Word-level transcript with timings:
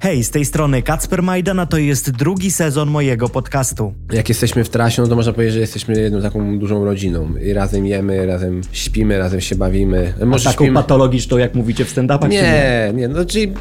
Hej, 0.00 0.24
z 0.24 0.30
tej 0.30 0.44
strony 0.44 0.82
Kacper 0.82 1.22
Majdan, 1.22 1.58
a 1.58 1.66
to 1.66 1.78
jest 1.78 2.10
drugi 2.10 2.50
sezon 2.50 2.90
mojego 2.90 3.28
podcastu. 3.28 3.94
Jak 4.12 4.28
jesteśmy 4.28 4.64
w 4.64 4.68
trasie, 4.68 5.02
no 5.02 5.08
to 5.08 5.16
można 5.16 5.32
powiedzieć, 5.32 5.54
że 5.54 5.60
jesteśmy 5.60 6.00
jedną 6.00 6.22
taką 6.22 6.58
dużą 6.58 6.84
rodziną. 6.84 7.36
I 7.36 7.52
razem 7.52 7.86
jemy, 7.86 8.26
razem 8.26 8.60
śpimy, 8.72 9.18
razem 9.18 9.40
się 9.40 9.56
bawimy. 9.56 10.14
A 10.22 10.24
Może 10.24 10.44
taką 10.50 10.64
śpimy... 10.64 10.74
patologiczną, 10.74 11.38
jak 11.38 11.54
mówicie 11.54 11.84
w 11.84 11.94
stand-upach? 11.94 12.22
czy 12.28 12.28
Nie, 12.28 12.92
nie, 12.94 13.08
no 13.08 13.24
czyli 13.24 13.52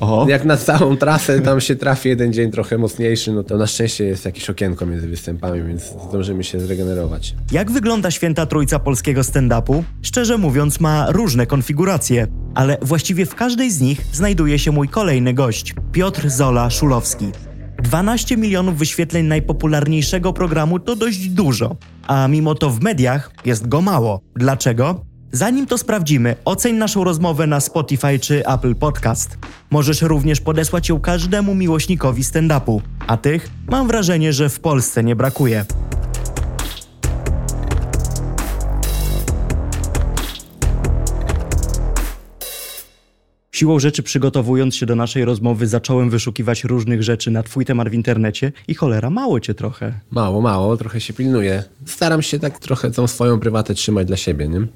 Oho. 0.00 0.26
jak 0.28 0.44
na 0.44 0.56
całą 0.56 0.96
trasę 0.96 1.40
tam 1.40 1.60
się 1.60 1.76
trafi 1.76 2.08
jeden 2.08 2.32
dzień 2.32 2.50
trochę 2.50 2.78
mocniejszy, 2.78 3.32
no 3.32 3.42
to 3.42 3.56
na 3.56 3.66
szczęście 3.66 4.04
jest 4.04 4.24
jakieś 4.24 4.50
okienko 4.50 4.86
między 4.86 5.08
występami, 5.08 5.62
więc 5.62 5.82
zdążymy 6.08 6.44
się 6.44 6.60
zregenerować. 6.60 7.34
Jak 7.52 7.70
wygląda 7.70 8.10
święta 8.10 8.46
trójca 8.46 8.78
polskiego 8.78 9.20
stand-upu? 9.20 9.82
Szczerze 10.02 10.38
mówiąc, 10.38 10.80
ma 10.80 11.10
różne 11.10 11.46
konfiguracje, 11.46 12.26
ale 12.54 12.78
właściwie 12.82 13.26
w 13.26 13.34
każdej 13.34 13.70
z 13.70 13.80
nich 13.80 14.00
znajduje 14.12 14.58
się 14.58 14.72
mój 14.72 14.88
kolejny 14.88 15.34
gość 15.34 15.74
Piotr 15.92 16.30
Zola 16.30 16.70
Szulowski. 16.70 17.26
12 17.82 18.36
milionów 18.36 18.78
wyświetleń 18.78 19.26
najpopularniejszego 19.26 20.32
programu 20.32 20.78
to 20.78 20.96
dość 20.96 21.28
dużo, 21.28 21.76
a 22.06 22.28
mimo 22.28 22.54
to 22.54 22.70
w 22.70 22.80
mediach 22.80 23.30
jest 23.44 23.68
go 23.68 23.80
mało. 23.80 24.20
Dlaczego? 24.36 25.09
Zanim 25.32 25.66
to 25.66 25.78
sprawdzimy, 25.78 26.36
oceń 26.44 26.76
naszą 26.76 27.04
rozmowę 27.04 27.46
na 27.46 27.60
Spotify 27.60 28.18
czy 28.18 28.46
Apple 28.46 28.74
Podcast. 28.74 29.38
Możesz 29.70 30.02
również 30.02 30.40
podesłać 30.40 30.88
ją 30.88 31.00
każdemu 31.00 31.54
miłośnikowi 31.54 32.22
stand-upu, 32.22 32.80
a 33.06 33.16
tych 33.16 33.48
mam 33.68 33.88
wrażenie, 33.88 34.32
że 34.32 34.48
w 34.48 34.60
Polsce 34.60 35.04
nie 35.04 35.16
brakuje. 35.16 35.64
Siłą 43.52 43.78
rzeczy, 43.78 44.02
przygotowując 44.02 44.76
się 44.76 44.86
do 44.86 44.96
naszej 44.96 45.24
rozmowy, 45.24 45.66
zacząłem 45.66 46.10
wyszukiwać 46.10 46.64
różnych 46.64 47.02
rzeczy 47.02 47.30
na 47.30 47.42
Twój 47.42 47.64
temat 47.64 47.88
w 47.88 47.94
internecie 47.94 48.52
i 48.68 48.74
cholera, 48.74 49.10
mało 49.10 49.40
cię 49.40 49.54
trochę. 49.54 49.92
Mało, 50.10 50.40
mało, 50.40 50.76
trochę 50.76 51.00
się 51.00 51.12
pilnuję. 51.12 51.64
Staram 51.86 52.22
się 52.22 52.38
tak 52.38 52.58
trochę 52.58 52.90
tą 52.90 53.06
swoją 53.06 53.40
prywatę 53.40 53.74
trzymać 53.74 54.06
dla 54.06 54.16
siebie, 54.16 54.48
nie? 54.48 54.66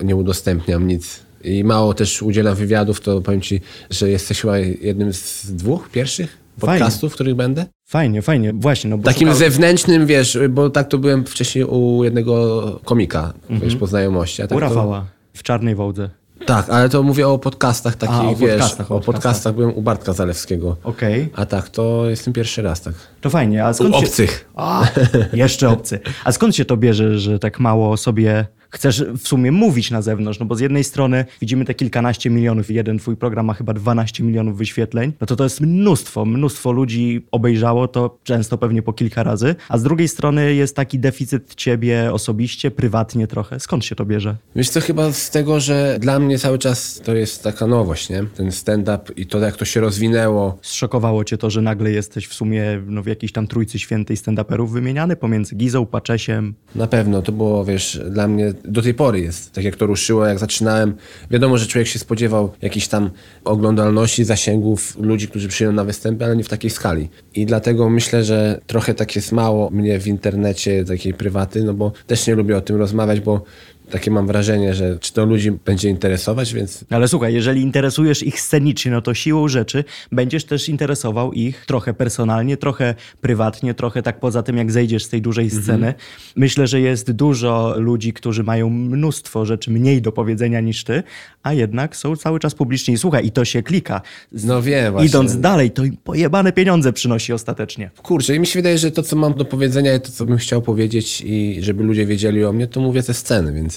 Nie 0.00 0.16
udostępniam 0.16 0.86
nic. 0.86 1.20
I 1.44 1.64
mało 1.64 1.94
też 1.94 2.22
udzielam 2.22 2.54
wywiadów, 2.54 3.00
to 3.00 3.20
powiem 3.20 3.40
ci, 3.40 3.60
że 3.90 4.10
jesteś 4.10 4.40
chyba 4.40 4.58
jednym 4.58 5.12
z 5.12 5.46
dwóch 5.52 5.88
pierwszych 5.90 6.38
Fajnie. 6.58 6.78
podcastów, 6.80 7.12
w 7.12 7.14
których 7.14 7.34
będę. 7.34 7.66
Fajnie, 7.86 8.22
fajnie, 8.22 8.52
właśnie. 8.52 8.90
No 8.90 8.98
Takim 8.98 9.28
szukał- 9.28 9.38
zewnętrznym, 9.38 10.06
wiesz, 10.06 10.38
bo 10.50 10.70
tak 10.70 10.88
to 10.88 10.98
byłem 10.98 11.24
wcześniej 11.24 11.64
u 11.64 12.04
jednego 12.04 12.80
komika, 12.84 13.32
wiesz, 13.50 13.76
po 13.76 13.86
znajomości. 13.86 14.42
A 14.42 14.46
tak 14.46 14.56
U 14.56 14.60
to- 14.60 14.66
Rafała, 14.66 15.06
w 15.34 15.42
Czarnej 15.42 15.74
Wołdze. 15.74 16.10
Tak, 16.46 16.70
ale 16.70 16.88
to 16.88 17.02
mówię 17.02 17.28
o 17.28 17.38
podcastach 17.38 17.96
takich, 17.96 18.16
A, 18.16 18.22
o 18.28 18.34
wiesz, 18.36 18.50
podcastach, 18.50 18.92
o 18.92 18.94
o 18.94 18.98
podcastach. 19.00 19.14
podcastach 19.22 19.54
byłem 19.54 19.74
u 19.74 19.82
Bartka 19.82 20.12
Zalewskiego. 20.12 20.76
Okej, 20.84 21.28
A 21.34 21.46
tak, 21.46 21.68
to 21.68 22.10
jestem 22.10 22.32
pierwszy 22.32 22.62
raz, 22.62 22.80
tak. 22.80 22.94
to 23.20 23.30
fajnie. 23.30 23.64
A 23.64 23.70
U 23.70 23.74
skąd 23.74 23.94
się... 23.94 23.98
obcych. 24.06 24.48
A, 24.54 24.88
jeszcze 25.32 25.68
obcy. 25.68 26.00
A 26.24 26.32
skąd 26.32 26.56
się 26.56 26.64
to 26.64 26.76
bierze, 26.76 27.18
że 27.18 27.38
tak 27.38 27.60
mało 27.60 27.96
sobie 27.96 28.46
chcesz 28.74 29.04
w 29.04 29.28
sumie 29.28 29.52
mówić 29.52 29.90
na 29.90 30.02
zewnątrz? 30.02 30.38
No 30.38 30.46
bo 30.46 30.54
z 30.54 30.60
jednej 30.60 30.84
strony 30.84 31.24
widzimy 31.40 31.64
te 31.64 31.74
kilkanaście 31.74 32.30
milionów 32.30 32.70
i 32.70 32.74
jeden 32.74 32.98
twój 32.98 33.16
program 33.16 33.46
ma 33.46 33.54
chyba 33.54 33.72
12 33.72 34.24
milionów 34.24 34.58
wyświetleń. 34.58 35.12
No 35.20 35.26
to 35.26 35.36
to 35.36 35.44
jest 35.44 35.60
mnóstwo, 35.60 36.24
mnóstwo 36.24 36.72
ludzi 36.72 37.26
obejrzało 37.30 37.88
to 37.88 38.18
często 38.24 38.58
pewnie 38.58 38.82
po 38.82 38.92
kilka 38.92 39.22
razy. 39.22 39.54
A 39.68 39.78
z 39.78 39.82
drugiej 39.82 40.08
strony 40.08 40.54
jest 40.54 40.76
taki 40.76 40.98
deficyt 40.98 41.54
ciebie 41.54 42.12
osobiście, 42.12 42.70
prywatnie 42.70 43.26
trochę. 43.26 43.60
Skąd 43.60 43.84
się 43.84 43.94
to 43.94 44.04
bierze? 44.04 44.36
Wiesz 44.56 44.68
co, 44.70 44.80
chyba 44.80 45.12
z 45.12 45.30
tego, 45.30 45.60
że 45.60 45.98
dla 46.00 46.18
mnie 46.18 46.38
cały 46.38 46.58
czas 46.58 47.00
to 47.04 47.14
jest 47.14 47.42
taka 47.42 47.66
nowość, 47.66 48.10
nie? 48.10 48.24
Ten 48.36 48.52
stand-up 48.52 49.12
i 49.16 49.26
to, 49.26 49.38
jak 49.38 49.56
to 49.56 49.64
się 49.64 49.80
rozwinęło. 49.80 50.58
Zszokowało 50.62 51.24
cię 51.24 51.38
to, 51.38 51.50
że 51.50 51.62
nagle 51.62 51.90
jesteś 51.90 52.26
w 52.26 52.34
sumie 52.34 52.82
no, 52.86 53.02
w 53.02 53.06
jakiejś 53.06 53.32
tam 53.32 53.46
trójcy 53.46 53.78
świętej 53.78 54.16
stand-uperów 54.16 54.68
wymieniany 54.68 55.16
pomiędzy 55.16 55.54
Gizą, 55.54 55.86
Paczesiem. 55.86 56.54
Na 56.74 56.86
pewno 56.86 57.22
to 57.22 57.32
było, 57.32 57.64
wiesz, 57.64 58.00
dla 58.10 58.28
mnie 58.28 58.52
do 58.64 58.82
tej 58.82 58.94
pory 58.94 59.20
jest. 59.20 59.52
Tak 59.52 59.64
jak 59.64 59.76
to 59.76 59.86
ruszyło, 59.86 60.26
jak 60.26 60.38
zaczynałem. 60.38 60.94
Wiadomo, 61.30 61.58
że 61.58 61.66
człowiek 61.66 61.88
się 61.88 61.98
spodziewał 61.98 62.52
jakichś 62.62 62.88
tam 62.88 63.10
oglądalności, 63.44 64.24
zasięgów 64.24 64.96
ludzi, 65.00 65.28
którzy 65.28 65.48
przyjdą 65.48 65.72
na 65.72 65.84
występy, 65.84 66.24
ale 66.24 66.36
nie 66.36 66.44
w 66.44 66.48
takiej 66.48 66.70
skali. 66.70 67.08
I 67.34 67.46
dlatego 67.46 67.90
myślę, 67.90 68.24
że 68.24 68.60
trochę 68.66 68.94
tak 68.94 69.16
jest 69.16 69.32
mało 69.32 69.70
mnie 69.70 70.00
w 70.00 70.06
internecie, 70.06 70.84
takiej 70.84 71.14
prywaty, 71.14 71.64
no 71.64 71.74
bo 71.74 71.92
też 72.06 72.26
nie 72.26 72.34
lubię 72.34 72.56
o 72.56 72.60
tym 72.60 72.76
rozmawiać, 72.76 73.20
bo 73.20 73.44
takie 73.90 74.10
mam 74.10 74.26
wrażenie, 74.26 74.74
że 74.74 74.98
czy 74.98 75.12
to 75.12 75.24
ludzi 75.24 75.50
będzie 75.50 75.88
interesować, 75.88 76.54
więc 76.54 76.84
Ale 76.90 77.08
słuchaj, 77.08 77.34
jeżeli 77.34 77.62
interesujesz 77.62 78.22
ich 78.22 78.40
scenicznie, 78.40 78.90
no 78.90 79.02
to 79.02 79.14
siłą 79.14 79.48
rzeczy 79.48 79.84
będziesz 80.12 80.44
też 80.44 80.68
interesował 80.68 81.32
ich 81.32 81.66
trochę 81.66 81.94
personalnie, 81.94 82.56
trochę 82.56 82.94
prywatnie, 83.20 83.74
trochę 83.74 84.02
tak 84.02 84.20
poza 84.20 84.42
tym, 84.42 84.56
jak 84.56 84.72
zejdziesz 84.72 85.04
z 85.04 85.08
tej 85.08 85.22
dużej 85.22 85.50
sceny. 85.50 85.94
Myślę, 86.36 86.66
że 86.66 86.80
jest 86.80 87.12
dużo 87.12 87.74
ludzi, 87.76 88.12
którzy 88.12 88.42
mają 88.42 88.70
mnóstwo 88.70 89.46
rzeczy 89.46 89.70
mniej 89.70 90.02
do 90.02 90.12
powiedzenia 90.12 90.60
niż 90.60 90.84
ty, 90.84 91.02
a 91.42 91.52
jednak 91.52 91.96
są 91.96 92.16
cały 92.16 92.40
czas 92.40 92.54
publiczni. 92.54 92.94
I 92.94 92.98
słuchaj, 92.98 93.26
i 93.26 93.32
to 93.32 93.44
się 93.44 93.62
klika. 93.62 94.00
No 94.32 94.62
wiem, 94.62 94.92
właśnie. 94.92 95.08
Idąc 95.08 95.40
dalej, 95.40 95.70
to 95.70 95.84
im 95.84 95.96
pojebane 95.96 96.52
pieniądze 96.52 96.92
przynosi 96.92 97.32
ostatecznie. 97.32 97.90
Kurczę, 98.02 98.36
i 98.36 98.40
mi 98.40 98.46
się 98.46 98.58
wydaje, 98.58 98.78
że 98.78 98.90
to, 98.90 99.02
co 99.02 99.16
mam 99.16 99.34
do 99.34 99.44
powiedzenia 99.44 99.94
i 99.94 100.00
to, 100.00 100.10
co 100.12 100.26
bym 100.26 100.36
chciał 100.36 100.62
powiedzieć 100.62 101.22
i 101.26 101.58
żeby 101.60 101.84
ludzie 101.84 102.06
wiedzieli 102.06 102.44
o 102.44 102.52
mnie, 102.52 102.66
to 102.66 102.80
mówię 102.80 103.02
ze 103.02 103.14
sceny, 103.14 103.52
więc 103.52 103.73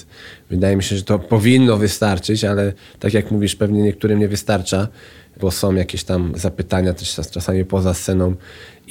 wydaje 0.50 0.76
mi 0.76 0.82
się, 0.82 0.96
że 0.96 1.02
to 1.02 1.18
powinno 1.18 1.76
wystarczyć, 1.76 2.44
ale 2.44 2.72
tak 3.00 3.14
jak 3.14 3.30
mówisz, 3.30 3.56
pewnie 3.56 3.82
niektórym 3.82 4.18
nie 4.18 4.28
wystarcza, 4.28 4.88
bo 5.40 5.50
są 5.50 5.74
jakieś 5.74 6.04
tam 6.04 6.32
zapytania 6.36 6.92
też 6.94 7.14
czas- 7.14 7.30
czasami 7.30 7.64
poza 7.64 7.94
sceną 7.94 8.34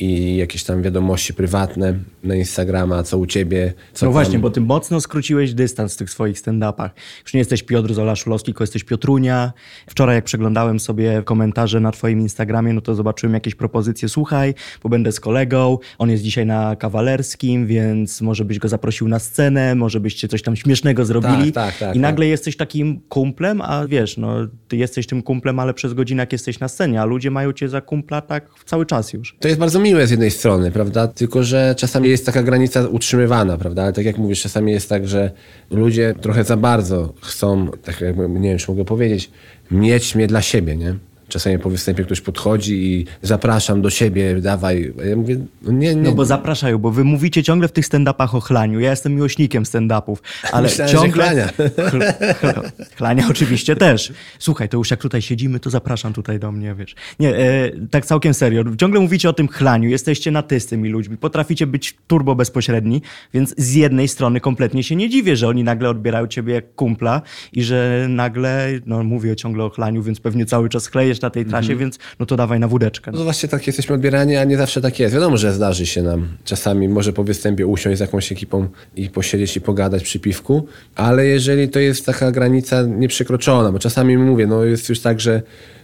i 0.02 0.38
jakieś 0.38 0.64
tam 0.64 0.82
wiadomości 0.82 1.34
prywatne 1.34 1.94
na 2.24 2.36
Instagrama, 2.36 3.04
co 3.04 3.18
u 3.18 3.26
ciebie, 3.26 3.74
co 3.94 4.06
no 4.06 4.10
tam... 4.10 4.14
właśnie, 4.14 4.40
bo 4.40 4.50
ty 4.50 4.62
mocno 4.62 5.02
skróciłeś 5.02 5.54
dystans 5.54 5.94
w 5.94 5.98
tych 5.98 6.10
swoich 6.10 6.38
stand-upach. 6.38 6.90
Już 7.24 7.34
nie 7.34 7.38
jesteś 7.38 7.64
Piotr 7.64 7.94
Zola 7.94 8.16
Szulowski, 8.16 8.46
tylko 8.46 8.64
jesteś 8.64 8.84
Piotrunia. 8.84 9.54
Wczoraj 9.88 10.16
jak 10.16 10.26
przeglądałem 10.26 10.80
sobie 10.80 11.22
komentarze 11.26 11.80
na 11.80 11.92
twoim 11.92 12.20
Instagramie, 12.20 12.74
no 12.74 12.82
to 12.82 12.96
zobaczyłem 12.96 13.34
jakieś 13.34 13.56
propozycje. 13.56 14.10
Słuchaj, 14.10 14.54
bo 14.84 14.90
będę 14.90 15.12
z 15.12 15.20
kolegą, 15.20 15.78
on 15.98 16.10
jest 16.10 16.24
dzisiaj 16.24 16.46
na 16.46 16.76
kawalerskim, 16.76 17.68
więc 17.68 18.22
może 18.22 18.46
byś 18.46 18.60
go 18.60 18.68
zaprosił 18.68 19.08
na 19.08 19.20
scenę, 19.20 19.76
może 19.76 20.00
byście 20.00 20.28
coś 20.28 20.42
tam 20.42 20.56
śmiesznego 20.56 21.06
zrobili. 21.06 21.52
Tak, 21.52 21.66
tak, 21.66 21.78
tak, 21.78 21.90
I 21.90 21.94
tak. 21.94 22.02
nagle 22.02 22.28
jesteś 22.28 22.58
takim 22.58 23.02
kumplem, 23.10 23.62
a 23.62 23.88
wiesz, 23.88 24.18
no 24.18 24.36
ty 24.68 24.78
jesteś 24.78 25.08
tym 25.08 25.22
kumplem, 25.22 25.60
ale 25.60 25.74
przez 25.74 25.94
godzinę 25.94 26.24
jak 26.24 26.32
jesteś 26.32 26.60
na 26.60 26.68
scenie, 26.68 27.02
a 27.02 27.06
ludzie 27.06 27.32
mają 27.32 27.54
cię 27.54 27.70
za 27.70 27.82
kumpla 27.82 28.22
tak 28.22 28.50
cały 28.66 28.86
czas 28.86 29.14
już. 29.14 29.36
To 29.40 29.48
jest 29.48 29.60
bardzo 29.60 29.80
miłe 29.88 30.08
z 30.08 30.12
jednej 30.12 30.32
strony, 30.32 30.72
prawda? 30.72 31.08
Tylko, 31.08 31.44
że 31.44 31.76
czasami 31.78 32.10
jest 32.10 32.26
taka 32.26 32.44
granica 32.44 32.88
utrzymywana, 32.88 33.58
prawda? 33.58 33.84
Ale 33.84 33.94
tak 33.94 34.06
jak 34.06 34.18
mówisz, 34.18 34.42
czasami 34.42 34.72
jest 34.72 34.90
tak, 34.90 35.08
że 35.08 35.32
ludzie 35.72 36.16
trochę 36.22 36.44
za 36.44 36.58
bardzo 36.58 37.14
chcą, 37.22 37.68
tak 37.84 38.02
jakby, 38.02 38.30
nie 38.30 38.50
wiem, 38.50 38.58
czy 38.58 38.72
mogę 38.72 38.86
powiedzieć, 38.86 39.32
mieć 39.72 40.16
mnie 40.16 40.28
dla 40.28 40.42
siebie, 40.42 40.78
nie? 40.78 40.96
Czasami 41.28 41.60
po 41.60 41.70
występie 41.70 42.04
ktoś 42.04 42.22
podchodzi 42.22 42.94
i 42.94 43.06
zapraszam 43.22 43.82
do 43.82 43.90
siebie, 43.90 44.42
dawaj. 44.42 44.94
Ja 45.10 45.16
mówię, 45.16 45.38
no 45.62 45.72
nie, 45.72 45.96
nie. 45.96 46.02
No 46.02 46.12
bo 46.12 46.26
zapraszają, 46.26 46.78
bo 46.78 46.92
wy 46.92 47.04
mówicie 47.04 47.44
ciągle 47.44 47.68
w 47.68 47.72
tych 47.72 47.86
stand-upach 47.86 48.36
o 48.36 48.40
chlaniu. 48.40 48.80
Ja 48.80 48.90
jestem 48.90 49.16
miłośnikiem 49.16 49.64
stand-upów, 49.64 50.18
ale 50.52 50.64
Myślałem, 50.64 50.94
ciągle... 50.94 51.24
chlania. 51.24 51.48
Chl- 51.90 52.34
chl- 52.34 52.72
chlania 52.98 53.28
oczywiście 53.30 53.76
też. 53.76 54.14
Słuchaj, 54.40 54.70
to 54.70 54.78
już 54.78 54.92
jak 54.92 55.02
tutaj 55.02 55.22
siedzimy, 55.22 55.60
to 55.60 55.70
zapraszam 55.70 56.14
tutaj 56.14 56.40
do 56.40 56.52
mnie, 56.52 56.76
wiesz. 56.76 56.96
Nie, 57.20 57.36
e, 57.36 57.72
tak 57.92 58.06
całkiem 58.06 58.34
serio. 58.34 58.64
Ciągle 58.80 59.00
mówicie 59.00 59.30
o 59.30 59.34
tym 59.34 59.48
chlaniu, 59.48 59.90
jesteście 59.90 60.32
na 60.32 60.42
ty 60.42 60.60
z 60.60 60.66
tymi 60.66 60.90
ludźmi, 60.90 61.18
potraficie 61.18 61.68
być 61.68 61.98
turbo 62.08 62.36
bezpośredni, 62.36 63.02
więc 63.34 63.56
z 63.58 63.74
jednej 63.74 64.08
strony 64.08 64.40
kompletnie 64.40 64.84
się 64.84 64.96
nie 64.96 65.10
dziwię, 65.10 65.36
że 65.36 65.48
oni 65.48 65.64
nagle 65.64 65.90
odbierają 65.90 66.28
ciebie 66.28 66.54
jak 66.54 66.76
kumpla 66.76 67.22
i 67.54 67.64
że 67.64 68.06
nagle, 68.10 68.68
no 68.86 69.04
mówię 69.04 69.36
ciągle 69.36 69.64
o 69.64 69.70
chlaniu, 69.70 70.04
więc 70.04 70.20
pewnie 70.20 70.46
cały 70.46 70.70
czas 70.70 70.88
chlejesz 70.88 71.17
na 71.22 71.30
tej 71.30 71.46
trasie, 71.46 71.76
więc 71.76 72.00
no 72.20 72.26
to 72.26 72.36
dawaj 72.36 72.60
na 72.60 72.68
wódeczkę. 72.68 73.12
No 73.12 73.24
właśnie 73.24 73.50
tak 73.50 73.68
jesteśmy 73.68 73.96
odbierani, 73.96 74.36
a 74.36 74.44
nie 74.44 74.58
zawsze 74.58 74.82
tak 74.82 75.00
jest. 75.00 75.14
Wiadomo, 75.14 75.38
że 75.38 75.54
zdarzy 75.54 75.86
się 75.86 76.04
nam 76.04 76.28
czasami 76.46 76.90
może 76.90 77.14
po 77.14 77.24
występie 77.24 77.68
usiąść 77.68 77.98
z 77.98 78.02
jakąś 78.02 78.32
ekipą 78.32 78.68
i 78.96 79.10
posiedzieć 79.10 79.58
i 79.58 79.62
pogadać 79.62 80.04
przy 80.04 80.20
piwku, 80.20 80.68
ale 80.96 81.26
jeżeli 81.26 81.70
to 81.70 81.80
jest 81.80 82.06
taka 82.06 82.32
granica 82.32 82.82
nieprzekroczona, 82.82 83.72
bo 83.72 83.80
czasami 83.80 84.18
mówię, 84.18 84.48
no 84.48 84.64
jest 84.64 84.90
już 84.90 85.00
tak, 85.00 85.20
że 85.20 85.42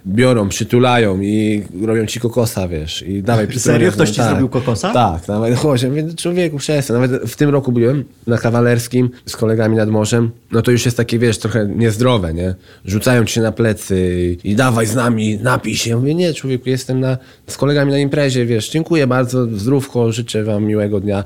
biorą, 0.07 0.49
przytulają 0.49 1.21
i 1.21 1.63
robią 1.85 2.05
ci 2.05 2.19
kokosa, 2.19 2.67
wiesz, 2.67 3.01
i 3.01 3.23
dawaj. 3.23 3.47
Serio? 3.57 3.91
Ktoś 3.91 4.09
ci 4.09 4.15
Tak. 4.17 4.29
zrobił 4.29 4.49
kokosa? 4.49 4.93
Tak, 4.93 5.27
nawet 5.27 5.55
chodź, 5.55 5.81
ja 5.81 5.89
mówię, 5.89 6.13
człowieku, 6.17 6.57
przestań. 6.57 7.01
Nawet 7.01 7.21
w 7.31 7.35
tym 7.35 7.49
roku 7.49 7.71
byłem 7.71 8.03
na 8.27 8.37
kawalerskim 8.37 9.09
z 9.25 9.37
kolegami 9.37 9.75
nad 9.75 9.89
morzem, 9.89 10.31
no 10.51 10.61
to 10.61 10.71
już 10.71 10.85
jest 10.85 10.97
takie, 10.97 11.19
wiesz, 11.19 11.37
trochę 11.37 11.67
niezdrowe, 11.67 12.33
nie? 12.33 12.55
Rzucają 12.85 13.25
ci 13.25 13.33
się 13.33 13.41
na 13.41 13.51
plecy 13.51 14.37
i 14.43 14.55
dawaj 14.55 14.85
z 14.87 14.95
nami, 14.95 15.37
napij 15.37 15.75
się. 15.75 15.89
Ja 15.89 15.97
mówię, 15.97 16.15
nie, 16.15 16.33
człowieku, 16.33 16.69
jestem 16.69 16.99
na, 16.99 17.17
z 17.47 17.57
kolegami 17.57 17.91
na 17.91 17.97
imprezie, 17.99 18.45
wiesz, 18.45 18.69
dziękuję 18.69 19.07
bardzo, 19.07 19.45
zdrówko, 19.45 20.11
życzę 20.11 20.43
wam 20.43 20.63
miłego 20.65 20.99
dnia. 20.99 21.23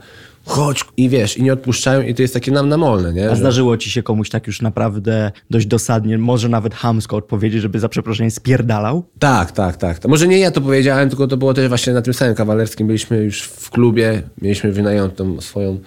Chodź 0.47 0.85
i 0.97 1.09
wiesz, 1.09 1.37
i 1.37 1.43
nie 1.43 1.53
odpuszczają 1.53 2.01
i 2.01 2.13
to 2.15 2.21
jest 2.21 2.33
takie 2.33 2.51
nam 2.51 2.69
namolne, 2.69 3.13
nie? 3.13 3.31
A 3.31 3.35
zdarzyło 3.35 3.77
ci 3.77 3.91
się 3.91 4.03
komuś 4.03 4.29
tak 4.29 4.47
już 4.47 4.61
naprawdę 4.61 5.31
dość 5.49 5.65
dosadnie, 5.65 6.17
może 6.17 6.49
nawet 6.49 6.75
hamsko 6.75 7.17
odpowiedzieć, 7.17 7.61
żeby 7.61 7.79
za 7.79 7.89
przeproszeniem 7.89 8.31
spierdalał? 8.31 9.03
Tak, 9.19 9.51
tak, 9.51 9.77
tak. 9.77 10.07
Może 10.07 10.27
nie 10.27 10.37
ja 10.39 10.51
to 10.51 10.61
powiedziałem, 10.61 11.09
tylko 11.09 11.27
to 11.27 11.37
było 11.37 11.53
też 11.53 11.67
właśnie 11.67 11.93
na 11.93 12.01
tym 12.01 12.13
samym 12.13 12.35
kawalerskim. 12.35 12.87
Byliśmy 12.87 13.17
już 13.17 13.41
w 13.41 13.69
klubie, 13.69 14.21
mieliśmy 14.41 14.71
wynajętą 14.71 15.41
swoją 15.41 15.79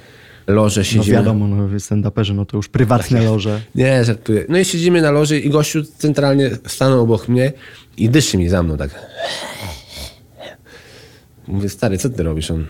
lożę, 0.47 0.81
No 0.81 0.85
siedzimy. 0.85 1.17
wiadomo, 1.17 1.47
no 1.49 1.69
stand-uperzy, 1.79 2.35
no 2.35 2.45
to 2.45 2.57
już 2.57 2.69
prywatne 2.69 3.23
loże. 3.25 3.61
Nie, 3.75 4.05
żartuję. 4.05 4.45
No 4.49 4.59
i 4.59 4.65
siedzimy 4.65 5.03
na 5.03 5.11
loży 5.11 5.41
i 5.41 5.51
gościu 5.51 5.85
centralnie 5.85 6.51
stanął 6.67 7.01
obok 7.03 7.29
mnie 7.29 7.53
i 7.97 8.09
dyszy 8.09 8.39
mi 8.39 8.49
za 8.49 8.63
mną 8.63 8.77
tak. 8.77 8.91
Mówię, 11.49 11.69
stary, 11.69 11.99
co 11.99 12.11
ty 12.11 12.23
robisz? 12.23 12.51
On, 12.51 12.67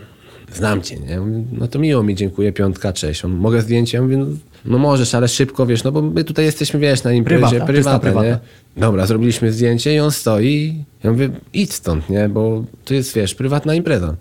znam 0.53 0.81
cię, 0.81 0.95
nie? 0.99 1.19
No 1.51 1.67
to 1.67 1.79
miło 1.79 2.03
mi, 2.03 2.15
dziękuję, 2.15 2.53
piątka, 2.53 2.93
cześć. 2.93 3.25
On, 3.25 3.31
mogę 3.31 3.61
zdjęcie? 3.61 3.97
Ja 3.97 4.03
mówię, 4.03 4.17
no, 4.17 4.25
no 4.65 4.77
możesz, 4.77 5.15
ale 5.15 5.27
szybko, 5.27 5.65
wiesz, 5.65 5.83
no 5.83 5.91
bo 5.91 6.01
my 6.01 6.23
tutaj 6.23 6.45
jesteśmy, 6.45 6.79
wiesz, 6.79 7.03
na 7.03 7.13
imprezie, 7.13 7.39
Prywata, 7.41 7.59
czysta 7.59 7.73
prywatne, 7.73 7.99
prywata. 8.11 8.27
nie? 8.27 8.81
Dobra, 8.81 9.05
zrobiliśmy 9.05 9.51
zdjęcie 9.53 9.95
i 9.95 9.99
on 9.99 10.11
stoi. 10.11 10.83
Ja 11.03 11.11
mówię, 11.11 11.29
idź 11.53 11.73
stąd, 11.73 12.09
nie? 12.09 12.29
Bo 12.29 12.63
to 12.85 12.93
jest, 12.93 13.13
wiesz, 13.15 13.35
prywatna 13.35 13.75
impreza. 13.75 14.15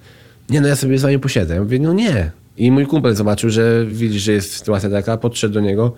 Nie, 0.50 0.60
no 0.60 0.68
ja 0.68 0.76
sobie 0.76 0.98
z 0.98 1.02
wami 1.02 1.18
posiedzę. 1.18 1.54
Ja 1.54 1.62
mówię, 1.62 1.78
no 1.78 1.92
nie. 1.92 2.30
I 2.56 2.70
mój 2.70 2.86
kumpel 2.86 3.14
zobaczył, 3.14 3.50
że 3.50 3.86
widzi, 3.86 4.20
że 4.20 4.32
jest 4.32 4.52
sytuacja 4.56 4.90
taka, 4.90 5.16
podszedł 5.16 5.54
do 5.54 5.60
niego. 5.60 5.92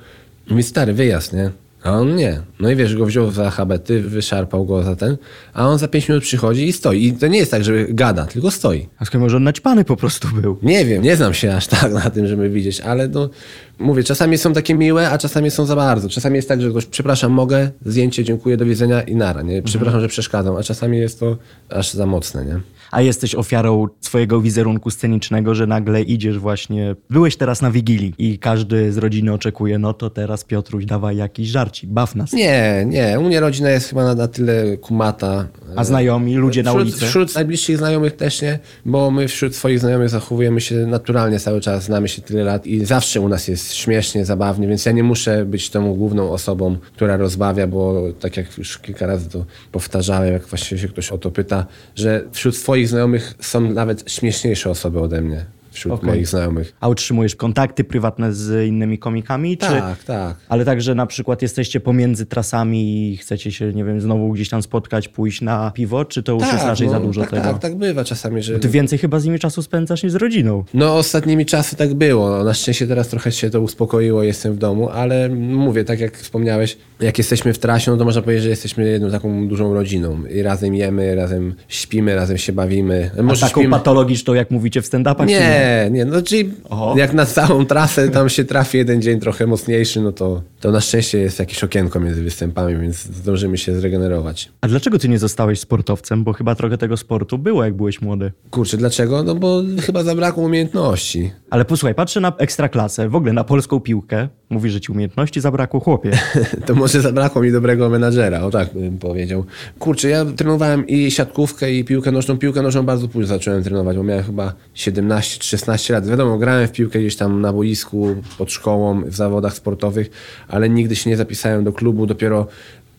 Mówi, 0.51 0.63
stary, 0.63 0.93
wyjazd, 0.93 1.33
nie? 1.33 1.51
A 1.85 1.93
on 1.93 2.17
nie. 2.17 2.41
No 2.61 2.71
i 2.71 2.77
wiesz, 2.77 2.97
go 2.97 3.07
wziął 3.07 3.31
za 3.31 3.51
habety, 3.51 4.03
wyszarpał 4.03 4.67
go 4.67 4.83
za 4.83 4.97
ten, 4.97 5.17
a 5.55 5.69
on 5.69 5.79
za 5.79 5.89
pięć 5.89 6.09
minut 6.09 6.23
przychodzi 6.23 6.69
i 6.69 6.73
stoi. 6.73 7.07
I 7.07 7.13
to 7.13 7.27
nie 7.27 7.39
jest 7.39 7.51
tak, 7.51 7.65
że 7.65 7.87
gada, 7.89 8.25
tylko 8.25 8.51
stoi. 8.51 8.89
A 8.99 9.05
skąd 9.05 9.23
może 9.23 9.37
on 9.37 9.43
naćpany 9.43 9.85
po 9.85 9.97
prostu 9.97 10.29
był? 10.29 10.59
Nie 10.63 10.85
wiem, 10.85 11.03
nie 11.03 11.17
znam 11.17 11.35
się 11.35 11.55
aż 11.55 11.67
tak 11.67 11.93
na 12.05 12.11
tym, 12.11 12.27
żeby 12.27 12.51
widzieć, 12.51 12.81
ale 12.81 13.09
no, 13.09 13.31
mówię, 13.79 14.05
czasami 14.05 14.39
są 14.39 14.53
takie 14.53 14.75
miłe, 14.75 15.11
a 15.11 15.19
czasami 15.19 15.51
są 15.51 15.65
za 15.65 15.77
bardzo. 15.77 16.09
Czasami 16.09 16.37
jest 16.37 16.49
tak, 16.49 16.63
że 16.63 16.71
goś, 16.71 16.87
przepraszam, 16.87 17.33
mogę, 17.33 17.71
zdjęcie, 17.87 18.25
dziękuję, 18.25 18.57
do 18.57 18.65
widzenia 18.65 19.03
i 19.03 19.17
nara, 19.17 19.43
nie? 19.43 19.63
Przepraszam, 19.63 20.01
że 20.01 20.09
przeszkadzam, 20.09 20.57
a 20.57 20.63
czasami 20.63 20.99
jest 20.99 21.21
to 21.21 21.37
aż 21.69 21.93
za 21.93 22.07
mocne, 22.07 22.45
nie? 22.45 22.61
A 22.93 23.01
jesteś 23.01 23.35
ofiarą 23.35 23.89
swojego 24.01 24.41
wizerunku 24.41 24.91
scenicznego, 24.91 25.55
że 25.55 25.67
nagle 25.67 26.03
idziesz 26.03 26.39
właśnie. 26.39 26.97
Byłeś 27.11 27.37
teraz 27.37 27.63
na 27.63 27.71
Wigilii 27.71 28.15
i 28.19 28.39
każdy 28.39 28.93
z 28.93 28.99
rodziny 28.99 29.33
oczekuje, 29.33 29.79
no 29.79 29.95
to 29.95 30.11
teraz 30.11 30.45
Piotruś 30.45 30.85
dawaj 30.85 31.17
jakiś 31.17 31.49
żarcik, 31.49 31.91
baw 31.91 32.15
nas. 32.15 32.33
Nie, 32.33 32.85
nie, 32.87 33.21
u 33.21 33.23
mnie 33.23 33.41
rodzina 33.41 33.71
jest 33.71 33.89
chyba 33.89 34.05
na, 34.05 34.15
na 34.15 34.29
tyle 34.29 34.77
kumata. 34.77 35.49
A 35.77 35.85
znajomi, 35.85 36.37
ludzie 36.37 36.63
na 36.63 36.71
wśród, 36.71 36.83
ulicy? 36.83 37.07
Wśród 37.07 37.35
najbliższych 37.35 37.79
znajomych 37.79 38.17
też 38.17 38.43
nie, 38.43 38.59
bo 38.85 39.11
my 39.11 39.29
wśród 39.29 39.57
swoich 39.57 39.79
znajomych 39.79 40.09
zachowujemy 40.09 40.61
się 40.61 40.75
naturalnie 40.75 41.41
cały 41.41 41.61
czas, 41.61 41.85
znamy 41.85 42.09
się 42.09 42.23
tyle 42.23 42.45
lat 42.45 42.67
i 42.67 42.85
zawsze 42.85 43.21
u 43.21 43.29
nas 43.29 43.49
jest 43.49 43.75
śmiesznie, 43.75 44.25
zabawnie, 44.25 44.69
więc 44.69 44.87
ja 44.87 44.93
nie 44.93 45.03
muszę 45.03 45.45
być 45.45 45.71
tą 45.71 45.95
główną 45.95 46.31
osobą, 46.31 46.77
która 46.95 47.17
rozbawia, 47.17 47.67
bo 47.67 48.03
tak 48.21 48.37
jak 48.37 48.59
już 48.59 48.79
kilka 48.79 49.07
razy 49.07 49.29
to 49.29 49.45
powtarzałem, 49.73 50.33
jak 50.33 50.47
właśnie 50.47 50.79
się 50.79 50.89
ktoś 50.89 51.11
o 51.11 51.19
to 51.19 51.31
pyta, 51.31 51.67
że 51.95 52.25
wśród 52.33 52.57
swoich 52.57 52.82
znajomych 52.87 53.35
są 53.41 53.61
nawet 53.61 54.11
śmieszniejsze 54.11 54.71
osoby 54.71 55.01
ode 55.01 55.21
mnie, 55.21 55.45
wśród 55.73 55.95
Okej. 55.95 56.09
moich 56.09 56.29
znajomych. 56.29 56.73
A 56.81 56.89
utrzymujesz 56.89 57.37
kontakty 57.37 57.85
prywatne 57.85 58.33
z 58.33 58.69
innymi 58.69 58.99
komikami? 58.99 59.57
Czy... 59.59 59.67
Tak, 59.67 60.05
tak. 60.05 60.37
Ale 60.49 60.65
także 60.65 60.95
na 60.95 61.07
przykład 61.07 61.43
jesteście 61.43 61.81
pomiędzy 61.81 62.27
trasami 62.27 63.13
i 63.13 63.17
chcecie 63.17 63.53
się, 63.53 63.73
nie 63.73 63.85
wiem, 63.85 64.01
znowu 64.01 64.33
gdzieś 64.33 64.49
tam 64.49 64.63
spotkać, 64.63 65.09
pójść 65.09 65.41
na 65.41 65.71
piwo, 65.75 66.05
czy 66.05 66.23
to 66.23 66.33
już 66.33 66.53
jest 66.53 66.65
raczej 66.65 66.89
za 66.89 67.01
dużo 67.01 67.21
tak, 67.21 67.31
tego? 67.31 67.43
tak, 67.43 67.59
tak 67.59 67.75
bywa 67.77 68.05
czasami, 68.05 68.43
że... 68.43 68.59
Ty 68.59 68.69
więcej 68.69 68.99
chyba 68.99 69.21
z 69.21 69.25
nimi 69.25 69.39
czasu 69.39 69.63
spędzasz 69.63 70.03
niż 70.03 70.13
z 70.13 70.17
rodziną. 70.17 70.65
No 70.75 70.97
ostatnimi 70.97 71.47
czasy 71.47 71.77
tak 71.77 71.95
było. 71.95 72.31
No, 72.31 72.45
na 72.45 72.55
szczęście 72.55 72.87
teraz 72.87 73.09
trochę 73.09 73.33
się 73.33 73.51
to 73.51 73.61
uspokoiło, 73.61 74.23
jestem 74.23 74.55
w 74.55 74.59
domu, 74.59 74.89
ale 74.89 75.29
mówię, 75.29 75.85
tak 75.85 76.01
jak 76.01 76.17
wspomniałeś, 76.17 76.77
jak 77.01 77.19
jesteśmy 77.19 77.53
w 77.53 77.59
trasie, 77.59 77.91
no 77.91 77.97
to 77.97 78.05
można 78.05 78.23
powiedzieć, 78.23 78.43
że 78.43 78.51
jesteśmy 78.51 78.89
jedną 78.89 79.11
taką 79.11 79.49
dużą 79.49 79.75
rodziną. 79.75 80.27
I 80.27 80.43
razem 80.43 80.75
jemy, 80.75 81.15
razem 81.15 81.55
śpimy, 81.69 82.15
razem 82.15 82.39
się 82.39 82.53
bawimy. 82.53 83.11
A 83.19 83.23
Może 83.23 83.41
taką 83.41 83.61
śpimy... 83.61 83.77
patologiczną, 83.77 84.35
jak 84.35 84.51
mówicie 84.51 84.83
w 84.83 84.87
stand-upach? 84.87 85.27
czy 85.27 85.33
Nie, 85.63 85.91
nie, 85.91 86.05
no 86.05 86.23
czyli 86.23 86.51
Oho. 86.71 86.95
jak 86.97 87.15
na 87.15 87.27
całą 87.27 87.67
trasę 87.67 88.09
tam 88.09 88.29
się 88.29 88.45
trafi 88.45 88.79
jeden 88.79 89.03
dzień 89.03 89.21
trochę 89.21 89.47
mocniejszy, 89.47 90.01
no 90.01 90.13
to, 90.13 90.43
to 90.61 90.71
na 90.71 90.81
szczęście 90.81 91.19
jest 91.19 91.39
jakieś 91.39 91.65
okienko 91.65 92.01
między 92.01 92.23
występami, 92.23 92.79
więc 92.79 92.97
zdążymy 93.05 93.59
się 93.59 93.75
zregenerować. 93.75 94.53
A 94.61 94.69
dlaczego 94.69 94.99
ty 94.99 95.09
nie 95.09 95.19
zostałeś 95.19 95.61
sportowcem? 95.61 96.25
Bo 96.25 96.33
chyba 96.33 96.55
trochę 96.55 96.79
tego 96.79 96.97
sportu 96.97 97.39
było, 97.39 97.65
jak 97.65 97.75
byłeś 97.75 98.01
młody. 98.03 98.33
Kurczę, 98.51 98.77
dlaczego? 98.77 99.23
No 99.23 99.35
bo 99.35 99.63
chyba 99.81 100.03
zabrakło 100.03 100.45
umiejętności. 100.45 101.33
Ale 101.51 101.65
posłuchaj, 101.65 101.95
patrzę 101.95 102.21
na 102.21 102.33
ekstraklasę, 102.39 103.09
w 103.09 103.15
ogóle 103.15 103.33
na 103.33 103.45
polską 103.45 103.81
piłkę. 103.81 104.29
Mówisz, 104.53 104.73
że 104.73 104.81
ci 104.81 104.93
umiejętności 104.93 105.41
zabrakło, 105.41 105.81
chłopie. 105.81 106.11
To 106.67 106.75
może 106.75 107.01
zabrakło 107.01 107.43
mi 107.43 107.53
dobrego 107.53 107.89
menadżera, 107.89 108.41
o 108.41 108.51
tak 108.51 108.75
bym 108.75 108.99
powiedział. 108.99 109.45
Kurczę, 109.79 110.09
ja 110.09 110.25
trenowałem 110.25 110.87
i 110.87 111.11
siatkówkę, 111.11 111.73
i 111.73 111.85
piłkę 111.85 112.13
nożną. 112.13 112.39
Piłkę 112.39 112.63
nożną 112.63 112.83
bardzo 112.83 113.09
późno 113.09 113.27
zacząłem 113.27 113.63
trenować, 113.63 113.97
bo 113.97 114.03
miałem 114.03 114.25
chyba 114.25 114.53
17 114.75 115.39
czy 115.39 115.49
16 115.49 115.95
lat. 115.95 116.07
Wiadomo, 116.07 116.39
grałem 116.39 116.69
w 116.69 116.73
piłkę 116.73 116.99
gdzieś 116.99 117.17
tam 117.17 117.41
na 117.41 117.53
boisku, 117.53 118.17
pod 118.39 118.53
szkołą, 118.53 119.03
w 119.05 119.15
zawodach 119.15 119.55
sportowych, 119.55 120.11
ale 120.49 120.69
nigdy 120.69 120.97
się 120.97 121.11
nie 121.11 121.17
zapisałem 121.17 121.65
do 121.65 121.73
klubu. 121.73 122.07
Dopiero 122.07 122.47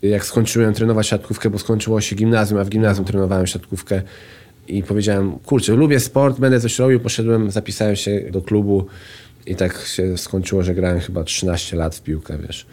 jak 0.01 0.25
skończyłem 0.25 0.73
trenować 0.73 1.07
siatkówkę, 1.07 1.49
bo 1.49 1.59
skończyło 1.59 2.01
się 2.01 2.15
gimnazjum, 2.15 2.59
a 2.59 2.63
w 2.63 2.69
gimnazjum 2.69 3.05
trenowałem 3.05 3.47
siatkówkę 3.47 4.01
i 4.67 4.83
powiedziałem, 4.83 5.31
kurczę, 5.31 5.73
lubię 5.73 5.99
sport, 5.99 6.39
będę 6.39 6.59
coś 6.59 6.79
robił. 6.79 6.99
Poszedłem, 6.99 7.51
zapisałem 7.51 7.95
się 7.95 8.21
do 8.31 8.41
klubu 8.41 8.85
i 9.45 9.55
tak 9.55 9.77
się 9.77 10.17
skończyło, 10.17 10.63
że 10.63 10.75
grałem 10.75 10.99
chyba 10.99 11.23
13 11.23 11.77
lat 11.77 11.95
w 11.95 12.01
piłkę, 12.01 12.37
wiesz, 12.37 12.65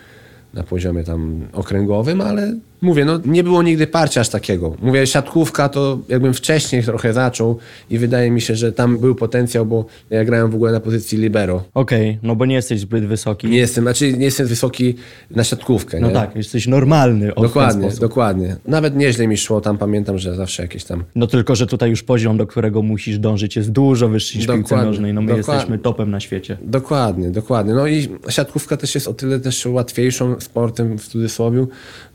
na 0.54 0.62
poziomie 0.62 1.04
tam 1.04 1.48
okręgowym, 1.52 2.20
ale 2.20 2.54
mówię, 2.82 3.04
no 3.04 3.20
nie 3.24 3.44
było 3.44 3.62
nigdy 3.62 3.86
parcia 3.86 4.20
aż 4.20 4.28
takiego. 4.28 4.74
Mówię, 4.82 5.06
siatkówka 5.06 5.68
to 5.68 5.98
jakbym 6.08 6.34
wcześniej 6.34 6.82
trochę 6.82 7.12
zaczął 7.12 7.58
i 7.90 7.98
wydaje 7.98 8.30
mi 8.30 8.40
się, 8.40 8.54
że 8.54 8.72
tam 8.72 8.98
był 8.98 9.14
potencjał, 9.14 9.66
bo 9.66 9.84
ja 10.10 10.24
grałem 10.24 10.50
w 10.50 10.54
ogóle 10.54 10.72
na 10.72 10.80
pozycji 10.80 11.18
libero. 11.18 11.62
Okej, 11.74 12.18
no 12.22 12.36
bo 12.36 12.46
nie 12.46 12.54
jesteś 12.54 12.80
zbyt 12.80 13.06
wysoki. 13.06 13.46
Nie 13.48 13.58
jestem, 13.58 13.84
znaczy 13.84 14.12
nie 14.12 14.24
jestem 14.24 14.46
wysoki 14.46 14.94
na 15.30 15.44
siatkówkę, 15.44 16.00
No 16.00 16.08
nie? 16.08 16.14
tak, 16.14 16.36
jesteś 16.36 16.66
normalny. 16.66 17.32
Dokładnie, 17.42 17.88
dokładnie. 18.00 18.56
Nawet 18.66 18.96
nieźle 18.96 19.26
mi 19.26 19.36
szło, 19.36 19.60
tam 19.60 19.78
pamiętam, 19.78 20.18
że 20.18 20.34
zawsze 20.34 20.62
jakieś 20.62 20.84
tam 20.84 21.04
No 21.14 21.26
tylko, 21.26 21.54
że 21.56 21.66
tutaj 21.66 21.90
już 21.90 22.02
poziom, 22.02 22.36
do 22.36 22.46
którego 22.46 22.82
musisz 22.82 23.18
dążyć 23.18 23.56
jest 23.56 23.70
dużo 23.70 24.08
wyższy 24.08 24.38
niż 24.38 24.46
w 24.46 24.50
piłce 24.50 24.62
Dokładnie, 24.62 24.86
nożnej. 24.86 25.14
No 25.14 25.20
my 25.20 25.26
dokładnie. 25.26 25.54
jesteśmy 25.54 25.78
topem 25.78 26.10
na 26.10 26.20
świecie. 26.20 26.56
Dokładnie, 26.62 27.30
dokładnie. 27.30 27.74
No 27.74 27.86
i 27.86 28.08
siatkówka 28.28 28.76
też 28.76 28.94
jest 28.94 29.08
o 29.08 29.14
tyle 29.14 29.40
też 29.40 29.66
łatwiejszą 29.66 30.40
sportem 30.40 30.98
w 30.98 31.08
cudzysłowie, 31.08 31.66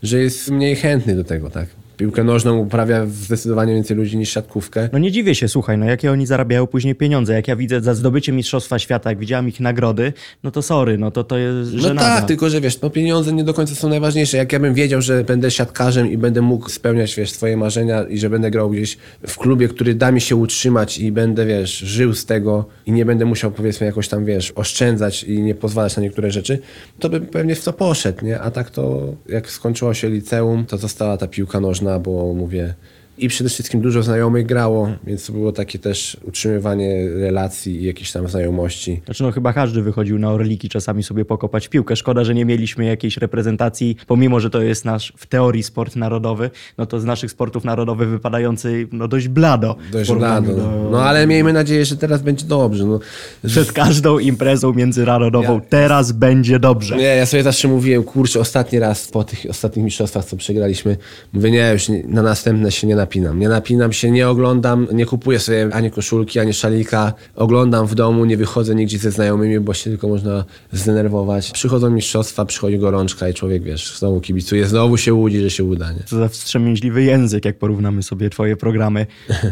że 0.03 0.19
jest 0.19 0.51
mniej 0.55 0.75
chętny 0.75 1.15
do 1.15 1.23
tego, 1.23 1.49
tak? 1.49 1.67
Piłkę 1.97 2.23
nożną 2.23 2.57
uprawia 2.57 3.05
zdecydowanie 3.05 3.73
więcej 3.73 3.97
ludzi 3.97 4.17
niż 4.17 4.29
siatkówkę. 4.29 4.89
No 4.93 4.99
nie 4.99 5.11
dziwię 5.11 5.35
się, 5.35 5.47
słuchaj, 5.47 5.77
no 5.77 5.85
jakie 5.85 6.11
oni 6.11 6.25
zarabiają 6.25 6.67
później 6.67 6.95
pieniądze. 6.95 7.33
Jak 7.33 7.47
ja 7.47 7.55
widzę 7.55 7.81
za 7.81 7.93
zdobycie 7.93 8.31
Mistrzostwa 8.31 8.79
Świata, 8.79 9.09
jak 9.09 9.19
widziałam 9.19 9.47
ich 9.47 9.59
nagrody, 9.59 10.13
no 10.43 10.51
to 10.51 10.61
sorry, 10.61 10.97
no 10.97 11.11
to 11.11 11.23
to 11.23 11.37
jest 11.37 11.73
No 11.73 11.79
żenada. 11.81 12.15
tak, 12.15 12.25
tylko 12.25 12.49
że 12.49 12.61
wiesz, 12.61 12.81
no 12.81 12.89
pieniądze 12.89 13.33
nie 13.33 13.43
do 13.43 13.53
końca 13.53 13.75
są 13.75 13.89
najważniejsze. 13.89 14.37
Jak 14.37 14.53
ja 14.53 14.59
bym 14.59 14.73
wiedział, 14.73 15.01
że 15.01 15.23
będę 15.23 15.51
siatkarzem 15.51 16.11
i 16.11 16.17
będę 16.17 16.41
mógł 16.41 16.69
spełniać, 16.69 17.15
wiesz, 17.15 17.31
swoje 17.31 17.57
marzenia 17.57 18.03
i 18.03 18.17
że 18.19 18.29
będę 18.29 18.51
grał 18.51 18.69
gdzieś 18.69 18.97
w 19.27 19.37
klubie, 19.37 19.67
który 19.67 19.95
da 19.95 20.11
mi 20.11 20.21
się 20.21 20.35
utrzymać 20.35 20.97
i 20.99 21.11
będę, 21.11 21.45
wiesz, 21.45 21.77
żył 21.77 22.13
z 22.13 22.25
tego 22.25 22.65
i 22.85 22.91
nie 22.91 23.05
będę 23.05 23.25
musiał, 23.25 23.51
powiedzmy, 23.51 23.85
jakoś 23.87 24.07
tam, 24.07 24.25
wiesz, 24.25 24.51
oszczędzać 24.55 25.23
i 25.23 25.41
nie 25.41 25.55
pozwalać 25.55 25.95
na 25.97 26.03
niektóre 26.03 26.31
rzeczy, 26.31 26.59
to 26.99 27.09
bym 27.09 27.25
pewnie 27.25 27.55
w 27.55 27.63
to 27.63 27.73
poszedł, 27.73 28.25
nie? 28.25 28.39
A 28.39 28.51
tak 28.51 28.69
to, 28.69 29.13
jak 29.29 29.51
skończyło 29.51 29.93
się 29.93 30.09
liceum, 30.09 30.65
to 30.65 30.77
została 30.77 31.17
ta 31.17 31.27
piłka 31.27 31.59
nożna, 31.59 31.84
bo 31.99 32.33
mówię, 32.33 32.73
i 33.17 33.27
przede 33.29 33.49
wszystkim 33.49 33.81
dużo 33.81 34.03
znajomych 34.03 34.45
grało, 34.45 34.89
więc 35.07 35.25
to 35.27 35.33
było 35.33 35.51
takie 35.51 35.79
też 35.79 36.17
utrzymywanie 36.23 37.09
relacji 37.09 37.81
i 37.81 37.85
jakichś 37.85 38.11
tam 38.11 38.27
znajomości. 38.27 39.01
Znaczy 39.05 39.23
no 39.23 39.31
chyba 39.31 39.53
każdy 39.53 39.81
wychodził 39.81 40.19
na 40.19 40.31
Orliki 40.31 40.69
czasami 40.69 41.03
sobie 41.03 41.25
pokopać 41.25 41.67
piłkę. 41.67 41.95
Szkoda, 41.95 42.23
że 42.23 42.35
nie 42.35 42.45
mieliśmy 42.45 42.85
jakiejś 42.85 43.17
reprezentacji, 43.17 43.97
pomimo, 44.07 44.39
że 44.39 44.49
to 44.49 44.61
jest 44.61 44.85
nasz 44.85 45.13
w 45.17 45.25
teorii 45.25 45.63
sport 45.63 45.95
narodowy, 45.95 46.49
no 46.77 46.85
to 46.85 46.99
z 46.99 47.05
naszych 47.05 47.31
sportów 47.31 47.63
narodowych 47.63 48.09
wypadający 48.09 48.87
no 48.91 49.07
dość 49.07 49.27
blado. 49.27 49.75
Dość 49.91 50.09
rado. 50.19 50.55
do- 50.55 50.89
No 50.91 51.03
ale 51.03 51.27
miejmy 51.27 51.53
nadzieję, 51.53 51.85
że 51.85 51.97
teraz 51.97 52.21
będzie 52.21 52.45
dobrze. 52.45 52.85
No. 52.85 52.99
Przed 53.47 53.71
każdą 53.71 54.19
imprezą 54.19 54.73
międzynarodową 54.73 55.53
Ja- 55.53 55.61
teraz 55.69 56.11
będzie 56.11 56.59
dobrze. 56.59 56.97
Nie, 56.97 57.03
ja 57.03 57.25
sobie 57.25 57.43
zawsze 57.43 57.67
mówiłem, 57.67 58.03
kurczę, 58.03 58.39
ostatni 58.39 58.79
raz 58.79 59.07
po 59.07 59.23
tych 59.23 59.45
ostatnich 59.49 59.85
mistrzostwach, 59.85 60.25
co 60.25 60.37
przegraliśmy, 60.37 60.97
mówię, 61.33 61.51
nie, 61.51 61.69
już 61.73 61.85
na 62.07 62.21
następne 62.21 62.71
się 62.71 62.87
nie 62.87 62.95
napinam. 63.05 63.39
Nie 63.39 63.49
napinam 63.49 63.93
się, 63.93 64.11
nie 64.11 64.29
oglądam, 64.29 64.87
nie 64.93 65.05
kupuję 65.05 65.39
sobie 65.39 65.69
ani 65.73 65.91
koszulki, 65.91 66.39
ani 66.39 66.53
szalika. 66.53 67.13
Oglądam 67.35 67.87
w 67.87 67.95
domu, 67.95 68.25
nie 68.25 68.37
wychodzę 68.37 68.75
nigdzie 68.75 68.97
ze 68.97 69.11
znajomymi, 69.11 69.59
bo 69.59 69.73
się 69.73 69.89
tylko 69.89 70.07
można 70.07 70.45
zdenerwować. 70.71 71.51
Przychodzą 71.51 71.89
mistrzostwa, 71.89 72.45
przychodzi 72.45 72.79
gorączka 72.79 73.29
i 73.29 73.33
człowiek, 73.33 73.63
wiesz, 73.63 73.97
znowu 73.97 74.21
kibicuje, 74.21 74.65
znowu 74.65 74.97
się 74.97 75.13
łudzi, 75.13 75.39
że 75.39 75.49
się 75.49 75.63
uda, 75.63 75.91
nie? 75.91 75.99
Co 76.05 76.17
za 76.17 76.27
wstrzemięźliwy 76.27 77.03
język, 77.03 77.45
jak 77.45 77.57
porównamy 77.57 78.03
sobie 78.03 78.29
twoje 78.29 78.55
programy. 78.57 79.05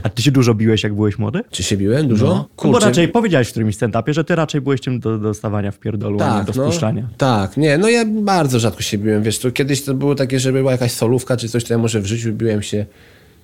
A 0.03 0.09
ty 0.09 0.21
się 0.21 0.31
dużo 0.31 0.53
biłeś, 0.53 0.83
jak 0.83 0.93
byłeś 0.93 1.17
młody? 1.17 1.41
Czy 1.49 1.63
się 1.63 1.77
biłem 1.77 2.07
dużo? 2.07 2.25
No, 2.63 2.71
bo 2.71 2.79
raczej 2.79 3.07
powiedziałeś 3.07 3.47
w 3.47 3.51
którymś 3.51 3.77
stand-upie, 3.77 4.13
że 4.13 4.23
ty 4.23 4.35
raczej 4.35 4.61
byłeś 4.61 4.81
tym 4.81 4.99
do 4.99 5.17
dostawania 5.17 5.71
w 5.71 5.79
pierdolu, 5.79 6.21
a 6.21 6.39
nie 6.39 6.45
do 6.45 6.53
no, 6.55 6.63
wpuszczania. 6.63 7.07
tak, 7.17 7.57
nie, 7.57 7.77
no 7.77 7.89
ja 7.89 8.05
bardzo 8.05 8.59
rzadko 8.59 8.81
się 8.81 8.97
biłem, 8.97 9.23
wiesz, 9.23 9.39
to 9.39 9.51
kiedyś 9.51 9.83
to 9.83 9.93
było 9.93 10.15
takie, 10.15 10.39
że 10.39 10.51
była 10.51 10.71
jakaś 10.71 10.91
solówka 10.91 11.37
czy 11.37 11.49
coś, 11.49 11.63
to 11.63 11.73
ja 11.73 11.77
może 11.77 12.01
w 12.01 12.05
życiu 12.05 12.33
biłem 12.33 12.61
się, 12.61 12.85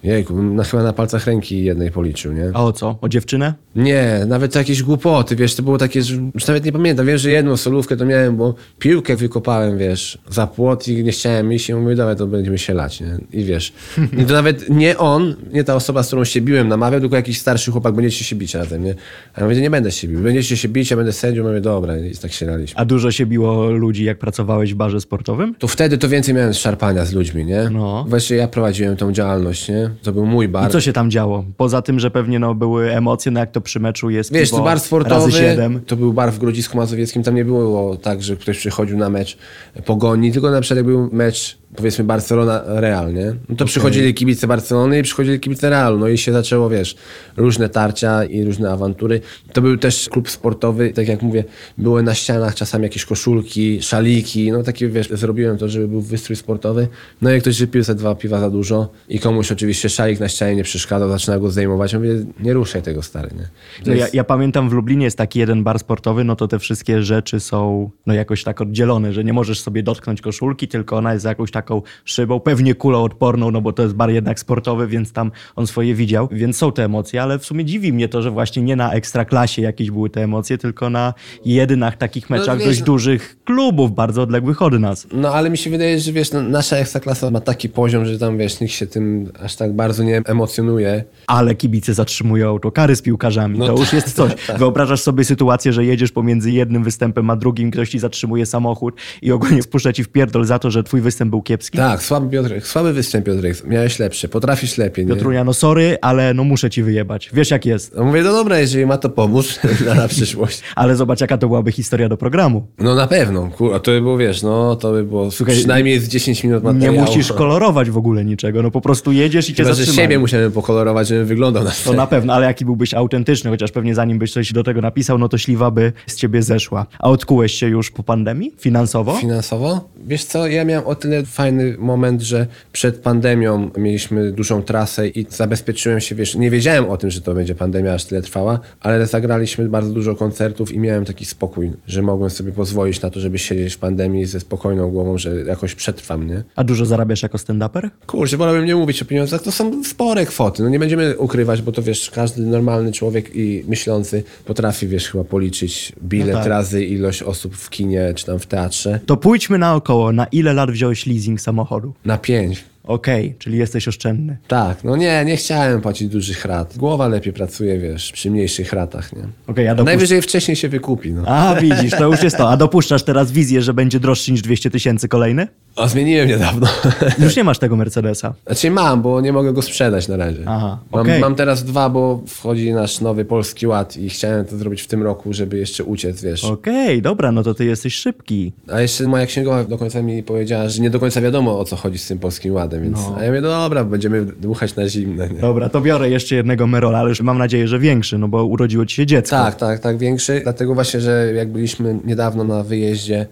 jejku, 0.04 0.34
bym 0.34 0.56
na, 0.56 0.64
chyba 0.64 0.84
na 0.84 0.94
palcach 0.94 1.26
ręki 1.26 1.64
jednej 1.64 1.92
policzył, 1.92 2.34
nie? 2.34 2.52
A 2.54 2.64
o 2.64 2.74
co? 2.74 2.98
O 3.02 3.10
dziewczynę? 3.10 3.54
Nie, 3.76 4.26
nawet 4.28 4.56
jakieś 4.56 4.84
głupoty, 4.84 5.36
wiesz, 5.36 5.56
to 5.56 5.64
było 5.64 5.78
takie, 5.78 6.02
że 6.02 6.16
już 6.36 6.48
nawet 6.48 6.66
nie 6.66 6.72
pamiętam, 6.72 7.06
wiem, 7.06 7.18
że 7.18 7.32
jedną 7.32 7.58
solówkę 7.58 7.98
to 7.98 8.06
miałem, 8.06 8.38
bo 8.38 8.56
piłkę 8.80 9.16
wykopałem, 9.16 9.78
wiesz, 9.78 10.18
za 10.30 10.48
płot 10.48 10.88
i 10.88 11.04
nie 11.04 11.12
chciałem 11.12 11.54
iść 11.54 11.70
i 11.70 11.74
mówię, 11.74 11.96
dawaj, 11.96 12.16
to 12.16 12.28
będziemy 12.28 12.58
się 12.58 12.74
lać, 12.74 13.02
nie? 13.02 13.18
I 13.34 13.44
wiesz, 13.44 13.74
i 14.18 14.26
to 14.26 14.34
nawet 14.34 14.70
nie 14.70 14.98
on, 14.98 15.36
nie 15.54 15.64
ta 15.64 15.76
osoba, 15.76 16.04
z 16.04 16.08
którą 16.08 16.24
się 16.24 16.42
biłem, 16.42 16.68
namawiał, 16.68 17.00
tylko 17.00 17.16
jakiś 17.16 17.40
starszy 17.40 17.72
chłopak, 17.72 17.96
będziecie 17.96 18.26
się 18.26 18.36
bić 18.36 18.56
razem, 18.56 18.84
nie? 18.84 18.96
A 19.34 19.42
ja 19.42 19.48
mówię, 19.48 19.62
nie 19.62 19.70
będę 19.70 19.92
się 19.92 20.08
bił, 20.08 20.20
będziecie 20.20 20.58
się 20.58 20.70
bić, 20.70 20.92
ja 20.92 20.98
będę 20.98 21.14
sędzią, 21.14 21.44
mówię, 21.44 21.62
dobra, 21.62 21.98
i 21.98 22.16
tak 22.16 22.32
się 22.32 22.46
laliśmy. 22.46 22.80
A 22.80 22.86
dużo 22.86 23.12
się 23.12 23.26
biło 23.26 23.70
ludzi, 23.72 24.04
jak 24.04 24.18
pracowałeś 24.18 24.74
w 24.74 24.78
barze 24.78 25.02
sportowym? 25.02 25.56
To 25.56 25.68
wtedy 25.68 25.98
to 25.98 26.10
więcej 26.10 26.34
miałem 26.34 26.54
szarpania 26.54 27.06
z 27.06 27.14
ludźmi, 27.14 27.46
nie? 27.46 27.70
No. 27.70 28.06
Właśnie 28.08 28.38
ja 28.38 28.48
prowadziłem 28.48 28.96
tą 28.96 29.12
działalność, 29.12 29.70
nie? 29.70 29.89
To 30.04 30.12
był 30.12 30.26
mój 30.26 30.48
bar. 30.48 30.70
I 30.70 30.72
co 30.72 30.82
się 30.82 30.94
tam 30.94 31.12
działo? 31.12 31.44
Poza 31.58 31.82
tym, 31.82 32.00
że 32.00 32.12
pewnie 32.12 32.40
no, 32.40 32.56
były 32.56 32.92
emocje, 32.92 33.32
no 33.32 33.40
jak 33.40 33.52
to 33.52 33.62
przy 33.62 33.80
meczu 33.80 34.10
jest 34.10 34.34
Wiesz, 34.34 34.50
piwo 34.50 34.58
to 34.58 34.64
bar 34.64 34.80
sportowy, 34.80 35.58
to 35.88 35.96
był 35.96 36.14
bar 36.14 36.32
w 36.32 36.40
Grodzisku 36.40 36.78
Mazowieckim, 36.78 37.24
tam 37.24 37.36
nie 37.36 37.46
było 37.46 37.98
tak, 37.98 38.24
że 38.24 38.36
ktoś 38.36 38.58
przychodził 38.58 38.98
na 38.98 39.10
mecz 39.10 39.38
Pogoni, 39.86 40.32
tylko 40.32 40.52
na 40.52 40.62
przykład 40.62 40.78
jak 40.78 40.86
był 40.86 41.10
mecz, 41.12 41.58
powiedzmy 41.76 42.04
Barcelona-Real, 42.04 43.14
nie? 43.14 43.34
No 43.50 43.56
to 43.56 43.66
przychodzili 43.66 44.14
kibice 44.14 44.48
Barcelony 44.48 45.00
i 45.00 45.04
przychodzili 45.04 45.40
kibice 45.40 45.70
Realu, 45.70 46.00
no 46.00 46.08
i 46.08 46.18
się 46.18 46.32
zaczęło, 46.34 46.70
wiesz, 46.70 46.96
różne 47.38 47.70
tarcia 47.70 48.24
i 48.24 48.44
różne 48.44 48.72
awantury. 48.72 49.22
To 49.54 49.62
był 49.62 49.78
też 49.78 50.10
klub 50.10 50.30
sportowy, 50.30 50.90
tak 50.94 51.08
jak 51.08 51.22
mówię, 51.22 51.44
były 51.78 52.04
na 52.04 52.14
ścianach 52.16 52.56
czasami 52.56 52.84
jakieś 52.84 53.06
koszulki, 53.06 53.82
szaliki, 53.82 54.52
no 54.52 54.64
takie, 54.64 54.88
wiesz, 54.88 55.10
zrobiłem 55.10 55.58
to, 55.58 55.70
żeby 55.70 55.88
był 55.88 56.02
wystrój 56.02 56.36
sportowy. 56.36 56.88
No 57.22 57.32
i 57.34 57.42
ktoś 57.42 57.60
wypił 57.60 57.84
ze 57.84 57.96
dwa 57.96 58.16
piwa 58.16 58.40
za 58.40 58.50
dużo 58.50 58.90
i 59.10 59.20
komuś 59.20 59.52
oczywiście 59.52 59.90
szalik 59.90 60.20
na 60.20 60.30
ścianie 60.30 60.56
nie 60.56 60.64
przeszkadzał, 60.64 61.10
zaczyna 61.10 61.40
go 61.40 61.52
zdejmować. 61.52 61.94
Ja 61.94 62.00
mówię, 62.00 62.26
nie 62.40 62.54
ruszaj 62.54 62.82
tego, 62.82 63.02
stary, 63.02 63.30
nie? 63.36 63.48
No 63.86 63.94
ja, 63.94 64.00
jest- 64.00 64.14
ja 64.14 64.24
pamiętam 64.24 64.70
w 64.70 64.74
Lublinie 64.74 65.06
jest 65.06 65.18
taki 65.18 65.40
jeden 65.40 65.64
bar 65.64 65.80
sportowy, 65.80 66.24
no 66.24 66.36
to 66.36 66.48
te 66.48 66.60
wszystkie 66.60 67.04
rzeczy 67.04 67.40
są 67.40 67.90
no 68.06 68.14
jakoś 68.14 68.44
tak 68.44 68.62
oddzielone, 68.62 69.14
że 69.14 69.24
nie 69.24 69.34
możesz 69.34 69.62
sobie 69.62 69.84
dotknąć 69.84 70.22
koszulki, 70.22 70.68
tylko 70.68 70.98
ona 70.98 71.14
jest 71.14 71.24
za 71.24 71.30
jakąś 71.30 71.52
taką 71.62 71.82
szybą, 72.06 72.40
pewnie 72.40 72.76
kuloodporną, 72.76 73.52
no 73.52 73.62
bo 73.62 73.74
to 73.74 73.84
jest 73.84 73.96
bar 73.96 74.10
jednak 74.10 74.40
sportowy, 74.40 74.88
więc 74.88 75.14
tam 75.14 75.32
on 75.56 75.68
swoje 75.68 75.96
widział, 75.96 76.28
więc 76.32 76.58
są 76.58 76.72
te 76.72 76.86
emocje, 76.86 77.22
ale 77.22 77.40
w 77.40 77.46
sumie 77.46 77.66
dziwi 77.66 77.94
mnie 77.94 78.10
to, 78.10 78.22
że 78.22 78.32
właśnie 78.32 78.64
nie 78.64 78.76
na 78.76 78.92
ekstraklasie 78.94 79.62
jakieś 79.62 79.92
były 79.92 80.10
te 80.10 80.24
emocje, 80.24 80.58
tylko 80.58 80.90
na 80.90 81.14
jedynach 81.46 81.98
takich 81.98 82.30
meczach 82.30 82.58
wiesz, 82.58 82.68
dość 82.68 82.80
no- 82.80 82.86
dużych 82.86 83.38
klubów, 83.46 83.96
bardzo 83.96 84.22
odległych 84.22 84.62
od 84.62 84.80
nas. 84.80 85.08
No 85.14 85.34
ale 85.34 85.50
mi 85.50 85.58
się 85.58 85.70
wydaje, 85.70 86.00
że 86.00 86.12
wiesz, 86.12 86.32
no, 86.32 86.42
nasza 86.42 86.78
ekstraklasa 86.78 87.32
ma 87.32 87.42
taki 87.42 87.70
poziom, 87.70 88.06
że 88.06 88.20
tam 88.20 88.38
wiesz, 88.38 88.60
nikt 88.60 88.74
się 88.74 88.88
tym 88.88 89.32
aż 89.44 89.56
tak 89.56 89.74
bardzo 89.74 90.04
nie 90.04 90.18
emocjonuje. 90.26 91.04
Ale 91.28 91.56
kibice 91.56 91.94
zatrzymują 91.94 92.50
autokary 92.50 92.96
z 92.96 93.02
piłkarzami. 93.02 93.60
No 93.60 93.68
to 93.68 93.72
już 93.72 93.82
tak, 93.82 93.94
jest 93.94 94.16
coś. 94.16 94.32
Wyobrażasz 94.58 95.02
sobie 95.02 95.24
sytuację, 95.24 95.74
że 95.74 95.86
jedziesz 95.86 96.12
pomiędzy 96.12 96.52
jednym 96.52 96.84
występem 96.84 97.30
a 97.30 97.36
drugim, 97.36 97.72
ktoś 97.72 97.90
ci 97.90 98.00
zatrzymuje 98.00 98.46
samochód 98.46 98.96
i 99.22 99.32
ogólnie 99.32 99.62
wpuszcza 99.62 99.94
ci 99.94 100.04
w 100.04 100.10
pierdol 100.10 100.46
za 100.46 100.60
to, 100.60 100.72
że 100.72 100.84
twój 100.84 101.02
występ 101.02 101.30
był 101.30 101.42
kiepski? 101.50 101.78
Tak, 101.78 102.04
słaby 102.04 102.30
Piotrek, 102.30 102.68
słaby 102.68 102.94
występ 102.94 103.26
Piotrek, 103.26 103.64
miałeś 103.66 104.00
lepszy, 104.00 104.28
potrafisz 104.30 104.78
lepiej, 104.78 105.06
nie? 105.06 105.14
Piotrunia, 105.14 105.44
no 105.44 105.54
sorry, 105.54 105.98
ale 106.02 106.34
no 106.34 106.44
muszę 106.44 106.70
ci 106.70 106.84
wyjebać. 106.84 107.30
Wiesz 107.34 107.52
jak 107.52 107.66
jest. 107.66 107.96
No 107.96 108.04
mówię, 108.04 108.22
no 108.22 108.32
dobra, 108.32 108.60
jeżeli 108.60 108.86
ma 108.86 108.98
to 108.98 109.10
pomóc 109.10 109.60
na, 109.86 109.94
na 109.94 110.08
przyszłość. 110.08 110.62
Ale 110.76 110.96
zobacz, 110.96 111.22
jaka 111.22 111.38
to 111.38 111.48
byłaby 111.48 111.72
historia 111.72 112.10
do 112.10 112.18
programu. 112.18 112.68
No 112.80 112.96
na 112.96 113.08
pewno, 113.08 113.50
kurwa, 113.58 113.80
to 113.80 113.92
by 113.92 114.02
było, 114.02 114.18
wiesz, 114.18 114.44
no 114.44 114.76
to 114.76 114.92
by 114.92 115.04
było 115.04 115.32
Słuchaj, 115.32 115.56
przynajmniej 115.56 116.00
z 116.00 116.08
10 116.08 116.44
minut 116.44 116.64
Nie 116.64 116.74
materiału. 116.74 117.00
musisz 117.00 117.34
kolorować 117.34 117.90
w 117.90 117.98
ogóle 117.98 118.26
niczego, 118.26 118.62
no 118.62 118.72
po 118.72 118.82
prostu 118.82 119.12
jedziesz 119.12 119.50
i 119.50 119.54
cię 119.54 119.64
Chyba, 119.64 119.76
że 119.76 119.76
zatrzymają. 119.76 120.06
siebie 120.08 120.20
musiałem 120.20 120.52
pokolorować, 120.52 121.08
żebym 121.08 121.26
wyglądał 121.26 121.64
na 121.64 121.72
To 121.86 121.94
na 121.94 122.08
pewno, 122.08 122.34
ale 122.34 122.46
jaki 122.46 122.66
byłbyś 122.66 122.94
autentyczny, 122.94 123.50
chociaż 123.50 123.72
pewnie 123.72 123.96
zanim 123.96 124.20
byś 124.20 124.34
coś 124.34 124.54
do 124.54 124.64
tego 124.64 124.82
napisał, 124.82 125.18
no 125.18 125.30
to 125.30 125.38
śliwa 125.38 125.72
by 125.72 125.94
z 126.08 126.16
ciebie 126.16 126.44
zeszła. 126.44 126.86
A 127.00 127.10
odkułeś 127.10 127.54
się 127.54 127.68
już 127.68 127.92
po 127.92 128.04
pandemii 128.04 128.52
finansowo? 128.60 129.14
Finansowo? 129.18 129.90
Wiesz 130.06 130.24
co, 130.24 130.48
ja 130.48 130.66
miałem 130.66 130.88
o 130.88 130.96
tyle 130.96 131.24
fajny 131.40 131.76
moment, 131.78 132.22
że 132.22 132.48
przed 132.72 133.00
pandemią 133.00 133.70
mieliśmy 133.78 134.32
dużą 134.32 134.64
trasę 134.64 135.08
i 135.08 135.26
zabezpieczyłem 135.30 136.00
się, 136.00 136.16
wiesz, 136.16 136.36
nie 136.36 136.52
wiedziałem 136.52 136.90
o 136.90 136.98
tym, 136.98 137.10
że 137.12 137.22
to 137.22 137.34
będzie 137.34 137.56
pandemia 137.56 137.94
aż 137.94 138.06
tyle 138.06 138.22
trwała, 138.22 138.60
ale 138.82 139.08
zagraliśmy 139.08 139.70
bardzo 139.70 139.92
dużo 139.92 140.16
koncertów 140.16 140.72
i 140.72 140.80
miałem 140.80 141.06
taki 141.06 141.26
spokój, 141.26 141.72
że 141.88 142.02
mogłem 142.02 142.30
sobie 142.30 142.52
pozwolić 142.52 143.02
na 143.02 143.10
to, 143.10 143.20
żeby 143.20 143.40
siedzieć 143.40 143.74
w 143.76 143.78
pandemii 143.78 144.26
ze 144.26 144.40
spokojną 144.40 144.92
głową, 144.92 145.18
że 145.18 145.36
jakoś 145.36 145.76
przetrwam, 145.76 146.28
nie? 146.28 146.44
A 146.56 146.64
dużo 146.64 146.86
zarabiasz 146.86 147.24
jako 147.24 147.38
stand-uper? 147.38 147.90
Kurczę, 148.08 148.38
wolałbym 148.38 148.66
nie 148.66 148.76
mówić 148.76 149.02
o 149.02 149.06
pieniądzach, 149.06 149.42
to 149.42 149.52
są 149.52 149.84
spore 149.84 150.26
kwoty, 150.26 150.64
no 150.64 150.70
nie 150.70 150.80
będziemy 150.80 151.18
ukrywać, 151.18 151.62
bo 151.62 151.72
to 151.72 151.82
wiesz, 151.82 152.12
każdy 152.12 152.42
normalny 152.42 152.92
człowiek 152.92 153.36
i 153.36 153.64
myślący 153.68 154.24
potrafi, 154.46 154.88
wiesz, 154.88 155.10
chyba 155.10 155.24
policzyć 155.24 155.94
bilet 156.04 156.34
No 156.34 156.40
tak. 156.40 156.48
razy 156.48 156.86
ilość 156.86 157.24
osób 157.24 157.56
w 157.56 157.70
kinie 157.70 158.14
czy 158.16 158.26
tam 158.26 158.40
w 158.40 158.46
teatrze. 158.46 159.00
To 159.06 159.18
pójdźmy 159.18 159.58
naokoło. 159.58 160.12
Na 160.12 160.26
ile 160.26 160.54
lat 160.54 160.72
wziąłeś 160.72 161.06
leasing 161.30 161.42
samochodu? 161.42 161.94
Na 162.06 162.18
pięć. 162.18 162.66
Okej, 162.90 163.36
czyli 163.40 163.58
jesteś 163.58 163.88
oszczędny. 163.88 164.38
Tak, 164.48 164.84
no 164.84 164.96
nie, 164.96 165.26
nie 165.26 165.38
chciałem 165.38 165.82
płacić 165.82 166.10
dużych 166.10 166.46
rat. 166.46 166.78
Głowa 166.78 167.08
lepiej 167.08 167.34
pracuje, 167.34 167.80
wiesz, 167.80 168.12
przy 168.12 168.32
mniejszych 168.32 168.74
ratach, 168.74 169.14
nie? 169.14 169.24
Okej, 169.48 169.68
a 169.68 169.76
dopuszcz... 169.76 169.86
Najwyżej 169.86 170.22
wcześniej 170.22 170.56
się 170.56 170.70
wykupi, 170.70 171.14
no. 171.14 171.24
A, 171.26 171.56
widzisz, 171.56 171.92
to 171.92 172.06
już 172.06 172.24
jest 172.24 172.38
to. 172.38 172.50
A 172.50 172.58
dopuszczasz 172.58 173.04
teraz 173.04 173.32
wizję, 173.32 173.62
że 173.62 173.74
będzie 173.74 174.00
droższy 174.00 174.32
niż 174.32 174.42
200 174.42 174.70
tysięcy 174.72 175.08
kolejny? 175.08 175.48
A 175.76 175.88
zmieniłem 175.88 176.28
niedawno. 176.28 176.68
Już 177.24 177.36
nie 177.36 177.44
masz 177.44 177.60
tego 177.60 177.76
Mercedesa. 177.76 178.34
Znaczy 178.46 178.72
mam, 178.72 179.02
bo 179.02 179.22
nie 179.22 179.34
mogę 179.34 179.54
go 179.54 179.62
sprzedać 179.62 180.08
na 180.08 180.18
razie. 180.18 180.44
Aha, 180.46 180.80
mam, 180.92 181.20
mam 181.20 181.36
teraz 181.36 181.64
dwa, 181.64 181.90
bo 181.90 182.24
wchodzi 182.28 182.74
nasz 182.74 183.02
nowy 183.02 183.26
Polski 183.26 183.68
Ład 183.68 183.98
i 183.98 184.10
chciałem 184.10 184.46
to 184.46 184.58
zrobić 184.58 184.82
w 184.82 184.88
tym 184.88 185.04
roku, 185.04 185.34
żeby 185.34 185.58
jeszcze 185.58 185.84
uciec, 185.84 186.22
wiesz. 186.22 186.44
Okej, 186.44 187.02
dobra, 187.02 187.32
no 187.32 187.44
to 187.44 187.54
ty 187.54 187.66
jesteś 187.66 187.96
szybki. 187.96 188.52
A 188.72 188.82
jeszcze 188.82 189.08
moja 189.08 189.26
księgowa 189.26 189.64
do 189.64 189.78
końca 189.78 190.02
mi 190.02 190.24
powiedziała, 190.24 190.70
że 190.70 190.82
nie 190.82 190.90
do 190.90 191.00
końca 191.00 191.22
wiadomo 191.22 191.60
o 191.60 191.66
co 191.66 191.76
chodzi 191.76 191.98
z 191.98 192.08
tym 192.08 192.20
Polskim 192.20 192.54
Ładem, 192.54 192.79
więc... 192.82 192.98
No. 192.98 193.16
A 193.18 193.24
ja 193.24 193.30
mówię, 193.30 193.42
no 193.42 193.50
dobra, 193.50 193.84
będziemy 193.84 194.26
dmuchać 194.26 194.76
na 194.76 194.90
zimne, 194.90 195.30
nie? 195.30 195.40
Dobra, 195.40 195.70
to 195.70 195.82
biorę 195.82 196.10
jeszcze 196.10 196.36
jednego 196.36 196.68
Merola, 196.68 197.00
ale 197.00 197.10
już 197.10 197.22
mam 197.22 197.38
nadzieję, 197.38 197.68
że 197.68 197.80
większy, 197.80 198.18
no 198.18 198.28
bo 198.28 198.46
urodziło 198.46 198.86
ci 198.86 198.96
się 198.96 199.06
dziecko. 199.06 199.36
Tak, 199.36 199.56
tak, 199.56 199.80
tak, 199.80 199.98
większy. 199.98 200.40
Dlatego 200.44 200.74
właśnie, 200.74 201.00
że 201.00 201.34
jak 201.36 201.52
byliśmy 201.52 202.00
niedawno 202.06 202.44
na 202.44 202.64
wyjeździe 202.64 203.26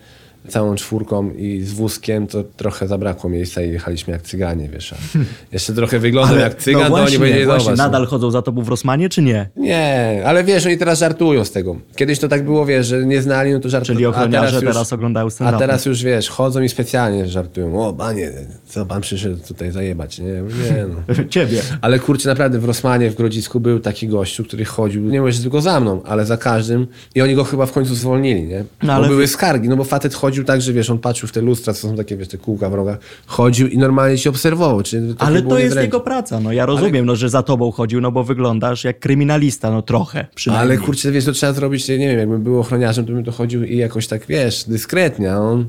całą 0.47 0.75
czwórką 0.75 1.31
i 1.31 1.61
z 1.61 1.73
wózkiem, 1.73 2.27
to 2.27 2.43
trochę 2.43 2.87
zabrakło 2.87 3.29
miejsca 3.29 3.61
i 3.61 3.71
jechaliśmy 3.71 4.13
jak 4.13 4.21
cyganie, 4.21 4.69
wiesz. 4.69 4.93
A 4.93 4.95
jeszcze 5.51 5.73
trochę 5.73 5.99
wyglądam 5.99 6.39
jak 6.39 6.55
cygan, 6.55 6.81
no 6.81 6.87
to 6.89 6.95
właśnie, 6.95 7.07
oni 7.07 7.17
powiedzieli, 7.17 7.45
właśnie, 7.45 7.71
no. 7.71 7.75
nadal 7.75 8.05
chodzą 8.05 8.31
za 8.31 8.41
tobą 8.41 8.63
w 8.63 8.67
Rosmanie, 8.69 9.09
czy 9.09 9.21
nie? 9.21 9.49
Nie, 9.55 10.21
ale 10.25 10.43
wiesz, 10.43 10.65
oni 10.65 10.77
teraz 10.77 10.99
żartują 10.99 11.45
z 11.45 11.51
tego. 11.51 11.75
Kiedyś 11.95 12.19
to 12.19 12.27
tak 12.27 12.45
było, 12.45 12.65
wiesz, 12.65 12.87
że 12.87 13.05
nie 13.05 13.21
znali, 13.21 13.51
no 13.51 13.59
to 13.59 13.69
żartują. 13.69 13.95
Czyli 13.95 14.05
ochroniarze 14.05 14.55
już- 14.55 14.65
teraz 14.65 14.93
oglądają 14.93 15.27
A 15.27 15.29
stand-upy. 15.29 15.59
teraz 15.59 15.85
już, 15.85 16.03
wiesz, 16.03 16.29
chodzą 16.29 16.61
i 16.61 16.69
specjalnie 16.69 17.27
żartują. 17.27 17.87
O, 17.87 17.93
panie, 17.93 18.31
co 18.67 18.85
pan 18.85 19.01
przyszedł 19.01 19.37
tutaj 19.47 19.71
zajebać? 19.71 20.19
Nie, 20.19 20.25
nie 20.25 20.85
no. 20.89 21.23
Ciebie. 21.29 21.61
Ale 21.81 21.99
kurczę, 21.99 22.29
naprawdę 22.29 22.59
w 22.59 22.65
Rosmanie, 22.65 23.09
w 23.09 23.15
Grodzisku 23.15 23.59
był 23.59 23.79
taki 23.79 24.07
gościu, 24.07 24.43
który 24.43 24.65
chodził, 24.65 25.01
nie 25.01 25.19
mówię, 25.19 25.31
że 25.31 25.41
tylko 25.41 25.61
za 25.61 25.79
mną, 25.79 26.01
ale 26.05 26.25
za 26.25 26.37
każdym 26.37 26.87
i 27.15 27.21
oni 27.21 27.35
go 27.35 27.43
chyba 27.43 27.65
w 27.65 27.71
końcu 27.71 27.95
zwolnili, 27.95 28.43
nie? 28.43 28.63
No, 28.83 28.93
ale 28.93 29.03
Bo 29.03 29.09
były 29.13 29.27
skargi, 29.27 29.69
no 29.69 29.77
bo 29.77 29.83
facet 29.83 30.13
chodził 30.13 30.36
tak, 30.43 30.61
że 30.61 30.73
wiesz, 30.73 30.89
on 30.89 30.99
patrzył 30.99 31.29
w 31.29 31.31
te 31.31 31.41
lustra, 31.41 31.73
co 31.73 31.87
są 31.87 31.95
takie, 31.95 32.17
wiesz, 32.17 32.27
te 32.27 32.37
kółka 32.37 32.69
w 32.69 32.73
rogach, 32.73 32.97
chodził 33.25 33.67
i 33.67 33.77
normalnie 33.77 34.17
ci 34.17 34.29
obserwował. 34.29 34.81
Ale 35.17 35.41
to 35.41 35.59
jest 35.59 35.77
jego 35.77 35.99
praca, 35.99 36.39
no 36.39 36.51
ja 36.51 36.65
rozumiem, 36.65 37.05
no, 37.05 37.15
że 37.15 37.29
za 37.29 37.43
tobą 37.43 37.71
chodził, 37.71 38.01
no 38.01 38.11
bo 38.11 38.23
wyglądasz 38.23 38.83
jak 38.83 38.99
kryminalista, 38.99 39.71
no 39.71 39.81
trochę 39.81 40.27
przynajmniej. 40.35 40.77
Ale 40.77 40.85
kurczę, 40.85 41.11
wiesz, 41.11 41.25
to 41.25 41.31
trzeba 41.31 41.53
zrobić, 41.53 41.87
nie 41.87 41.97
wiem, 41.97 42.19
jakbym 42.19 42.43
był 42.43 42.59
ochroniarzem, 42.59 43.05
to 43.05 43.13
bym 43.13 43.23
to 43.23 43.31
chodził 43.31 43.63
i 43.63 43.77
jakoś 43.77 44.07
tak, 44.07 44.25
wiesz, 44.27 44.63
dyskretnie, 44.63 45.35
on... 45.35 45.65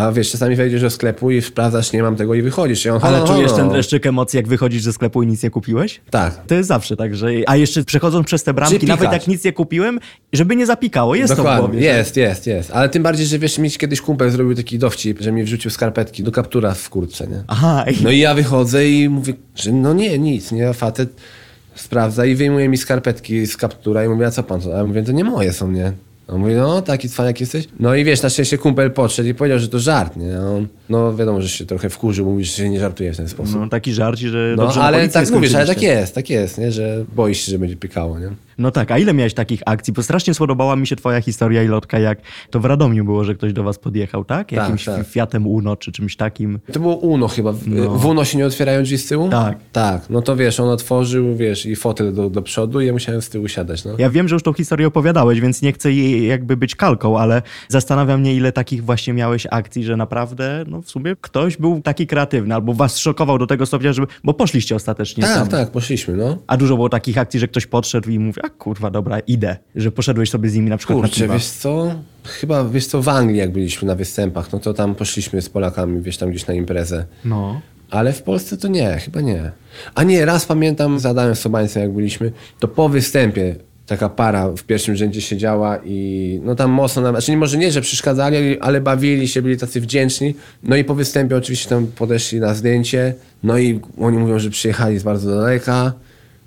A 0.00 0.12
wiesz, 0.12 0.30
czasami 0.30 0.56
wejdziesz 0.56 0.80
do 0.82 0.90
sklepu 0.90 1.30
i 1.30 1.42
sprawdzasz, 1.42 1.92
nie 1.92 2.02
mam 2.02 2.16
tego 2.16 2.34
i 2.34 2.42
wychodzisz. 2.42 2.84
I 2.84 2.90
on, 2.90 3.00
Ale 3.02 3.16
"Halo, 3.18 3.26
czujesz 3.28 3.50
halo". 3.50 3.62
ten 3.62 3.72
dreszczyk 3.72 4.06
emocji, 4.06 4.36
jak 4.36 4.48
wychodzisz 4.48 4.82
ze 4.82 4.92
sklepu 4.92 5.22
i 5.22 5.26
nic 5.26 5.42
nie 5.42 5.50
kupiłeś? 5.50 6.00
Tak. 6.10 6.46
To 6.46 6.54
jest 6.54 6.68
zawsze 6.68 6.96
tak, 6.96 7.16
że... 7.16 7.28
A 7.46 7.56
jeszcze 7.56 7.84
przechodząc 7.84 8.26
przez 8.26 8.42
te 8.44 8.54
bramki, 8.54 8.86
nawet 8.86 9.12
jak 9.12 9.26
nic 9.28 9.44
nie 9.44 9.52
kupiłem, 9.52 10.00
żeby 10.32 10.56
nie 10.56 10.66
zapikało, 10.66 11.14
jest 11.14 11.28
to 11.28 11.34
w 11.34 11.36
Dokładnie, 11.36 11.62
głowie. 11.68 11.80
jest, 11.86 12.16
jest, 12.16 12.46
jest. 12.46 12.70
Ale 12.70 12.88
tym 12.88 13.02
bardziej, 13.02 13.26
że 13.26 13.38
wiesz, 13.38 13.58
mi 13.58 13.70
kiedyś 13.70 14.00
kumpel 14.00 14.30
zrobił 14.30 14.54
taki 14.54 14.78
dowcip, 14.78 15.20
że 15.20 15.32
mi 15.32 15.44
wrzucił 15.44 15.70
skarpetki 15.70 16.22
do 16.22 16.32
kaptura 16.32 16.74
w 16.74 16.90
kurtce, 16.90 17.26
nie? 17.26 17.42
Aha, 17.46 17.84
i... 18.00 18.04
No 18.04 18.10
i 18.10 18.18
ja 18.18 18.34
wychodzę 18.34 18.88
i 18.88 19.08
mówię, 19.08 19.32
że 19.56 19.72
no 19.72 19.92
nie, 19.94 20.18
nic, 20.18 20.52
nie, 20.52 20.72
facet 20.74 21.08
sprawdza 21.74 22.26
i 22.26 22.34
wyjmuje 22.34 22.68
mi 22.68 22.76
skarpetki 22.76 23.46
z 23.46 23.56
kaptura 23.56 24.04
i 24.04 24.08
mówię, 24.08 24.26
a 24.26 24.30
co 24.30 24.42
pan? 24.42 24.60
A 24.74 24.76
ja 24.78 24.84
mówię, 24.86 25.02
to 25.02 25.12
nie 25.12 25.24
moje 25.24 25.52
są, 25.52 25.70
nie? 25.70 25.92
On 26.32 26.40
mówi, 26.40 26.54
no 26.54 26.82
taki 26.82 27.08
cwaniak 27.08 27.40
jesteś. 27.40 27.68
No 27.80 27.94
i 27.94 28.04
wiesz, 28.04 28.22
na 28.22 28.28
szczęście 28.30 28.58
kumpel 28.58 28.90
podszedł 28.90 29.28
i 29.28 29.34
powiedział, 29.34 29.58
że 29.58 29.68
to 29.68 29.78
żart, 29.78 30.16
nie? 30.16 30.40
On, 30.40 30.66
no 30.88 31.16
wiadomo, 31.16 31.42
że 31.42 31.48
się 31.48 31.66
trochę 31.66 31.90
wkurzył, 31.90 32.26
mówisz, 32.26 32.56
że 32.56 32.68
nie 32.68 32.80
żartuje 32.80 33.12
w 33.12 33.16
ten 33.16 33.28
sposób. 33.28 33.60
No 33.60 33.68
taki 33.68 33.92
żarci, 33.92 34.28
że 34.28 34.54
No, 34.56 34.62
dobrze 34.62 34.80
ale 34.80 35.08
tak 35.08 35.30
mówisz, 35.30 35.54
ale 35.54 35.66
tak 35.66 35.82
jest, 35.82 36.14
tak 36.14 36.30
jest, 36.30 36.58
nie? 36.58 36.72
Że 36.72 37.04
boisz 37.16 37.40
się, 37.40 37.52
że 37.52 37.58
będzie 37.58 37.76
pikało, 37.76 38.18
nie? 38.18 38.30
No 38.58 38.70
tak, 38.70 38.90
a 38.90 38.98
ile 38.98 39.14
miałeś 39.14 39.34
takich 39.34 39.60
akcji? 39.66 39.92
Bo 39.92 40.02
strasznie 40.02 40.34
spodobała 40.34 40.76
mi 40.76 40.86
się 40.86 40.96
twoja 40.96 41.20
historia, 41.20 41.62
Ilotka, 41.62 41.98
jak 41.98 42.18
to 42.50 42.60
w 42.60 42.64
Radomiu 42.64 43.04
było, 43.04 43.24
że 43.24 43.34
ktoś 43.34 43.52
do 43.52 43.62
was 43.62 43.78
podjechał, 43.78 44.24
tak? 44.24 44.52
Jakimś 44.52 44.84
tak. 44.84 45.06
Fiatem 45.08 45.46
Uno 45.46 45.76
czy 45.76 45.92
czymś 45.92 46.16
takim. 46.16 46.58
To 46.72 46.80
było 46.80 46.96
Uno 46.96 47.28
chyba. 47.28 47.52
W, 47.52 47.68
No. 47.68 47.90
w 47.90 48.06
Uno 48.06 48.24
się 48.24 48.38
nie 48.38 48.46
otwierają 48.46 48.82
drzwi 48.82 48.98
z 48.98 49.06
tyłu? 49.06 49.28
Tak. 49.28 49.58
Tak, 49.72 50.10
no 50.10 50.22
to 50.22 50.36
wiesz, 50.36 50.60
on 50.60 50.68
otworzył, 50.68 51.36
wiesz, 51.36 51.66
i 51.66 51.76
fotel 51.76 52.14
do, 52.14 52.30
do 52.30 52.42
przodu 52.42 52.80
i 52.80 52.86
ja 52.86 52.92
musiałem 52.92 53.22
z 53.22 53.28
tyłu 53.28 53.48
siadać, 53.48 53.84
no. 53.84 53.92
Ja 53.98 54.10
wiem, 54.10 54.28
że 54.28 54.34
już 54.36 54.42
tą 54.42 54.52
historię 54.52 54.86
opowiadałeś, 54.86 55.40
więc 55.40 55.62
nie 55.62 55.72
chcę 55.72 55.92
jej 55.92 56.19
jakby 56.26 56.56
być 56.56 56.74
kalką, 56.76 57.18
ale 57.18 57.42
zastanawia 57.68 58.16
mnie, 58.18 58.34
ile 58.34 58.52
takich 58.52 58.84
właśnie 58.84 59.12
miałeś 59.12 59.46
akcji, 59.50 59.84
że 59.84 59.96
naprawdę, 59.96 60.64
no 60.68 60.82
w 60.82 60.90
sumie 60.90 61.16
ktoś 61.20 61.56
był 61.56 61.80
taki 61.80 62.06
kreatywny, 62.06 62.54
albo 62.54 62.74
was 62.74 62.98
szokował 62.98 63.38
do 63.38 63.46
tego 63.46 63.66
stopnia, 63.66 63.92
żeby... 63.92 64.06
Bo 64.24 64.34
poszliście 64.34 64.76
ostatecznie 64.76 65.22
Tak, 65.22 65.34
tam. 65.34 65.48
tak, 65.48 65.70
poszliśmy, 65.70 66.16
no. 66.16 66.38
A 66.46 66.56
dużo 66.56 66.74
było 66.76 66.88
takich 66.88 67.18
akcji, 67.18 67.40
że 67.40 67.48
ktoś 67.48 67.66
podszedł 67.66 68.10
i 68.10 68.18
mówi, 68.18 68.40
a 68.44 68.48
kurwa, 68.48 68.90
dobra, 68.90 69.18
idę. 69.20 69.56
Że 69.74 69.92
poszedłeś 69.92 70.30
sobie 70.30 70.48
z 70.48 70.54
nimi 70.54 70.70
na 70.70 70.76
przykład 70.76 70.98
na 70.98 71.02
Kurczę, 71.02 71.20
piwa. 71.22 71.34
wiesz 71.34 71.46
co? 71.46 71.94
Chyba, 72.24 72.64
wiesz 72.64 72.86
co, 72.86 73.02
w 73.02 73.08
Anglii 73.08 73.38
jak 73.38 73.52
byliśmy 73.52 73.88
na 73.88 73.94
występach, 73.94 74.52
no 74.52 74.58
to 74.58 74.74
tam 74.74 74.94
poszliśmy 74.94 75.42
z 75.42 75.48
Polakami, 75.48 76.00
wiesz, 76.02 76.16
tam 76.18 76.30
gdzieś 76.30 76.46
na 76.46 76.54
imprezę. 76.54 77.04
No. 77.24 77.60
Ale 77.90 78.12
w 78.12 78.22
Polsce 78.22 78.56
to 78.56 78.68
nie, 78.68 78.98
chyba 79.04 79.20
nie. 79.20 79.50
A 79.94 80.02
nie, 80.02 80.24
raz 80.24 80.46
pamiętam, 80.46 80.98
zadałem 80.98 81.34
Sobańcem 81.34 81.82
jak 81.82 81.92
byliśmy, 81.92 82.32
to 82.58 82.68
po 82.68 82.88
występie 82.88 83.56
taka 83.90 84.08
para 84.08 84.48
w 84.48 84.62
pierwszym 84.62 84.96
rzędzie 84.96 85.20
siedziała 85.20 85.78
i 85.84 86.40
no 86.44 86.54
tam 86.54 86.70
mocno, 86.70 87.02
nam, 87.02 87.14
znaczy 87.14 87.36
może 87.36 87.58
nie, 87.58 87.72
że 87.72 87.80
przeszkadzali, 87.80 88.60
ale 88.60 88.80
bawili 88.80 89.28
się, 89.28 89.42
byli 89.42 89.56
tacy 89.56 89.80
wdzięczni. 89.80 90.34
No 90.62 90.76
i 90.76 90.84
po 90.84 90.94
występie 90.94 91.36
oczywiście 91.36 91.68
tam 91.68 91.86
podeszli 91.86 92.40
na 92.40 92.54
zdjęcie, 92.54 93.14
no 93.42 93.58
i 93.58 93.80
oni 94.00 94.18
mówią, 94.18 94.38
że 94.38 94.50
przyjechali 94.50 94.98
z 94.98 95.02
bardzo 95.02 95.30
daleka 95.30 95.92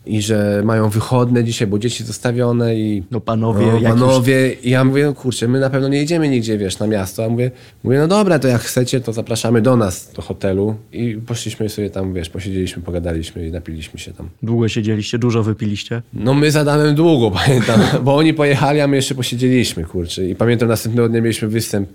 i 0.05 0.21
że 0.21 0.61
mają 0.65 0.89
wychodne 0.89 1.43
dzisiaj, 1.43 1.67
bo 1.67 1.79
dzieci 1.79 2.03
zostawione 2.03 2.75
i 2.75 3.03
No 3.11 3.21
panowie, 3.21 3.65
no, 3.65 3.73
już- 3.73 3.83
panowie, 3.83 4.53
i 4.63 4.69
ja 4.69 4.83
mówię, 4.83 5.05
no 5.05 5.13
kurczę, 5.13 5.47
my 5.47 5.59
na 5.59 5.69
pewno 5.69 5.87
nie 5.87 5.97
jedziemy 5.97 6.29
nigdzie, 6.29 6.57
wiesz, 6.57 6.79
na 6.79 6.87
miasto. 6.87 7.25
A 7.25 7.29
mówię, 7.29 7.51
mówię, 7.83 7.97
no 7.99 8.07
dobra, 8.07 8.39
to 8.39 8.47
jak 8.47 8.61
chcecie, 8.61 8.99
to 9.01 9.13
zapraszamy 9.13 9.61
do 9.61 9.77
nas, 9.77 10.11
do 10.15 10.21
hotelu. 10.21 10.75
I 10.93 11.17
poszliśmy 11.27 11.69
sobie 11.69 11.89
tam, 11.89 12.13
wiesz, 12.13 12.29
posiedzieliśmy, 12.29 12.83
pogadaliśmy 12.83 13.47
i 13.47 13.51
napiliśmy 13.51 13.99
się 13.99 14.13
tam. 14.13 14.29
Długo 14.43 14.67
siedzieliście, 14.69 15.17
dużo 15.19 15.43
wypiliście. 15.43 16.01
No 16.13 16.33
my 16.33 16.51
z 16.51 16.55
Adamem 16.55 16.95
długo, 16.95 17.31
pamiętam, 17.45 17.79
bo 18.03 18.15
oni 18.15 18.33
pojechali, 18.33 18.81
a 18.81 18.87
my 18.87 18.95
jeszcze 18.95 19.15
posiedzieliśmy, 19.15 19.83
kurczę. 19.83 20.25
I 20.27 20.35
pamiętam, 20.35 20.67
następnego 20.69 21.09
dnia 21.09 21.21
mieliśmy 21.21 21.47
występ, 21.47 21.89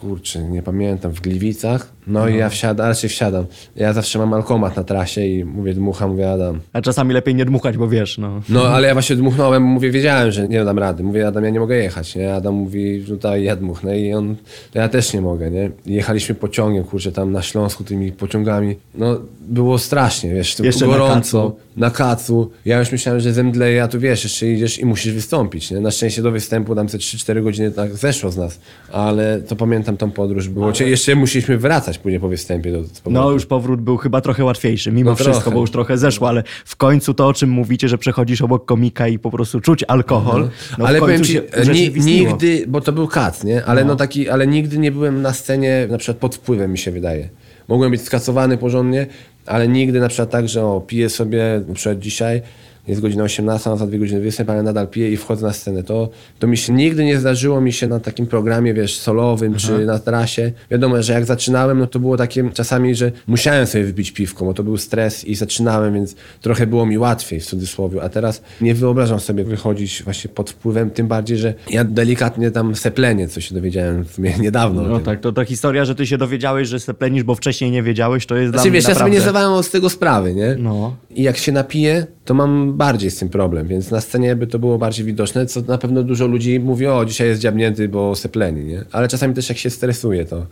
kurczę, 0.00 0.42
nie 0.42 0.62
pamiętam, 0.62 1.12
w 1.12 1.20
Gliwicach. 1.20 1.92
No, 2.06 2.28
i 2.28 2.36
ja 2.36 2.48
wsiadam, 2.48 2.86
raczej 2.86 3.10
wsiadam. 3.10 3.46
Ja 3.76 3.92
zawsze 3.92 4.18
mam 4.18 4.34
alkomat 4.34 4.76
na 4.76 4.84
trasie 4.84 5.26
i 5.26 5.44
mówię, 5.44 5.74
dmucham, 5.74 6.10
mówię, 6.10 6.32
Adam, 6.32 6.60
A 6.72 6.82
czasami 6.82 7.14
lepiej 7.14 7.34
nie 7.34 7.44
dmuchać, 7.44 7.76
bo 7.76 7.88
wiesz, 7.88 8.18
no. 8.18 8.42
no, 8.48 8.62
ale 8.68 8.88
ja 8.88 8.92
właśnie 8.94 9.16
dmuchnąłem, 9.16 9.62
mówię, 9.62 9.90
wiedziałem, 9.90 10.30
że 10.30 10.48
nie 10.48 10.64
dam 10.64 10.78
rady. 10.78 11.02
Mówię, 11.02 11.26
Adam, 11.26 11.44
ja 11.44 11.50
nie 11.50 11.60
mogę 11.60 11.76
jechać, 11.76 12.16
nie? 12.16 12.34
Adam 12.34 12.54
mówi, 12.54 13.04
no 13.22 13.36
ja 13.36 13.56
dmuchnę 13.56 14.00
i 14.00 14.14
on, 14.14 14.36
to 14.72 14.78
ja 14.78 14.88
też 14.88 15.12
nie 15.14 15.20
mogę, 15.20 15.50
nie? 15.50 15.70
I 15.86 15.94
jechaliśmy 15.94 16.34
pociągiem, 16.34 16.84
kurczę, 16.84 17.12
tam 17.12 17.32
na 17.32 17.42
Śląsku 17.42 17.84
tymi 17.84 18.12
pociągami. 18.12 18.76
No, 18.94 19.20
było 19.40 19.78
strasznie, 19.78 20.34
wiesz, 20.34 20.58
Jeszcze 20.58 20.86
na 20.86 20.92
gorąco, 20.92 21.42
kacu. 21.50 21.56
na 21.76 21.90
kacu. 21.90 22.50
Ja 22.64 22.78
już 22.78 22.92
myślałem, 22.92 23.20
że 23.20 23.32
zemdleję, 23.32 23.82
a 23.82 23.88
tu 23.88 24.00
wiesz, 24.00 24.24
jeszcze 24.24 24.46
idziesz 24.46 24.78
i 24.78 24.86
musisz 24.86 25.12
wystąpić, 25.12 25.70
nie? 25.70 25.80
Na 25.80 25.90
szczęście 25.90 26.22
do 26.22 26.30
występu 26.30 26.74
tam 26.74 26.86
te 26.88 26.98
3-4 26.98 27.42
godziny 27.42 27.70
tak 27.70 27.96
zeszło 27.96 28.30
z 28.30 28.36
nas, 28.36 28.60
ale 28.92 29.40
to 29.40 29.56
pamiętam 29.56 29.96
tą 29.96 30.10
podróż, 30.10 30.48
było, 30.48 30.72
ale... 30.80 30.90
jeszcze 30.90 31.14
musieliśmy 31.14 31.58
wracać 31.58 31.93
później 31.98 32.20
po 32.20 32.28
występie 32.28 32.72
do, 32.72 32.78
powrotem. 32.78 33.12
No 33.12 33.30
już 33.30 33.46
powrót 33.46 33.80
był 33.80 33.96
chyba 33.96 34.20
trochę 34.20 34.44
łatwiejszy, 34.44 34.92
mimo 34.92 35.10
No 35.10 35.16
wszystko, 35.16 35.40
trochę. 35.40 35.54
bo 35.54 35.60
już 35.60 35.70
trochę 35.70 35.98
zeszło, 35.98 36.28
ale 36.28 36.42
w 36.64 36.76
końcu 36.76 37.14
to, 37.14 37.26
o 37.26 37.32
czym 37.32 37.50
mówicie, 37.50 37.88
że 37.88 37.98
przechodzisz 37.98 38.42
obok 38.42 38.64
komika 38.64 39.08
i 39.08 39.18
po 39.18 39.30
prostu 39.30 39.60
czuć 39.60 39.84
alkohol, 39.88 40.48
no 40.78 40.86
ale 40.86 40.98
powiem 40.98 41.24
ci, 41.24 41.40
ni, 41.72 41.90
nigdy, 42.04 42.64
bo 42.68 42.80
to 42.80 42.92
był 42.92 43.08
kat, 43.08 43.44
nie? 43.44 43.64
Ale 43.64 43.84
no. 43.84 43.96
taki, 43.96 44.28
ale 44.28 44.46
nigdy 44.46 44.78
nie 44.78 44.92
byłem 44.92 45.22
na 45.22 45.32
scenie 45.32 45.86
na 45.90 45.98
przykład 45.98 46.16
pod 46.16 46.34
wpływem, 46.34 46.72
mi 46.72 46.78
się 46.78 46.90
wydaje. 46.90 47.28
Mogłem 47.68 47.90
być 47.90 48.02
skasowany 48.02 48.58
porządnie, 48.58 49.06
ale 49.46 49.68
nigdy 49.68 50.00
na 50.00 50.08
przykład 50.08 50.30
tak, 50.30 50.48
że 50.48 50.64
o, 50.64 50.80
piję 50.80 51.10
sobie, 51.10 51.60
na 51.68 51.74
przykład 51.74 51.98
dzisiaj, 51.98 52.42
jest 52.88 53.00
godzina 53.00 53.24
18, 53.24 53.70
mam 53.70 53.78
za 53.78 53.86
dwie 53.86 53.98
godziny 53.98 54.20
występ, 54.20 54.50
ale 54.50 54.62
nadal 54.62 54.88
piję 54.88 55.12
i 55.12 55.16
wchodzę 55.16 55.46
na 55.46 55.52
scenę. 55.52 55.82
To, 55.82 56.08
to 56.38 56.46
mi 56.46 56.56
się 56.56 56.72
nigdy 56.72 57.04
nie 57.04 57.18
zdarzyło 57.18 57.60
mi 57.60 57.72
się 57.72 57.88
na 57.88 58.00
takim 58.00 58.26
programie, 58.26 58.74
wiesz, 58.74 58.98
solowym 58.98 59.54
czy 59.54 59.86
na 59.86 59.98
trasie. 59.98 60.52
Wiadomo, 60.70 61.02
że 61.02 61.12
jak 61.12 61.24
zaczynałem, 61.24 61.78
no 61.78 61.86
to 61.86 61.98
było 61.98 62.16
takie 62.16 62.50
czasami, 62.50 62.94
że 62.94 63.12
musiałem 63.26 63.66
sobie 63.66 63.84
wypić 63.84 64.12
piwko, 64.12 64.44
bo 64.44 64.54
to 64.54 64.62
był 64.62 64.76
stres 64.76 65.24
i 65.24 65.34
zaczynałem, 65.34 65.94
więc 65.94 66.14
trochę 66.40 66.66
było 66.66 66.86
mi 66.86 66.98
łatwiej 66.98 67.40
w 67.40 67.46
cudzysłowie. 67.46 68.02
A 68.02 68.08
teraz 68.08 68.42
nie 68.60 68.74
wyobrażam 68.74 69.20
sobie 69.20 69.44
wychodzić 69.44 70.02
właśnie 70.02 70.30
pod 70.30 70.50
wpływem, 70.50 70.90
tym 70.90 71.08
bardziej, 71.08 71.38
że 71.38 71.54
ja 71.70 71.84
delikatnie 71.84 72.50
tam 72.50 72.74
seplenię, 72.74 73.28
co 73.28 73.40
się 73.40 73.54
dowiedziałem 73.54 74.04
w 74.04 74.12
sumie 74.12 74.34
niedawno. 74.40 74.82
No 74.82 75.00
tak, 75.00 75.20
to 75.20 75.32
ta 75.32 75.44
historia, 75.44 75.84
że 75.84 75.94
ty 75.94 76.06
się 76.06 76.18
dowiedziałeś, 76.18 76.68
że 76.68 76.80
seplenisz, 76.80 77.22
bo 77.22 77.34
wcześniej 77.34 77.70
nie 77.70 77.82
wiedziałeś, 77.82 78.26
to 78.26 78.36
jest 78.36 78.52
dla 78.52 78.58
Znaczy, 78.58 78.70
mnie 78.70 78.78
wiesz, 78.78 78.88
ja 78.88 78.94
sobie 78.94 78.94
naprawdę... 78.94 79.16
nie 79.16 79.20
zdawałem 79.20 79.62
z 79.62 79.70
tego 79.70 79.90
sprawy, 79.90 80.34
nie? 80.34 80.56
No. 80.58 80.96
I 81.10 81.22
jak 81.22 81.36
się 81.36 81.52
napiję, 81.52 82.06
to 82.24 82.34
mam 82.34 82.73
bardziej 82.74 83.10
z 83.10 83.18
tym 83.18 83.28
problem, 83.28 83.66
więc 83.66 83.90
na 83.90 84.00
scenie 84.00 84.36
by 84.36 84.46
to 84.46 84.58
było 84.58 84.78
bardziej 84.78 85.06
widoczne, 85.06 85.46
co 85.46 85.60
na 85.60 85.78
pewno 85.78 86.02
dużo 86.02 86.26
ludzi 86.26 86.60
mówi, 86.60 86.86
o, 86.86 87.04
dzisiaj 87.04 87.28
jest 87.28 87.40
dziabnięty, 87.40 87.88
bo 87.88 88.14
sepleni, 88.14 88.64
nie? 88.64 88.84
Ale 88.92 89.08
czasami 89.08 89.34
też 89.34 89.48
jak 89.48 89.58
się 89.58 89.70
stresuje, 89.70 90.24
to 90.24 90.46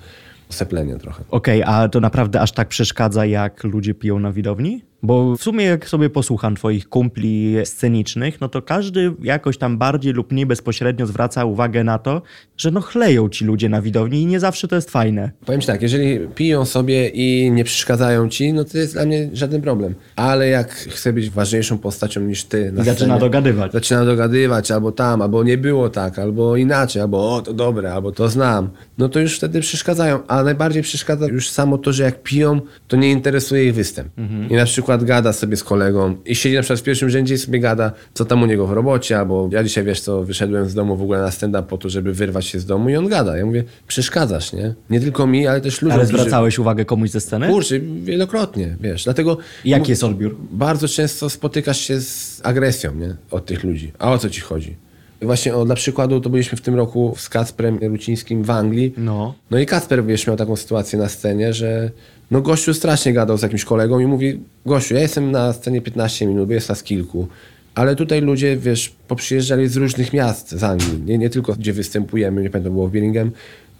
seplenia 0.48 0.98
trochę. 0.98 1.24
Okej, 1.30 1.62
a 1.62 1.88
to 1.88 2.00
naprawdę 2.00 2.40
aż 2.40 2.52
tak 2.52 2.68
przeszkadza, 2.68 3.26
jak 3.26 3.64
ludzie 3.64 3.94
piją 3.94 4.18
na 4.18 4.32
widowni? 4.32 4.82
Bo 5.02 5.36
w 5.36 5.42
sumie 5.42 5.64
jak 5.64 5.88
sobie 5.88 6.10
posłucham 6.10 6.56
twoich 6.56 6.88
kumpli 6.88 7.56
scenicznych, 7.64 8.40
no 8.40 8.48
to 8.48 8.62
każdy 8.62 9.14
jakoś 9.22 9.58
tam 9.58 9.78
bardziej 9.78 10.12
lub 10.12 10.32
mniej 10.32 10.46
bezpośrednio 10.46 11.06
zwraca 11.06 11.44
uwagę 11.44 11.84
na 11.84 11.98
to, 11.98 12.22
że 12.56 12.70
no 12.70 12.80
chleją 12.80 13.28
ci 13.28 13.44
ludzie 13.44 13.68
na 13.68 13.82
widowni 13.82 14.22
i 14.22 14.26
nie 14.26 14.40
zawsze 14.40 14.68
to 14.68 14.76
jest 14.76 14.90
fajne. 14.90 15.30
Powiem 15.46 15.60
ci 15.60 15.66
tak, 15.66 15.82
jeżeli 15.82 16.18
piją 16.34 16.64
sobie 16.64 17.08
i 17.08 17.50
nie 17.50 17.64
przeszkadzają 17.64 18.28
ci, 18.28 18.52
no 18.52 18.64
to 18.64 18.78
jest 18.78 18.92
dla 18.92 19.04
mnie 19.04 19.30
żaden 19.32 19.62
problem. 19.62 19.94
Ale 20.16 20.48
jak 20.48 20.70
chcę 20.72 21.12
być 21.12 21.30
ważniejszą 21.30 21.78
postacią 21.78 22.20
niż 22.20 22.44
ty 22.44 22.72
na 22.72 22.82
I 22.82 22.84
zaczyna 22.84 22.94
scenie, 23.06 23.20
dogadywać. 23.20 23.72
Zaczyna 23.72 24.04
dogadywać, 24.04 24.70
albo 24.70 24.92
tam, 24.92 25.22
albo 25.22 25.44
nie 25.44 25.58
było 25.58 25.90
tak, 25.90 26.18
albo 26.18 26.56
inaczej, 26.56 27.02
albo 27.02 27.36
o, 27.36 27.42
to 27.42 27.52
dobre, 27.52 27.94
albo 27.94 28.12
to 28.12 28.28
znam. 28.28 28.70
No 28.98 29.08
to 29.08 29.20
już 29.20 29.36
wtedy 29.36 29.60
przeszkadzają. 29.60 30.26
A 30.28 30.42
najbardziej 30.42 30.82
przeszkadza 30.82 31.26
już 31.26 31.50
samo 31.50 31.78
to, 31.78 31.92
że 31.92 32.02
jak 32.02 32.22
piją, 32.22 32.60
to 32.88 32.96
nie 32.96 33.10
interesuje 33.10 33.64
ich 33.64 33.74
występ. 33.74 34.08
I 34.50 34.54
na 34.54 34.64
przykład 34.64 34.91
gada 35.00 35.32
sobie 35.32 35.56
z 35.56 35.64
kolegą 35.64 36.16
i 36.24 36.34
siedzi 36.34 36.56
na 36.56 36.62
przykład 36.62 36.80
w 36.80 36.82
pierwszym 36.82 37.10
rzędzie 37.10 37.34
i 37.34 37.38
sobie 37.38 37.60
gada, 37.60 37.92
co 38.14 38.24
tam 38.24 38.42
u 38.42 38.46
niego 38.46 38.66
w 38.66 38.72
robocie, 38.72 39.18
albo 39.18 39.48
ja 39.52 39.64
dzisiaj, 39.64 39.84
wiesz 39.84 40.00
co, 40.00 40.24
wyszedłem 40.24 40.68
z 40.68 40.74
domu 40.74 40.96
w 40.96 41.02
ogóle 41.02 41.18
na 41.20 41.30
stand-up 41.30 41.62
po 41.68 41.78
to, 41.78 41.88
żeby 41.88 42.12
wyrwać 42.12 42.46
się 42.46 42.60
z 42.60 42.66
domu 42.66 42.88
i 42.88 42.96
on 42.96 43.08
gada. 43.08 43.36
Ja 43.36 43.46
mówię, 43.46 43.64
przeszkadzasz, 43.88 44.52
nie? 44.52 44.74
Nie 44.90 45.00
tylko 45.00 45.26
mi, 45.26 45.46
ale 45.46 45.60
też 45.60 45.82
ludziom, 45.82 45.98
Ale 45.98 46.06
którzy- 46.08 46.22
zwracałeś 46.22 46.58
uwagę 46.58 46.84
komuś 46.84 47.10
ze 47.10 47.20
sceny? 47.20 47.48
Kurczę, 47.48 47.80
wielokrotnie, 47.80 48.76
wiesz. 48.80 49.04
Dlatego 49.04 49.36
Jaki 49.64 49.90
jest 49.90 50.04
odbiór? 50.04 50.36
bardzo 50.52 50.88
często 50.88 51.30
spotykasz 51.30 51.80
się 51.80 52.00
z 52.00 52.40
agresją 52.44 52.94
nie? 52.94 53.14
od 53.30 53.46
tych 53.46 53.64
ludzi. 53.64 53.92
A 53.98 54.12
o 54.12 54.18
co 54.18 54.30
ci 54.30 54.40
chodzi? 54.40 54.76
Właśnie 55.22 55.54
o, 55.54 55.64
dla 55.64 55.74
przykładu 55.74 56.20
to 56.20 56.30
byliśmy 56.30 56.58
w 56.58 56.60
tym 56.60 56.74
roku 56.74 57.14
z 57.18 57.28
Kacprem 57.28 57.78
Rucińskim 57.82 58.42
w 58.42 58.50
Anglii. 58.50 58.94
No. 58.96 59.34
No 59.50 59.58
i 59.58 59.66
Kacper, 59.66 60.04
wiesz, 60.04 60.26
miał 60.26 60.36
taką 60.36 60.56
sytuację 60.56 60.98
na 60.98 61.08
scenie, 61.08 61.52
że 61.52 61.90
no 62.32 62.40
gościu 62.40 62.74
strasznie 62.74 63.12
gadał 63.12 63.38
z 63.38 63.42
jakimś 63.42 63.64
kolegą 63.64 63.98
i 63.98 64.06
mówi, 64.06 64.40
gościu, 64.66 64.94
ja 64.94 65.00
jestem 65.00 65.30
na 65.30 65.52
scenie 65.52 65.80
15 65.80 66.26
minut, 66.26 66.50
jest 66.50 66.68
nas 66.68 66.82
kilku, 66.82 67.28
ale 67.74 67.96
tutaj 67.96 68.20
ludzie, 68.20 68.56
wiesz, 68.56 68.92
poprzyjeżdżali 69.08 69.68
z 69.68 69.76
różnych 69.76 70.12
miast 70.12 70.50
z 70.50 70.64
Anglii, 70.64 71.02
nie, 71.04 71.18
nie 71.18 71.30
tylko 71.30 71.52
gdzie 71.52 71.72
występujemy, 71.72 72.42
nie 72.42 72.50
pamiętam, 72.50 72.72
było 72.72 72.88
w 72.88 72.90
Birmingham, 72.90 73.30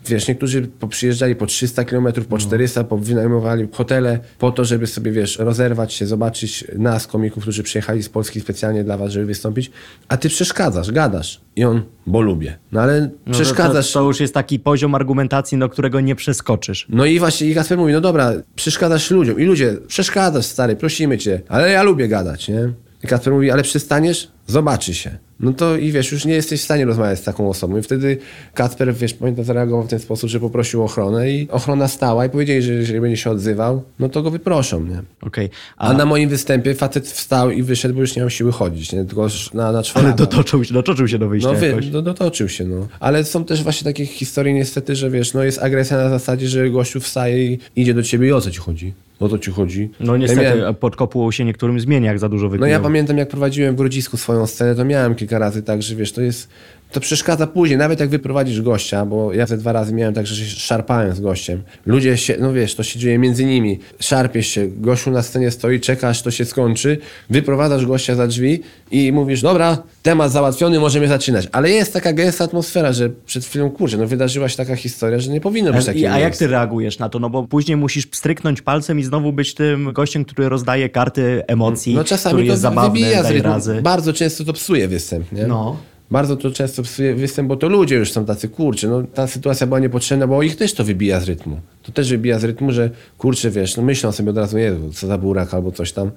Wiesz, 0.07 0.29
niektórzy 0.29 0.69
przyjeżdżali 0.89 1.37
po 1.37 1.47
300 1.47 1.85
km, 1.85 2.07
po 2.29 2.39
400, 2.39 2.85
po 2.85 2.97
wynajmowali 2.99 3.69
hotele 3.73 4.19
po 4.39 4.53
to, 4.53 4.65
żeby 4.65 4.87
sobie, 4.87 5.13
wiesz, 5.13 5.39
rozerwać 5.39 5.93
się, 5.93 6.07
zobaczyć 6.07 6.65
nas, 6.79 7.07
komików, 7.07 7.43
którzy 7.43 7.63
przyjechali 7.63 8.03
z 8.03 8.09
Polski 8.09 8.41
specjalnie 8.41 8.85
dla 8.85 8.97
was, 8.97 9.13
żeby 9.13 9.27
wystąpić, 9.27 9.71
a 10.09 10.17
ty 10.17 10.29
przeszkadzasz, 10.29 10.91
gadasz. 10.91 11.41
I 11.57 11.65
on, 11.65 11.83
bo 12.07 12.21
lubię. 12.21 12.59
No 12.73 12.81
ale 12.81 13.11
No 13.27 13.33
przeszkadzasz. 13.33 13.93
To, 13.93 13.99
to 13.99 14.07
już 14.07 14.21
jest 14.21 14.35
taki 14.35 14.59
poziom 14.59 14.95
argumentacji, 14.95 15.59
do 15.59 15.69
którego 15.69 16.01
nie 16.01 16.15
przeskoczysz. 16.15 16.87
No 16.89 17.05
i 17.05 17.19
właśnie 17.19 17.47
i 17.51 17.55
Kasper 17.55 17.79
mówi, 17.79 17.93
no 17.93 18.01
dobra, 18.01 18.33
przeszkadzasz 18.55 19.11
ludziom. 19.11 19.41
I 19.41 19.45
ludzie, 19.45 19.77
przeszkadzasz 19.87 20.45
stary, 20.45 20.77
prosimy 20.77 21.19
cię, 21.19 21.41
ale 21.49 21.71
ja 21.71 21.83
lubię 21.83 22.09
gadać, 22.09 22.49
nie? 22.49 22.73
I 23.05 23.07
Kasper 23.07 23.33
mówi, 23.33 23.51
ale 23.51 23.63
przestaniesz? 23.63 24.29
Zobaczy 24.47 24.95
się. 24.95 25.19
No 25.41 25.53
to 25.53 25.77
i 25.77 25.93
wiesz, 25.93 26.13
już 26.13 26.25
nie 26.25 26.35
jesteś 26.35 26.61
w 26.61 26.65
stanie 26.65 26.85
rozmawiać 26.85 27.19
z 27.19 27.23
taką 27.23 27.49
osobą. 27.49 27.79
I 27.79 27.83
wtedy 27.83 28.19
Kacper, 28.55 28.95
wiesz, 28.95 29.15
pamiętam, 29.15 29.45
zareagował 29.45 29.83
w 29.87 29.89
ten 29.89 29.99
sposób, 29.99 30.31
że 30.31 30.41
poprosił 30.41 30.83
o 30.83 30.85
ochronę 30.85 31.31
i 31.31 31.49
ochrona 31.51 31.89
stała 31.89 32.27
i 32.27 32.31
powiedzieli, 32.31 32.63
że 32.63 32.73
jeżeli 32.73 33.01
będzie 33.01 33.17
się 33.17 33.31
odzywał, 33.31 33.83
no 33.99 34.09
to 34.09 34.23
go 34.23 34.31
wyproszą, 34.31 34.85
nie? 34.85 35.03
Okej. 35.23 35.51
A, 35.77 35.93
na 35.93 36.05
moim 36.07 36.29
występie 36.29 36.75
facet 36.75 37.07
wstał 37.09 37.51
i 37.51 37.63
wyszedł, 37.63 37.95
bo 37.95 38.01
już 38.01 38.17
nie 38.17 38.21
miał 38.21 38.31
siły 38.31 38.53
chodzić, 38.53 38.93
nie? 38.93 39.05
Tylko 39.05 39.29
na, 39.55 39.63
na 39.63 39.69
Ale 39.69 39.83
czworaka. 39.83 40.17
dotoczył 40.17 40.65
się, 40.65 40.75
dotoczył 40.75 41.09
się 41.09 41.19
do 41.19 41.29
wyjścia 41.29 41.53
No, 41.53 41.59
wy, 41.59 41.77
no 41.93 42.03
dotoczył 42.03 42.49
się, 42.49 42.65
no. 42.65 42.89
Ale 43.01 43.25
są 43.25 43.45
też 43.45 43.63
właśnie 43.63 43.85
takie 43.85 44.07
historie 44.07 44.53
niestety, 44.55 44.97
że 44.97 45.11
wiesz, 45.11 45.35
no 45.35 45.43
jest 45.45 45.59
agresja 45.63 45.97
na 45.97 46.09
zasadzie, 46.09 46.49
że 46.49 46.71
gościu 46.71 47.01
wstaje 47.01 47.53
i 47.53 47.59
idzie 47.77 47.95
do 47.95 48.03
ciebie 48.03 48.29
i 48.29 48.33
o 48.33 48.41
co 48.41 48.51
ci 48.51 48.59
chodzi? 48.59 48.93
O 49.23 49.29
co 49.29 49.39
ci 49.39 49.51
chodzi? 49.51 49.91
No 50.01 50.13
Ja 50.13 50.19
niestety, 50.19 50.57
miałem- 50.59 50.75
pod 50.75 50.97
kopułą 50.97 51.31
się 51.31 51.45
niektórym 51.45 51.81
zmienia, 51.81 52.09
jak 52.11 52.19
za 52.19 52.29
dużo 52.29 52.45
no 52.47 52.51
wypiją. 52.51 52.69
ja 52.71 52.81
pamiętam, 52.81 53.19
jak 53.19 53.29
prowadziłem 53.29 53.75
w 53.75 53.79
Grodzisku 53.79 54.17
swoją 54.17 54.47
scenę, 54.47 54.75
to 54.75 54.85
miałem 54.85 55.15
kilka 55.15 55.39
razy 55.39 55.63
tak, 55.63 55.83
że 55.83 55.95
wiesz, 55.97 56.13
to 56.13 56.21
jest... 56.21 56.49
To 56.93 57.01
przeszkadza 57.01 57.47
później, 57.47 57.79
nawet 57.79 58.01
jak 58.01 58.09
wyprowadzisz 58.09 58.63
gościa, 58.63 59.07
bo 59.07 59.33
ja 59.33 59.47
te 59.47 59.57
dwa 59.57 59.73
razy 59.73 59.95
miałem 59.95 60.15
tak, 60.15 60.27
że 60.27 60.37
się 60.37 60.45
szarpałem 60.61 61.15
z 61.15 61.21
gościem. 61.21 61.63
Ludzie 61.87 62.17
się, 62.17 62.37
no 62.41 62.53
wiesz, 62.53 62.75
to 62.75 62.83
się 62.83 62.99
dzieje 62.99 63.19
między 63.19 63.45
nimi. 63.45 63.79
Szarpiesz 64.01 64.47
się, 64.47 64.69
gościu 64.69 65.11
na 65.11 65.23
scenie 65.23 65.51
stoi, 65.51 65.81
czeka 65.81 66.09
aż 66.09 66.23
to 66.23 66.31
się 66.31 66.45
skończy, 66.45 66.99
wyprowadzasz 67.31 67.87
gościa 67.87 68.15
za 68.15 68.27
drzwi 68.27 68.61
i 68.91 69.13
mówisz, 69.13 69.43
dobra, 69.43 69.83
temat 70.03 70.33
załatwiony, 70.33 70.81
możemy 70.81 71.09
zaczynać. 71.09 71.49
Ale 71.53 71.71
jest 71.71 71.93
taka 71.93 72.13
gęsta 72.13 72.45
atmosfera, 72.45 72.93
że 72.93 73.11
przed 73.27 73.45
chwilą, 73.45 73.71
kurczę, 73.71 73.97
no 73.97 74.07
wydarzyła 74.07 74.49
się 74.49 74.57
taka 74.57 74.77
historia, 74.77 75.19
że 75.19 75.31
nie 75.31 75.41
powinno 75.41 75.73
być 75.73 75.83
A, 75.83 75.87
takiej 75.87 76.07
a 76.07 76.19
jak 76.19 76.37
ty 76.37 76.47
reagujesz 76.47 76.99
na 76.99 77.09
to? 77.09 77.19
No 77.19 77.31
bo 77.31 77.43
później 77.43 77.77
musisz 77.77 78.09
stryknąć 78.13 78.63
palcem 78.63 78.99
i 78.99 79.05
znowu 79.05 79.33
być 79.33 79.55
tym 79.55 79.93
gościem, 79.93 80.25
który 80.25 80.49
rozdaje 80.49 80.89
karty 80.89 81.43
emocji, 81.47 81.95
No 81.95 82.05
czasami 82.05 82.33
który 82.35 82.47
to 82.47 82.53
jest 82.53 82.63
zabawny, 82.63 83.01
wybija 83.01 83.23
z 83.23 83.31
rytmu. 83.31 83.51
razy. 83.53 83.83
Bardzo 83.83 84.13
często 84.13 84.45
to 84.45 84.53
psuje 84.53 84.89
występ, 84.89 85.33
nie? 85.33 85.47
No. 85.47 85.77
Bardzo 86.13 86.37
to 86.37 86.51
często 86.51 86.83
psuje 86.83 87.15
występ, 87.15 87.49
bo 87.49 87.57
to 87.57 87.69
ludzie 87.69 87.97
już 87.97 88.13
są 88.13 88.25
tacy, 88.25 88.49
kurczę, 88.49 88.89
no 88.89 89.03
ta 89.15 89.27
sytuacja 89.27 89.67
była 89.67 89.79
niepotrzebna, 89.81 90.27
bo 90.27 90.43
ich 90.43 90.57
też 90.57 90.75
to 90.75 90.85
wybija 90.85 91.21
z 91.21 91.25
rytmu. 91.25 91.61
To 91.83 91.93
też 91.93 92.11
wybija 92.11 92.39
z 92.39 92.45
rytmu, 92.45 92.73
że 92.73 92.91
kurczę, 93.19 93.51
wiesz, 93.51 93.77
no 93.77 93.83
myślą 93.83 94.13
sobie 94.13 94.31
od 94.31 94.37
razu, 94.37 94.59
Jezu, 94.59 94.91
co 94.95 95.07
za 95.07 95.19
burak 95.19 95.55
albo 95.55 95.73
coś 95.73 95.93
tam. 95.93 96.11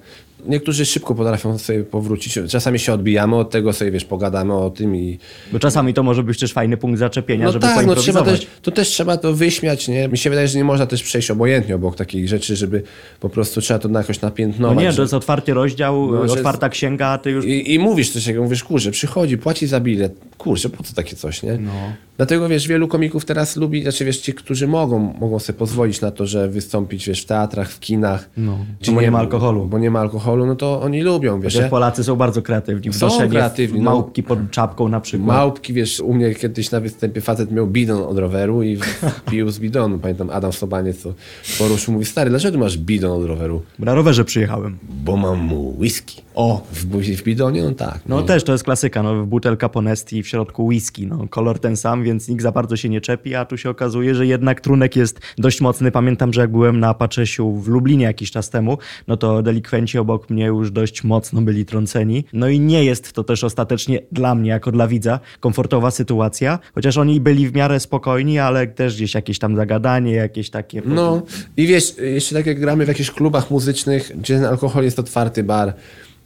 Niektórzy 0.48 0.86
szybko 0.86 1.14
potrafią 1.14 1.58
sobie 1.58 1.84
powrócić. 1.84 2.38
Czasami 2.48 2.78
się 2.78 2.92
odbijamy 2.92 3.36
od 3.36 3.50
tego, 3.50 3.72
sobie 3.72 3.90
wiesz, 3.90 4.04
pogadamy 4.04 4.54
o 4.54 4.70
tym 4.70 4.96
i... 4.96 5.18
Bo 5.52 5.58
czasami 5.58 5.94
to 5.94 6.02
może 6.02 6.22
być 6.22 6.38
też 6.40 6.52
fajny 6.52 6.76
punkt 6.76 6.98
zaczepienia, 6.98 7.44
No 7.46 7.52
żeby 7.52 7.66
tak, 7.66 7.86
no 7.86 7.94
trzeba 7.94 8.22
też, 8.22 8.46
to 8.62 8.70
też 8.70 8.88
trzeba 8.88 9.16
to 9.16 9.34
wyśmiać, 9.34 9.88
nie? 9.88 10.08
Mi 10.08 10.18
się 10.18 10.30
wydaje, 10.30 10.48
że 10.48 10.58
nie 10.58 10.64
można 10.64 10.86
też 10.86 11.02
przejść 11.02 11.30
obojętnie 11.30 11.74
obok 11.74 11.96
takich 11.96 12.28
rzeczy, 12.28 12.56
żeby 12.56 12.82
po 13.20 13.28
prostu 13.28 13.60
trzeba 13.60 13.78
to 13.78 13.88
jakoś 13.88 14.20
No 14.20 14.28
napiętnować. 14.28 14.78
nie, 14.78 14.90
że- 14.92 14.96
to 14.96 15.02
jest 15.02 15.14
otwarty 15.14 15.54
rozdział, 15.54 16.12
No, 16.12 16.20
otwarta 16.32 16.68
księga, 16.68 17.06
a 17.06 17.18
ty 17.18 17.30
już... 17.30 17.44
I, 17.44 17.74
I 17.74 17.78
mówisz 17.78 18.10
coś 18.10 18.24
takiego, 18.24 18.42
mówisz, 18.42 18.64
kurczę, 18.64 18.90
przychodzi, 18.90 19.38
płaci 19.38 19.66
za 19.66 19.80
bilet. 19.80 20.14
Kurczę, 20.38 20.68
po 20.68 20.82
co 20.82 20.94
takie 20.94 21.16
coś, 21.16 21.42
nie? 21.42 21.58
No. 21.58 21.72
Dlatego, 22.16 22.48
wiesz, 22.48 22.68
wielu 22.68 22.88
komików 22.88 23.24
teraz 23.24 23.56
lubi, 23.56 23.82
znaczy, 23.82 24.04
wiesz, 24.04 24.18
ci, 24.18 24.34
którzy 24.34 24.66
mogą, 24.68 24.98
mogą 24.98 25.38
sobie 25.38 25.55
pozwolić 25.56 26.00
na 26.00 26.10
to, 26.10 26.26
że 26.26 26.48
wystąpić, 26.48 27.06
wiesz, 27.06 27.22
w 27.22 27.26
teatrach, 27.26 27.70
w 27.70 27.80
kinach. 27.80 28.30
No, 28.36 28.58
bo 28.94 29.00
nie 29.00 29.10
ma 29.10 29.18
alkoholu. 29.18 29.66
Bo 29.66 29.78
nie 29.78 29.90
ma 29.90 30.00
alkoholu, 30.00 30.46
no 30.46 30.56
to 30.56 30.82
oni 30.82 31.02
lubią, 31.02 31.40
wiesz. 31.40 31.54
Chociaż 31.54 31.70
Polacy 31.70 32.04
są 32.04 32.16
bardzo 32.16 32.42
kreatywni. 32.42 32.92
Są 32.92 33.28
kreatywni, 33.28 33.80
no. 33.80 33.90
Małpki 33.90 34.22
pod 34.22 34.50
czapką 34.50 34.88
na 34.88 35.00
przykład. 35.00 35.26
Małpki, 35.26 35.72
wiesz, 35.72 36.00
u 36.00 36.14
mnie 36.14 36.34
kiedyś 36.34 36.70
na 36.70 36.80
występie 36.80 37.20
facet 37.20 37.52
miał 37.52 37.66
bidon 37.66 38.02
od 38.02 38.18
roweru 38.18 38.62
i 38.62 38.78
pił 39.30 39.50
z 39.50 39.58
bidonu. 39.58 39.98
Pamiętam 39.98 40.30
Adam 40.30 40.52
Sobaniec, 40.52 41.02
co 41.02 41.14
poruszył, 41.58 41.94
mówi, 41.94 42.04
stary, 42.04 42.30
dlaczego 42.30 42.52
ty 42.52 42.58
masz 42.58 42.78
bidon 42.78 43.22
od 43.22 43.28
roweru? 43.28 43.62
Na 43.78 43.94
rowerze 43.94 44.24
przyjechałem. 44.24 44.78
Bo 45.04 45.16
mam 45.16 45.38
mu 45.38 45.74
whisky. 45.78 46.22
O! 46.34 46.66
W, 46.72 46.84
w 47.16 47.22
bidonie? 47.22 47.62
No 47.62 47.72
tak. 47.72 48.00
No 48.06 48.22
też 48.22 48.44
to 48.44 48.52
jest 48.52 48.64
klasyka, 48.64 49.02
no 49.02 49.26
butelka 49.26 49.68
Ponesti 49.68 50.16
i 50.16 50.22
w 50.22 50.28
środku 50.28 50.66
whisky, 50.66 51.06
no 51.06 51.28
kolor 51.30 51.58
ten 51.58 51.76
sam, 51.76 52.04
więc 52.04 52.28
nikt 52.28 52.42
za 52.42 52.52
bardzo 52.52 52.76
się 52.76 52.88
nie 52.88 53.00
czepi, 53.00 53.34
a 53.34 53.44
tu 53.44 53.56
się 53.56 53.70
okazuje, 53.70 54.14
że 54.14 54.26
jednak 54.26 54.60
trunek 54.60 54.96
jest 54.96 55.20
dość 55.46 55.60
mocny. 55.60 55.90
Pamiętam, 55.90 56.32
że 56.32 56.40
jak 56.40 56.50
byłem 56.50 56.80
na 56.80 56.94
Paczesiu 56.94 57.52
w 57.52 57.68
Lublinie 57.68 58.04
jakiś 58.04 58.30
czas 58.30 58.50
temu, 58.50 58.78
no 59.08 59.16
to 59.16 59.42
delikwenci 59.42 59.98
obok 59.98 60.30
mnie 60.30 60.44
już 60.44 60.70
dość 60.70 61.04
mocno 61.04 61.42
byli 61.42 61.64
trąceni. 61.64 62.24
No 62.32 62.48
i 62.48 62.60
nie 62.60 62.84
jest 62.84 63.12
to 63.12 63.24
też 63.24 63.44
ostatecznie 63.44 64.00
dla 64.12 64.34
mnie, 64.34 64.50
jako 64.50 64.72
dla 64.72 64.88
widza, 64.88 65.20
komfortowa 65.40 65.90
sytuacja, 65.90 66.58
chociaż 66.74 66.96
oni 66.96 67.20
byli 67.20 67.48
w 67.48 67.54
miarę 67.54 67.80
spokojni, 67.80 68.38
ale 68.38 68.66
też 68.66 68.96
gdzieś 68.96 69.14
jakieś 69.14 69.38
tam 69.38 69.56
zagadanie, 69.56 70.12
jakieś 70.12 70.50
takie... 70.50 70.82
No 70.84 71.22
i 71.56 71.66
wiesz, 71.66 71.96
jeszcze 71.98 72.34
tak 72.34 72.46
jak 72.46 72.60
gramy 72.60 72.84
w 72.84 72.88
jakichś 72.88 73.10
klubach 73.10 73.50
muzycznych, 73.50 74.12
gdzie 74.18 74.34
ten 74.34 74.44
alkohol 74.44 74.84
jest 74.84 74.98
otwarty 74.98 75.44
bar 75.44 75.74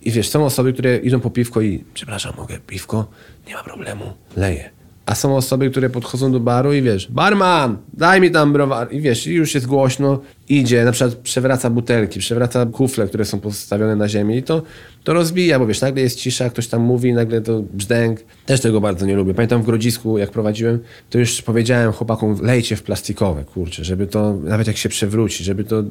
i 0.02 0.10
wiesz, 0.10 0.28
są 0.28 0.44
osoby, 0.44 0.72
które 0.72 0.96
idą 0.96 1.20
po 1.20 1.30
piwko 1.30 1.60
i 1.60 1.84
przepraszam, 1.94 2.32
mogę 2.36 2.58
piwko? 2.66 3.10
Nie 3.48 3.54
ma 3.54 3.62
problemu, 3.62 4.04
leję. 4.36 4.79
A 5.10 5.14
są 5.14 5.36
osoby, 5.36 5.70
które 5.70 5.90
podchodzą 5.90 6.32
do 6.32 6.40
baru 6.40 6.72
i 6.72 6.82
wiesz, 6.82 7.10
barman, 7.10 7.76
daj 7.92 8.20
mi 8.20 8.30
tam 8.30 8.52
browar. 8.52 8.92
I 8.92 9.00
wiesz, 9.00 9.26
i 9.26 9.34
już 9.34 9.54
jest 9.54 9.66
głośno, 9.66 10.20
idzie, 10.50 10.84
na 10.84 10.92
przykład 10.92 11.14
przewraca 11.14 11.70
butelki, 11.70 12.20
przewraca 12.20 12.66
kufle, 12.66 13.06
które 13.06 13.24
są 13.24 13.40
postawione 13.40 13.96
na 13.96 14.08
ziemi 14.08 14.42
to, 14.42 14.62
to 15.04 15.14
rozbija, 15.14 15.58
bo 15.58 15.66
wiesz, 15.66 15.80
nagle 15.80 16.02
jest 16.02 16.18
cisza, 16.18 16.50
ktoś 16.50 16.66
tam 16.66 16.82
mówi, 16.82 17.12
nagle 17.12 17.40
to 17.40 17.62
brzdęk. 17.72 18.20
Też 18.46 18.60
tego 18.60 18.80
bardzo 18.80 19.06
nie 19.06 19.16
lubię. 19.16 19.34
Pamiętam 19.34 19.62
w 19.62 19.66
Grodzisku, 19.66 20.18
jak 20.18 20.30
prowadziłem, 20.30 20.78
to 21.10 21.18
już 21.18 21.42
powiedziałem 21.42 21.92
chłopakom, 21.92 22.36
lejcie 22.42 22.76
w 22.76 22.82
plastikowe, 22.82 23.44
kurczę, 23.44 23.84
żeby 23.84 24.06
to, 24.06 24.34
nawet 24.34 24.66
jak 24.66 24.76
się 24.76 24.88
przewróci, 24.88 25.44
żeby 25.44 25.64
to 25.64 25.82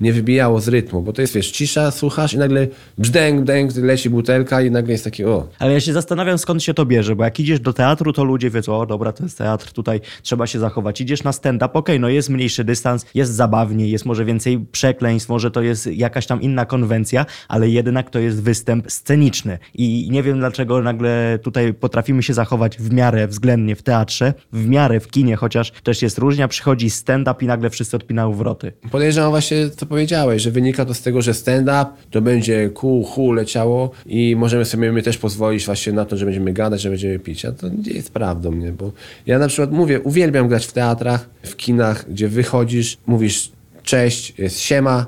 nie 0.00 0.12
wybijało 0.12 0.60
z 0.60 0.68
rytmu, 0.68 1.02
bo 1.02 1.12
to 1.12 1.20
jest, 1.20 1.34
wiesz, 1.34 1.50
cisza, 1.50 1.90
słuchasz 1.90 2.34
i 2.34 2.38
nagle 2.38 2.66
brzdęk, 2.98 3.40
brzdęk, 3.40 3.76
leci 3.76 4.10
butelka 4.10 4.62
i 4.62 4.70
nagle 4.70 4.92
jest 4.92 5.04
takie, 5.04 5.28
o, 5.28 5.48
Ale 5.58 5.72
ja 5.72 5.80
się 5.80 5.92
zastanawiam, 5.92 6.38
skąd 6.38 6.62
się 6.62 6.74
to 6.74 6.86
bierze, 6.86 7.16
bo 7.16 7.24
jak 7.24 7.40
idziesz 7.40 7.60
do 7.60 7.72
teatru, 7.72 8.12
to 8.12 8.24
ludzie 8.24 8.50
wiedzą, 8.50 8.76
o 8.76 8.86
dobra, 8.86 9.12
to 9.12 9.22
jest 9.22 9.38
teatr, 9.38 9.72
tutaj 9.72 10.00
trzeba 10.22 10.46
się 10.46 10.58
zachować. 10.58 11.00
Idziesz 11.00 11.22
na 11.22 11.32
stand-up, 11.32 11.72
okej, 11.72 12.00
no 12.00 12.08
jest 12.08 12.28
mniejszy 12.28 12.64
dystans, 12.64 13.06
jest 13.14 13.34
zabawniej, 13.34 13.90
jest 13.90 14.07
może 14.08 14.24
więcej 14.24 14.66
przekleństw, 14.72 15.28
może 15.28 15.50
to 15.50 15.62
jest 15.62 15.86
jakaś 15.86 16.26
tam 16.26 16.42
inna 16.42 16.66
konwencja, 16.66 17.26
ale 17.48 17.68
jednak 17.68 18.10
to 18.10 18.18
jest 18.18 18.42
występ 18.42 18.92
sceniczny. 18.92 19.58
I 19.74 20.08
nie 20.10 20.22
wiem, 20.22 20.38
dlaczego 20.38 20.82
nagle 20.82 21.38
tutaj 21.42 21.74
potrafimy 21.74 22.22
się 22.22 22.34
zachować 22.34 22.76
w 22.78 22.92
miarę 22.92 23.28
względnie 23.28 23.76
w 23.76 23.82
teatrze, 23.82 24.34
w 24.52 24.66
miarę 24.66 25.00
w 25.00 25.08
kinie, 25.08 25.36
chociaż 25.36 25.70
też 25.70 26.02
jest 26.02 26.18
różnia, 26.18 26.48
przychodzi 26.48 26.90
stand-up 26.90 27.44
i 27.44 27.46
nagle 27.46 27.70
wszyscy 27.70 27.96
odpinają 27.96 28.32
wroty. 28.32 28.72
Podejrzewam 28.90 29.30
właśnie, 29.30 29.70
co 29.70 29.86
powiedziałeś, 29.86 30.42
że 30.42 30.50
wynika 30.50 30.84
to 30.84 30.94
z 30.94 31.02
tego, 31.02 31.22
że 31.22 31.34
stand-up 31.34 31.86
to 32.10 32.22
będzie 32.22 32.70
ku, 32.70 33.04
hu 33.04 33.32
leciało 33.32 33.90
i 34.06 34.36
możemy 34.36 34.64
sobie 34.64 34.92
my 34.92 35.02
też 35.02 35.18
pozwolić 35.18 35.66
właśnie 35.66 35.92
na 35.92 36.04
to, 36.04 36.16
że 36.16 36.24
będziemy 36.24 36.52
gadać, 36.52 36.80
że 36.80 36.90
będziemy 36.90 37.18
pić. 37.18 37.44
A 37.44 37.52
to 37.52 37.68
nie 37.68 37.92
jest 37.92 38.12
prawdą, 38.12 38.52
nie? 38.52 38.72
Bo 38.72 38.92
ja 39.26 39.38
na 39.38 39.48
przykład 39.48 39.72
mówię, 39.72 40.00
uwielbiam 40.00 40.48
grać 40.48 40.66
w 40.66 40.72
teatrach, 40.72 41.28
w 41.42 41.56
kinach, 41.56 42.10
gdzie 42.10 42.28
wychodzisz, 42.28 42.98
mówisz 43.06 43.57
cześć, 43.88 44.34
jest 44.38 44.60
siema 44.60 45.06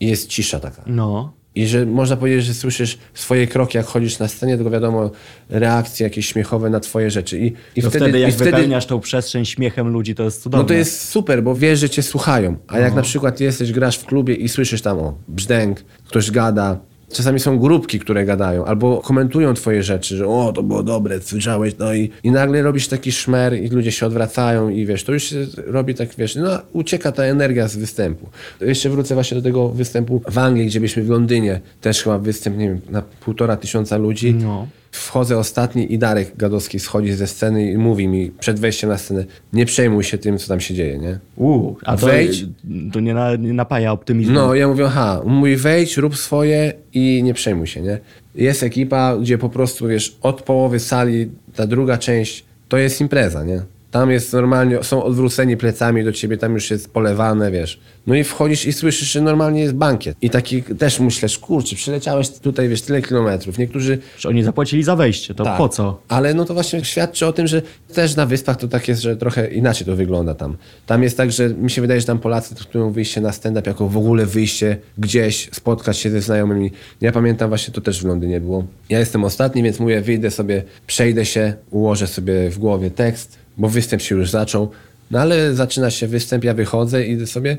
i 0.00 0.06
jest 0.06 0.28
cisza 0.28 0.60
taka. 0.60 0.82
No. 0.86 1.32
I 1.54 1.66
że 1.66 1.86
można 1.86 2.16
powiedzieć, 2.16 2.44
że 2.44 2.54
słyszysz 2.54 2.98
swoje 3.14 3.46
kroki, 3.46 3.76
jak 3.76 3.86
chodzisz 3.86 4.18
na 4.18 4.28
scenie, 4.28 4.56
tylko 4.56 4.70
wiadomo, 4.70 5.10
reakcje 5.48 6.04
jakieś 6.04 6.26
śmiechowe 6.26 6.70
na 6.70 6.80
twoje 6.80 7.10
rzeczy. 7.10 7.38
I, 7.38 7.52
i 7.76 7.82
To 7.82 7.90
wtedy, 7.90 8.18
jak 8.18 8.30
i 8.30 8.32
wtedy, 8.32 8.50
wypełniasz 8.50 8.86
tą 8.86 9.00
przestrzeń 9.00 9.44
śmiechem 9.44 9.88
ludzi, 9.88 10.14
to 10.14 10.22
jest 10.22 10.42
cudowne. 10.42 10.62
no 10.62 10.68
to 10.68 10.74
jest 10.74 11.08
super, 11.08 11.42
bo 11.42 11.54
wiesz, 11.54 11.78
że 11.78 11.90
cię 11.90 12.02
słuchają. 12.02 12.56
A 12.68 12.78
jak 12.78 12.94
na 12.94 13.02
przykład 13.02 13.40
jesteś, 13.40 13.72
grasz 13.72 13.98
w 13.98 14.04
klubie 14.04 14.34
i 14.34 14.48
słyszysz 14.48 14.82
tam 14.82 14.98
o 14.98 15.14
brzdęk, 15.28 15.84
ktoś 16.08 16.30
gada. 16.30 16.78
Czasami 17.12 17.40
są 17.40 17.58
grupki, 17.58 18.00
które 18.00 18.24
gadają, 18.24 18.64
albo 18.64 19.00
komentują 19.00 19.54
twoje 19.54 19.82
rzeczy, 19.82 20.16
że 20.16 20.26
o, 20.26 20.52
to 20.52 20.62
było 20.62 20.82
dobre, 20.82 21.20
słyszałeś, 21.20 21.74
no 21.78 21.94
i, 21.94 22.10
i 22.22 22.30
nagle 22.30 22.62
robisz 22.62 22.88
taki 22.88 23.12
szmer 23.12 23.54
i 23.54 23.68
ludzie 23.68 23.92
się 23.92 24.06
odwracają 24.06 24.68
i 24.68 24.86
wiesz, 24.86 25.04
to 25.04 25.12
już 25.12 25.22
się 25.22 25.46
robi 25.66 25.94
tak, 25.94 26.08
wiesz, 26.18 26.36
no 26.36 26.58
ucieka 26.72 27.12
ta 27.12 27.24
energia 27.24 27.68
z 27.68 27.76
występu. 27.76 28.28
Jeszcze 28.60 28.90
wrócę 28.90 29.14
właśnie 29.14 29.34
do 29.36 29.42
tego 29.42 29.68
występu 29.68 30.22
w 30.28 30.38
Anglii, 30.38 30.66
gdzie 30.66 30.80
byliśmy 30.80 31.02
w 31.02 31.08
Londynie, 31.08 31.60
też 31.80 32.02
chyba 32.02 32.18
występ, 32.18 32.56
nie 32.56 32.68
wiem, 32.68 32.80
na 32.90 33.02
półtora 33.02 33.56
tysiąca 33.56 33.96
ludzi. 33.96 34.34
No. 34.34 34.66
Wchodzę 34.92 35.38
ostatni 35.38 35.92
i 35.92 35.98
Darek 35.98 36.36
Gadowski 36.36 36.78
schodzi 36.78 37.12
ze 37.12 37.26
sceny 37.26 37.70
i 37.72 37.78
mówi 37.78 38.08
mi 38.08 38.30
przed 38.40 38.60
wejściem 38.60 38.90
na 38.90 38.98
scenę, 38.98 39.24
nie 39.52 39.66
przejmuj 39.66 40.04
się 40.04 40.18
tym, 40.18 40.38
co 40.38 40.48
tam 40.48 40.60
się 40.60 40.74
dzieje, 40.74 40.98
nie? 40.98 41.18
Uuu, 41.36 41.76
a 41.84 41.96
to, 41.96 42.06
Wejdź. 42.06 42.44
to 42.92 43.00
nie, 43.00 43.14
na, 43.14 43.36
nie 43.36 43.52
napaja 43.52 43.92
optymizmu. 43.92 44.34
No, 44.34 44.54
ja 44.54 44.68
mówię, 44.68 44.84
aha, 44.86 45.22
mój 45.24 45.56
wejdź, 45.56 45.96
rób 45.96 46.16
swoje 46.16 46.72
i 46.94 47.22
nie 47.22 47.34
przejmuj 47.34 47.66
się, 47.66 47.80
nie? 47.80 47.98
Jest 48.34 48.62
ekipa, 48.62 49.16
gdzie 49.16 49.38
po 49.38 49.48
prostu, 49.48 49.88
wiesz, 49.88 50.16
od 50.22 50.42
połowy 50.42 50.80
sali, 50.80 51.30
ta 51.56 51.66
druga 51.66 51.98
część, 51.98 52.44
to 52.68 52.78
jest 52.78 53.00
impreza, 53.00 53.44
nie? 53.44 53.62
Tam 53.92 54.10
jest 54.10 54.32
normalnie, 54.32 54.84
są 54.84 55.02
odwróceni 55.02 55.56
plecami 55.56 56.04
do 56.04 56.12
ciebie, 56.12 56.36
tam 56.36 56.54
już 56.54 56.70
jest 56.70 56.90
polewane, 56.90 57.50
wiesz. 57.50 57.80
No 58.06 58.14
i 58.14 58.24
wchodzisz 58.24 58.66
i 58.66 58.72
słyszysz, 58.72 59.12
że 59.12 59.20
normalnie 59.20 59.60
jest 59.60 59.74
bankiet. 59.74 60.16
I 60.22 60.30
taki 60.30 60.62
też 60.62 61.00
myślisz, 61.00 61.38
kurczę, 61.38 61.76
przyleciałeś 61.76 62.28
tutaj, 62.30 62.68
wiesz, 62.68 62.82
tyle 62.82 63.02
kilometrów. 63.02 63.58
Niektórzy 63.58 63.98
Że 64.18 64.28
oni 64.28 64.42
zapłacili 64.42 64.82
za 64.82 64.96
wejście, 64.96 65.34
to 65.34 65.44
tak. 65.44 65.58
po 65.58 65.68
co? 65.68 66.00
Ale 66.08 66.34
no 66.34 66.44
to 66.44 66.54
właśnie 66.54 66.84
świadczy 66.84 67.26
o 67.26 67.32
tym, 67.32 67.46
że 67.46 67.62
też 67.94 68.16
na 68.16 68.26
wyspach 68.26 68.56
to 68.56 68.68
tak 68.68 68.88
jest, 68.88 69.02
że 69.02 69.16
trochę 69.16 69.50
inaczej 69.50 69.86
to 69.86 69.96
wygląda 69.96 70.34
tam. 70.34 70.56
Tam 70.86 71.02
jest 71.02 71.16
tak, 71.16 71.32
że 71.32 71.48
mi 71.48 71.70
się 71.70 71.80
wydaje, 71.80 72.00
że 72.00 72.06
tam 72.06 72.18
Polacy 72.18 72.54
traktują 72.54 72.92
wyjście 72.92 73.20
na 73.20 73.32
stand-up 73.32 73.70
jako 73.70 73.88
w 73.88 73.96
ogóle 73.96 74.26
wyjście 74.26 74.76
gdzieś, 74.98 75.48
spotkać 75.52 75.98
się 75.98 76.10
ze 76.10 76.20
znajomymi. 76.20 76.70
Ja 77.00 77.12
pamiętam 77.12 77.48
właśnie, 77.48 77.74
to 77.74 77.80
też 77.80 78.02
w 78.02 78.04
Londynie 78.04 78.40
było. 78.40 78.64
Ja 78.88 78.98
jestem 78.98 79.24
ostatni, 79.24 79.62
więc 79.62 79.80
mówię, 79.80 80.00
wyjdę 80.00 80.30
sobie, 80.30 80.62
przejdę 80.86 81.24
się, 81.24 81.54
ułożę 81.70 82.06
sobie 82.06 82.50
w 82.50 82.58
głowie 82.58 82.90
tekst, 82.90 83.41
bo 83.58 83.68
występ 83.68 84.02
się 84.02 84.14
już 84.14 84.30
zaczął. 84.30 84.70
No 85.10 85.20
ale 85.20 85.54
zaczyna 85.54 85.90
się 85.90 86.06
występ, 86.06 86.44
ja 86.44 86.54
wychodzę, 86.54 87.06
idę 87.06 87.26
sobie 87.26 87.58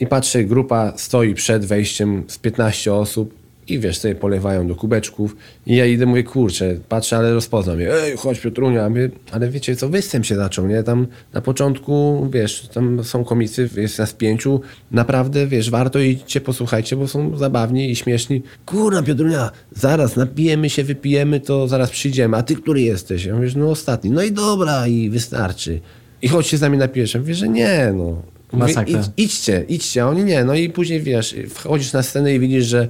i 0.00 0.06
patrzę, 0.06 0.44
grupa 0.44 0.92
stoi 0.96 1.34
przed 1.34 1.64
wejściem 1.64 2.24
z 2.28 2.38
15 2.38 2.94
osób 2.94 3.41
i 3.68 3.78
wiesz, 3.78 3.98
sobie 3.98 4.14
polewają 4.14 4.66
do 4.68 4.74
kubeczków 4.74 5.36
i 5.66 5.76
ja 5.76 5.86
idę, 5.86 6.06
mówię, 6.06 6.22
kurczę, 6.22 6.76
patrzę, 6.88 7.16
ale 7.16 7.34
rozpoznam 7.34 7.80
je. 7.80 7.94
Ej, 7.94 8.16
chodź 8.16 8.40
Piotrunia, 8.40 8.88
mówię, 8.88 9.10
ale 9.30 9.48
wiecie 9.48 9.76
co, 9.76 9.88
występ 9.88 10.26
się 10.26 10.36
zaczął, 10.36 10.66
nie? 10.66 10.82
Tam 10.82 11.06
na 11.32 11.40
początku, 11.40 12.28
wiesz, 12.32 12.68
tam 12.74 13.04
są 13.04 13.24
komicy, 13.24 13.68
jest 13.76 13.98
nas 13.98 14.12
pięciu, 14.12 14.60
naprawdę, 14.90 15.46
wiesz, 15.46 15.70
warto 15.70 15.98
idźcie, 15.98 16.40
posłuchajcie, 16.40 16.96
bo 16.96 17.08
są 17.08 17.36
zabawni 17.36 17.90
i 17.90 17.96
śmieszni. 17.96 18.42
Kurna 18.66 19.02
Piotrunia, 19.02 19.50
zaraz 19.72 20.16
napijemy 20.16 20.70
się, 20.70 20.84
wypijemy, 20.84 21.40
to 21.40 21.68
zaraz 21.68 21.90
przyjdziemy, 21.90 22.36
a 22.36 22.42
ty 22.42 22.56
który 22.56 22.80
jesteś? 22.80 23.24
Ja 23.24 23.34
mówię, 23.34 23.48
no 23.56 23.70
ostatni. 23.70 24.10
No 24.10 24.22
i 24.22 24.32
dobra, 24.32 24.86
i 24.86 25.10
wystarczy. 25.10 25.80
I 26.22 26.28
chodź 26.28 26.46
się 26.46 26.56
z 26.56 26.60
nami 26.60 26.78
napijesz. 26.78 27.14
Ja 27.14 27.20
mówię, 27.20 27.34
że 27.34 27.48
nie, 27.48 27.92
no. 27.96 28.04
Mówię, 28.52 28.64
Masakra. 28.64 29.00
idź, 29.00 29.06
idźcie, 29.16 29.64
idźcie, 29.68 30.02
a 30.02 30.08
oni 30.08 30.24
nie. 30.24 30.44
No 30.44 30.54
i 30.54 30.70
później 30.70 31.00
wiesz, 31.00 31.36
wchodzisz 31.48 31.92
na 31.92 32.02
scenę 32.02 32.34
i 32.34 32.40
widzisz, 32.40 32.64
że 32.64 32.88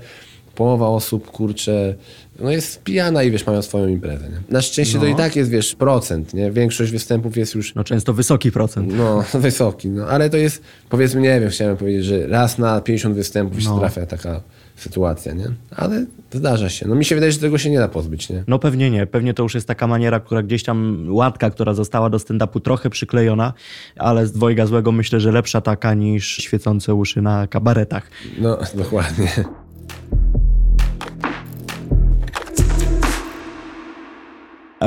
połowa 0.54 0.88
osób, 0.88 1.30
kurczę, 1.30 1.94
no 2.40 2.50
jest 2.50 2.82
pijana 2.82 3.22
i 3.22 3.30
wiesz, 3.30 3.46
mają 3.46 3.62
swoją 3.62 3.88
imprezę. 3.88 4.28
Nie? 4.28 4.40
Na 4.48 4.62
szczęście 4.62 4.98
to 4.98 5.04
No. 5.04 5.10
i 5.10 5.14
tak 5.14 5.36
jest, 5.36 5.50
wiesz, 5.50 5.74
procent, 5.74 6.34
nie? 6.34 6.50
Większość 6.50 6.92
występów 6.92 7.36
jest 7.36 7.54
już 7.54 7.74
No 7.74 7.84
często 7.84 8.12
wysoki 8.12 8.52
procent. 8.52 8.92
no, 8.96 9.24
wysoki, 9.40 9.88
no, 9.88 10.06
ale 10.06 10.30
to 10.30 10.36
jest, 10.36 10.62
powiedzmy, 10.88 11.20
nie 11.20 11.40
wiem, 11.40 11.50
chciałem 11.50 11.76
powiedzieć, 11.76 12.04
że 12.04 12.26
raz 12.26 12.58
na 12.58 12.80
50 12.80 13.14
występów 13.14 13.62
się 13.62 13.68
No. 13.68 13.78
trafia 13.78 14.06
taka 14.06 14.40
sytuacja, 14.76 15.32
nie? 15.32 15.48
Ale 15.76 16.04
zdarza 16.32 16.68
się. 16.68 16.88
No 16.88 16.94
mi 16.94 17.04
się 17.04 17.14
wydaje, 17.14 17.32
że 17.32 17.38
tego 17.38 17.58
się 17.58 17.70
nie 17.70 17.78
da 17.78 17.88
pozbyć, 17.88 18.28
nie? 18.30 18.44
No 18.48 18.58
pewnie 18.58 18.90
nie. 18.90 19.06
Pewnie 19.06 19.34
to 19.34 19.42
już 19.42 19.54
jest 19.54 19.68
taka 19.68 19.86
maniera, 19.86 20.20
która 20.20 20.42
gdzieś 20.42 20.62
tam, 20.62 21.06
łatka, 21.08 21.50
która 21.50 21.74
została 21.74 22.10
do 22.10 22.18
stand-upu 22.18 22.60
trochę 22.60 22.90
przyklejona, 22.90 23.52
ale 23.96 24.26
z 24.26 24.32
dwojga 24.32 24.66
złego 24.66 24.92
myślę, 24.92 25.20
że 25.20 25.32
lepsza 25.32 25.60
taka 25.60 25.94
niż 25.94 26.36
świecące 26.36 26.94
uszy 26.94 27.22
na 27.22 27.46
kabaretach. 27.46 28.10
No, 28.38 28.58
dokładnie. 28.74 29.28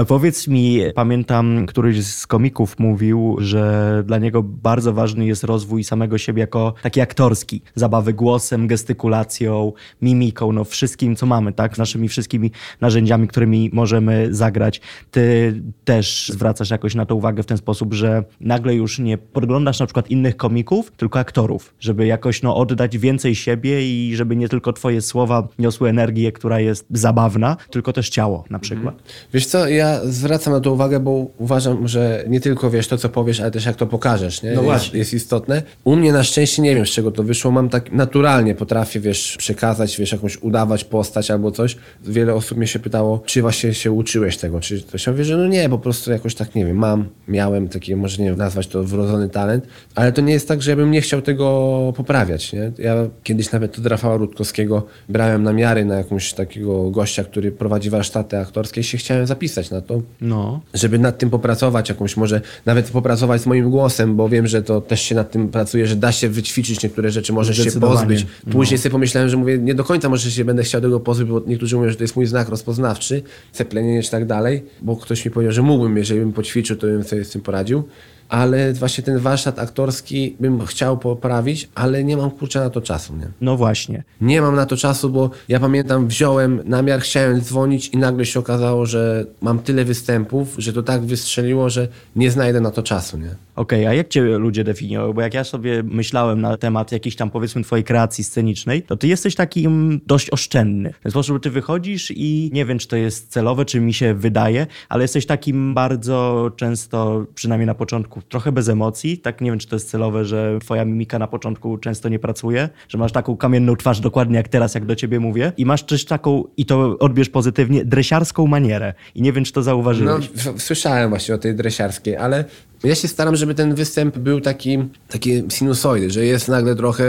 Powiedz 0.08 0.48
mi, 0.48 0.82
pamiętam, 0.96 1.66
któryś 1.66 2.06
z 2.06 2.28
komików 2.28 2.80
mówił, 2.80 3.36
że 3.40 4.04
dla 4.06 4.18
niego 4.18 4.44
bardzo 4.44 4.94
ważny 4.94 5.26
jest 5.26 5.44
rozwój 5.44 5.84
samego 5.84 6.18
siebie 6.18 6.42
jako 6.42 6.74
taki 6.82 7.02
aktorski. 7.02 7.62
Zabawy 7.76 8.14
głosem, 8.14 8.68
gestykulacją, 8.68 9.74
mimiką, 10.02 10.52
no 10.52 10.64
wszystkim, 10.64 11.16
co 11.16 11.26
mamy, 11.26 11.54
tak? 11.54 11.78
Naszymi 11.78 12.10
wszystkimi 12.10 12.52
narzędziami, 12.82 13.28
którymi 13.28 13.70
możemy 13.74 14.28
zagrać. 14.32 14.82
Ty 15.12 15.54
też 15.86 16.32
zwracasz 16.34 16.70
jakoś 16.70 16.96
na 16.96 17.06
to 17.06 17.16
uwagę 17.16 17.44
w 17.44 17.46
ten 17.46 17.58
sposób, 17.58 17.94
że 17.94 18.24
nagle 18.40 18.76
już 18.76 19.00
nie 19.00 19.18
podglądasz 19.18 19.80
na 19.80 19.86
przykład 19.86 20.12
innych 20.12 20.38
komików, 20.38 20.92
tylko 20.98 21.20
aktorów, 21.20 21.74
żeby 21.80 22.06
jakoś 22.06 22.42
no, 22.42 22.56
oddać 22.56 22.98
więcej 22.98 23.36
siebie 23.36 23.86
i 23.86 24.16
żeby 24.16 24.36
nie 24.36 24.50
tylko 24.50 24.74
twoje 24.74 25.02
słowa 25.02 25.48
niosły 25.60 25.90
energię, 25.90 26.32
która 26.32 26.60
jest 26.60 26.86
zabawna, 26.90 27.58
tylko 27.70 27.94
też 27.94 28.10
ciało 28.10 28.44
na 28.50 28.60
przykład. 28.60 28.96
Wiesz 29.34 29.46
co, 29.46 29.68
ja 29.68 29.85
zwracam 30.06 30.54
na 30.54 30.60
to 30.60 30.72
uwagę, 30.72 31.00
bo 31.00 31.28
uważam, 31.38 31.88
że 31.88 32.24
nie 32.28 32.42
tylko 32.42 32.70
wiesz 32.70 32.88
to, 32.88 32.98
co 32.98 33.10
powiesz, 33.10 33.40
ale 33.40 33.52
też 33.52 33.66
jak 33.66 33.76
to 33.76 33.88
pokażesz, 33.88 34.44
nie? 34.44 34.50
No 34.50 34.56
jest, 34.56 34.66
właśnie. 34.66 35.00
jest 35.00 35.14
istotne. 35.14 35.64
U 35.84 35.96
mnie 35.96 36.14
na 36.14 36.24
szczęście 36.24 36.62
nie 36.62 36.76
wiem, 36.76 36.86
z 36.86 36.90
czego 36.90 37.12
to 37.12 37.24
wyszło. 37.24 37.52
Mam 37.52 37.70
tak 37.70 37.92
naturalnie 37.92 38.56
potrafię, 38.56 39.00
wiesz, 39.00 39.36
przekazać, 39.38 39.98
wiesz, 39.98 40.12
jakąś 40.12 40.38
udawać 40.38 40.84
postać 40.84 41.32
albo 41.32 41.52
coś. 41.52 41.78
Wiele 42.04 42.34
osób 42.34 42.58
mnie 42.58 42.68
się 42.68 42.80
pytało, 42.80 43.22
czy 43.26 43.42
właśnie 43.42 43.74
się 43.74 43.92
uczyłeś 43.92 44.38
tego, 44.38 44.60
czy 44.60 44.82
coś. 44.82 45.06
Ja 45.06 45.12
mówię, 45.12 45.24
że 45.24 45.38
no 45.38 45.48
nie, 45.48 45.70
po 45.70 45.80
prostu 45.80 46.12
jakoś 46.12 46.36
tak, 46.36 46.56
nie 46.56 46.66
wiem, 46.66 46.78
mam, 46.78 47.10
miałem 47.28 47.68
taki, 47.68 47.96
może 47.96 48.24
nie 48.24 48.30
wiem, 48.30 48.38
nazwać 48.38 48.68
to 48.68 48.84
wrodzony 48.84 49.30
talent, 49.30 49.68
ale 49.96 50.12
to 50.12 50.22
nie 50.22 50.34
jest 50.34 50.48
tak, 50.48 50.62
że 50.62 50.72
ja 50.72 50.78
bym 50.78 50.92
nie 50.92 51.02
chciał 51.02 51.22
tego 51.22 51.94
poprawiać, 51.96 52.54
nie? 52.54 52.72
Ja 52.78 52.96
kiedyś 53.24 53.52
nawet 53.52 53.80
od 53.80 53.86
Rafała 53.86 54.18
Rutkowskiego 54.18 54.86
brałem 55.10 55.44
namiary 55.44 55.86
na 55.86 55.96
jakąś 55.96 56.34
takiego 56.34 56.92
gościa, 56.92 57.24
który 57.24 57.52
prowadzi 57.52 57.90
warsztaty 57.90 58.38
aktorskie 58.38 58.82
i 58.82 58.84
się 58.84 58.98
chciałem 58.98 59.28
zapisać 59.28 59.72
na 59.76 59.82
to 59.82 60.02
No. 60.22 60.62
żeby 60.74 61.00
nad 61.00 61.18
tym 61.18 61.30
popracować, 61.30 61.90
jakąś 61.90 62.18
może 62.18 62.42
nawet 62.66 62.92
popracować 62.92 63.42
z 63.42 63.46
moim 63.46 63.70
głosem, 63.70 64.16
bo 64.16 64.30
wiem, 64.30 64.48
że 64.48 64.64
to 64.64 64.82
też 64.82 65.02
się 65.02 65.16
nad 65.16 65.32
tym 65.32 65.50
pracuje, 65.50 65.88
że 65.88 65.96
da 65.96 66.12
się 66.12 66.30
wyćwiczyć 66.30 66.84
niektóre 66.84 67.12
rzeczy, 67.12 67.34
możesz 67.34 67.58
się 67.58 67.80
pozbyć. 67.80 68.26
Później 68.52 68.78
sobie 68.78 68.92
pomyślałem, 68.92 69.30
że 69.30 69.38
mówię, 69.38 69.58
nie 69.58 69.76
do 69.76 69.84
końca 69.84 70.10
może 70.10 70.32
się 70.32 70.46
będę 70.46 70.64
chciał 70.64 70.82
tego 70.82 71.00
pozbyć, 71.00 71.28
bo 71.28 71.42
niektórzy 71.48 71.76
mówią, 71.76 71.90
że 71.90 71.96
to 71.96 72.04
jest 72.04 72.16
mój 72.16 72.26
znak 72.26 72.50
rozpoznawczy, 72.50 73.24
ceplenienie 73.52 74.04
czy 74.04 74.12
tak 74.12 74.26
dalej, 74.26 74.64
bo 74.82 74.96
ktoś 74.96 75.26
mi 75.26 75.32
powiedział, 75.32 75.52
że 75.54 75.62
mógłbym, 75.62 75.98
jeżeli 75.98 76.20
bym 76.20 76.34
poćwiczył, 76.34 76.76
to 76.78 76.88
bym 76.88 77.04
sobie 77.04 77.26
z 77.26 77.30
tym 77.30 77.42
poradził. 77.42 77.84
Ale 78.30 78.74
właśnie 78.74 79.04
ten 79.04 79.20
warsztat 79.20 79.60
aktorski 79.60 80.36
bym 80.40 80.66
chciał 80.66 80.98
poprawić, 80.98 81.70
ale 81.76 82.04
nie 82.04 82.18
mam 82.18 82.32
kurczę 82.32 82.60
na 82.60 82.70
to 82.70 82.82
czasu, 82.82 83.16
nie? 83.16 83.28
No 83.42 83.58
właśnie. 83.58 84.04
Nie 84.22 84.42
mam 84.42 84.56
na 84.56 84.66
to 84.66 84.78
czasu, 84.78 85.10
bo 85.10 85.30
ja 85.48 85.60
pamiętam, 85.60 86.08
wziąłem 86.08 86.62
namiar, 86.66 87.02
chciałem 87.02 87.42
dzwonić 87.42 87.88
i 87.88 87.98
nagle 87.98 88.26
się 88.26 88.40
okazało, 88.40 88.86
że 88.86 89.26
mam 89.42 89.60
tyle 89.60 89.86
występów, 89.86 90.56
że 90.58 90.74
to 90.74 90.84
tak 90.84 91.02
wystrzeliło, 91.02 91.70
że 91.70 91.88
nie 92.16 92.32
znajdę 92.32 92.62
na 92.62 92.72
to 92.72 92.84
czasu, 92.84 93.18
nie? 93.18 93.36
Okej, 93.56 93.88
a 93.88 93.94
jak 93.94 94.08
cię 94.08 94.22
ludzie 94.22 94.64
definiują? 94.64 95.14
Bo 95.14 95.22
jak 95.22 95.34
ja 95.34 95.44
sobie 95.44 95.84
myślałem 95.84 96.42
na 96.42 96.58
temat 96.58 96.92
jakiejś 96.92 97.16
tam 97.16 97.30
powiedzmy 97.32 97.64
twojej 97.64 97.84
kreacji 97.84 98.24
scenicznej, 98.24 98.84
to 98.84 98.98
ty 98.98 99.08
jesteś 99.08 99.36
takim 99.36 100.02
dość 100.08 100.30
oszczędny. 100.30 100.94
W 100.94 101.04
ten 101.04 101.12
sposób, 101.12 101.36
że 101.36 101.40
ty 101.40 101.50
wychodzisz 101.50 102.12
i 102.16 102.50
nie 102.54 102.66
wiem, 102.66 102.80
czy 102.80 102.88
to 102.88 102.96
jest 102.96 103.32
celowe, 103.32 103.66
czy 103.66 103.80
mi 103.80 103.94
się 103.94 104.14
wydaje, 104.14 104.68
ale 104.90 105.04
jesteś 105.04 105.26
takim 105.26 105.74
bardzo 105.74 106.52
często, 106.56 107.26
przynajmniej 107.36 107.68
na 107.68 107.76
początku, 107.76 108.15
trochę 108.30 108.52
bez 108.52 108.70
emocji. 108.70 109.18
Tak 109.18 109.42
nie 109.42 109.52
wiem, 109.52 109.60
czy 109.60 109.68
to 109.68 109.76
jest 109.76 109.90
celowe, 109.90 110.26
że 110.26 110.58
twoja 110.62 110.86
mimika 110.86 111.20
na 111.20 111.28
początku 111.28 111.78
często 111.78 112.10
nie 112.10 112.20
pracuje, 112.20 112.70
że 112.90 112.98
masz 112.98 113.12
taką 113.12 113.38
kamienną 113.38 113.76
twarz 113.76 114.00
dokładnie 114.00 114.36
jak 114.38 114.48
teraz, 114.48 114.76
jak 114.76 114.86
do 114.86 114.96
ciebie 114.96 115.20
mówię 115.20 115.52
i 115.58 115.66
masz 115.66 115.84
też 115.84 116.06
taką, 116.06 116.44
i 116.58 116.66
to 116.66 116.98
odbierz 117.00 117.30
pozytywnie, 117.30 117.86
dresiarską 117.86 118.48
manierę. 118.48 118.94
I 119.16 119.22
nie 119.22 119.34
wiem, 119.34 119.44
czy 119.44 119.52
to 119.54 119.60
No, 119.60 119.64
zauważyłeś. 119.64 120.30
w- 120.30 120.62
słyszałem 120.62 121.10
właśnie 121.10 121.36
o 121.36 121.38
tej 121.38 121.56
dresiarskiej, 121.56 122.16
ale 122.18 122.46
ja 122.84 122.96
się 122.96 123.08
staram, 123.08 123.36
żeby 123.36 123.56
ten 123.56 123.76
występ 123.76 124.18
był 124.18 124.42
taki, 124.42 124.78
taki 125.10 125.44
sinusoidy, 125.50 126.10
że 126.10 126.26
jest 126.26 126.48
nagle 126.48 126.76
trochę 126.76 127.04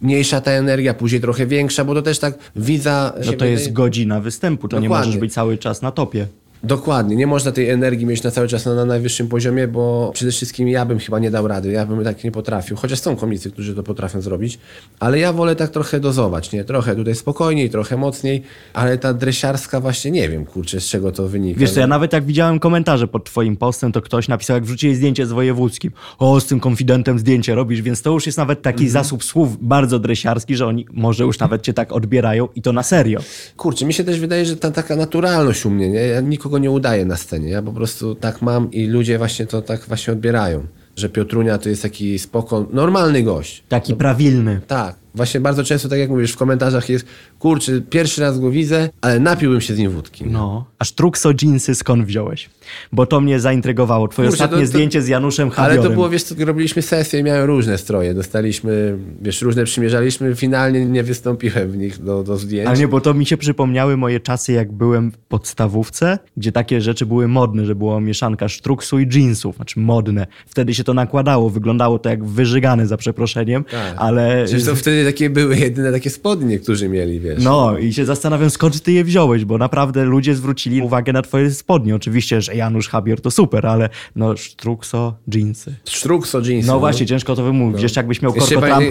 mniejsza 0.00 0.40
ta 0.40 0.50
energia, 0.50 0.94
później 0.94 1.20
trochę 1.20 1.46
większa, 1.46 1.84
bo 1.84 1.94
to 1.94 2.02
też 2.02 2.18
tak 2.18 2.34
widza... 2.56 3.12
No 3.26 3.32
to 3.32 3.44
jest 3.44 3.72
godzina 3.72 4.20
występu, 4.20 4.68
to 4.68 4.80
nie 4.80 4.88
Dokładnie. 4.88 5.06
możesz 5.06 5.20
być 5.20 5.32
cały 5.32 5.58
czas 5.58 5.82
na 5.82 5.90
topie. 5.92 6.26
Dokładnie, 6.64 7.16
nie 7.16 7.26
można 7.26 7.52
tej 7.52 7.70
energii 7.70 8.06
mieć 8.06 8.22
na 8.22 8.30
cały 8.30 8.48
czas 8.48 8.66
na, 8.66 8.74
na 8.74 8.84
najwyższym 8.84 9.28
poziomie, 9.28 9.68
bo 9.68 10.10
przede 10.14 10.32
wszystkim 10.32 10.68
ja 10.68 10.84
bym 10.84 10.98
chyba 10.98 11.18
nie 11.18 11.30
dał 11.30 11.48
rady, 11.48 11.72
ja 11.72 11.86
bym 11.86 12.04
tak 12.04 12.24
nie 12.24 12.30
potrafił, 12.30 12.76
chociaż 12.76 12.98
są 12.98 13.16
komicy, 13.16 13.50
którzy 13.50 13.74
to 13.74 13.82
potrafią 13.82 14.20
zrobić, 14.20 14.58
ale 15.00 15.18
ja 15.18 15.32
wolę 15.32 15.56
tak 15.56 15.70
trochę 15.70 16.00
dozować, 16.00 16.52
nie? 16.52 16.64
Trochę 16.64 16.96
tutaj 16.96 17.14
spokojniej, 17.14 17.70
trochę 17.70 17.96
mocniej, 17.96 18.42
ale 18.74 18.98
ta 18.98 19.14
dresiarska 19.14 19.80
właśnie 19.80 20.10
nie 20.10 20.28
wiem, 20.28 20.46
kurczę, 20.46 20.80
z 20.80 20.84
czego 20.88 21.12
to 21.12 21.28
wynika. 21.28 21.60
Wiesz 21.60 21.70
co, 21.70 21.80
ja 21.80 21.86
nawet 21.86 22.12
jak 22.12 22.24
widziałem 22.24 22.58
komentarze 22.58 23.08
pod 23.08 23.24
twoim 23.24 23.56
postem, 23.56 23.92
to 23.92 24.02
ktoś 24.02 24.28
napisał, 24.28 24.54
jak 24.54 24.64
wrzuciłeś 24.64 24.96
zdjęcie 24.96 25.26
z 25.26 25.32
wojewódzkim, 25.32 25.92
o, 26.18 26.40
z 26.40 26.46
tym 26.46 26.60
konfidentem 26.60 27.18
zdjęcie 27.18 27.54
robisz, 27.54 27.82
więc 27.82 28.02
to 28.02 28.10
już 28.10 28.26
jest 28.26 28.38
nawet 28.38 28.62
taki 28.62 28.88
zasób 28.88 29.24
słów 29.24 29.66
bardzo 29.68 29.98
dresiarski, 29.98 30.56
że 30.56 30.66
oni 30.66 30.86
może 30.92 31.24
już 31.24 31.38
nawet 31.38 31.62
cię 31.62 31.72
tak 31.72 31.92
odbierają 31.92 32.48
i 32.54 32.62
to 32.62 32.72
na 32.72 32.82
serio. 32.82 33.20
Kurczę, 33.56 33.84
mi 33.84 33.92
się 33.94 34.04
też 34.04 34.20
wydaje, 34.20 34.44
że 34.44 34.56
ta 34.56 34.70
taka 34.70 34.96
naturalność 34.96 35.66
u 35.66 35.70
mnie, 35.70 35.88
nie? 35.88 36.00
Ja 36.00 36.20
nikogo 36.20 36.51
nie 36.58 36.70
udaję 36.70 37.04
na 37.04 37.16
scenie, 37.16 37.48
ja 37.48 37.62
po 37.62 37.72
prostu 37.72 38.14
tak 38.14 38.42
mam 38.42 38.70
i 38.70 38.86
ludzie 38.86 39.18
właśnie 39.18 39.46
to 39.46 39.62
tak 39.62 39.80
właśnie 39.80 40.12
odbierają, 40.12 40.66
że 40.96 41.08
Piotrunia 41.08 41.58
to 41.58 41.68
jest 41.68 41.82
taki 41.82 42.18
spoko, 42.18 42.66
normalny 42.72 43.22
gość. 43.22 43.64
Taki 43.68 43.94
prawilny. 43.94 44.60
Tak. 44.66 45.01
Właśnie 45.14 45.40
bardzo 45.40 45.64
często, 45.64 45.88
tak 45.88 45.98
jak 45.98 46.10
mówisz, 46.10 46.32
w 46.32 46.36
komentarzach 46.36 46.88
jest, 46.88 47.06
kurczę, 47.38 47.80
pierwszy 47.90 48.20
raz 48.20 48.40
go 48.40 48.50
widzę, 48.50 48.88
ale 49.00 49.20
napiłbym 49.20 49.60
się 49.60 49.74
z 49.74 49.78
nim 49.78 49.90
wódki. 49.90 50.24
No. 50.26 50.64
A 50.78 50.84
Sztrukso 50.84 51.30
jeansy 51.42 51.74
skąd 51.74 52.04
wziąłeś? 52.04 52.50
Bo 52.92 53.06
to 53.06 53.20
mnie 53.20 53.40
zaintrygowało. 53.40 54.08
Twoje 54.08 54.28
Kurczę, 54.28 54.44
ostatnie 54.44 54.56
to- 54.66 54.72
to- 54.72 54.76
zdjęcie 54.76 55.02
z 55.02 55.08
Januszem 55.08 55.48
Ale 55.48 55.68
Habiorem. 55.68 55.82
to 55.84 55.90
było, 55.90 56.08
wiesz, 56.10 56.22
co, 56.22 56.34
robiliśmy 56.44 56.82
sesje 56.82 57.20
i 57.20 57.22
miałem 57.22 57.44
różne 57.46 57.78
stroje. 57.78 58.14
Dostaliśmy, 58.14 58.98
wiesz, 59.22 59.42
różne 59.42 59.64
przymierzaliśmy. 59.64 60.34
Finalnie 60.34 60.86
nie 60.86 61.02
wystąpiłem 61.02 61.70
w 61.70 61.76
nich 61.76 62.02
do, 62.02 62.22
do 62.22 62.36
zdjęć. 62.36 62.68
Ale 62.68 62.78
nie, 62.78 62.88
bo 62.88 63.00
to 63.00 63.14
mi 63.14 63.26
się 63.26 63.36
przypomniały 63.36 63.96
moje 63.96 64.20
czasy, 64.20 64.52
jak 64.52 64.72
byłem 64.72 65.10
w 65.10 65.16
podstawówce, 65.18 66.18
gdzie 66.36 66.52
takie 66.52 66.80
rzeczy 66.80 67.06
były 67.06 67.28
modne, 67.28 67.64
że 67.66 67.74
była 67.74 68.00
mieszanka 68.00 68.48
sztruksu 68.48 68.98
i 69.00 69.08
jeansów, 69.14 69.56
znaczy 69.56 69.80
modne. 69.80 70.26
Wtedy 70.46 70.74
się 70.74 70.84
to 70.84 70.94
nakładało, 70.94 71.50
wyglądało 71.50 71.98
to 71.98 72.08
jak 72.08 72.24
wyżygane 72.24 72.86
za 72.86 72.96
przeproszeniem, 72.96 73.64
Tak. 73.64 73.94
ale... 73.96 74.44
Przecież 74.44 74.64
to 74.64 74.76
wtedy 75.02 75.12
takie 75.12 75.30
były 75.30 75.56
jedyne 75.58 75.92
takie 75.92 76.10
spodnie, 76.10 76.58
którzy 76.58 76.88
mieli, 76.88 77.20
wiesz. 77.20 77.44
No 77.44 77.78
i 77.78 77.92
się 77.92 78.04
zastanawiam, 78.04 78.50
skąd 78.50 78.82
ty 78.82 78.92
je 78.92 79.04
wziąłeś, 79.04 79.44
bo 79.44 79.58
naprawdę 79.58 80.04
ludzie 80.04 80.34
zwrócili 80.34 80.82
uwagę 80.82 81.12
na 81.12 81.22
twoje 81.22 81.50
spodnie. 81.50 81.94
Oczywiście, 81.96 82.40
że 82.42 82.54
Janusz 82.54 82.88
Habior 82.88 83.20
to 83.20 83.30
super, 83.30 83.66
ale 83.66 83.88
no 84.16 84.36
sztrukso, 84.36 85.14
jeansy. 85.34 85.74
Sztrukso 85.88 86.38
jeansy. 86.40 86.66
No 86.68 86.78
właśnie, 86.80 87.06
ciężko 87.06 87.36
to 87.36 87.44
wymówić. 87.44 87.82
Jeszcze 87.82 88.00
jakbyś 88.00 88.22
miał 88.22 88.32
to... 88.32 88.46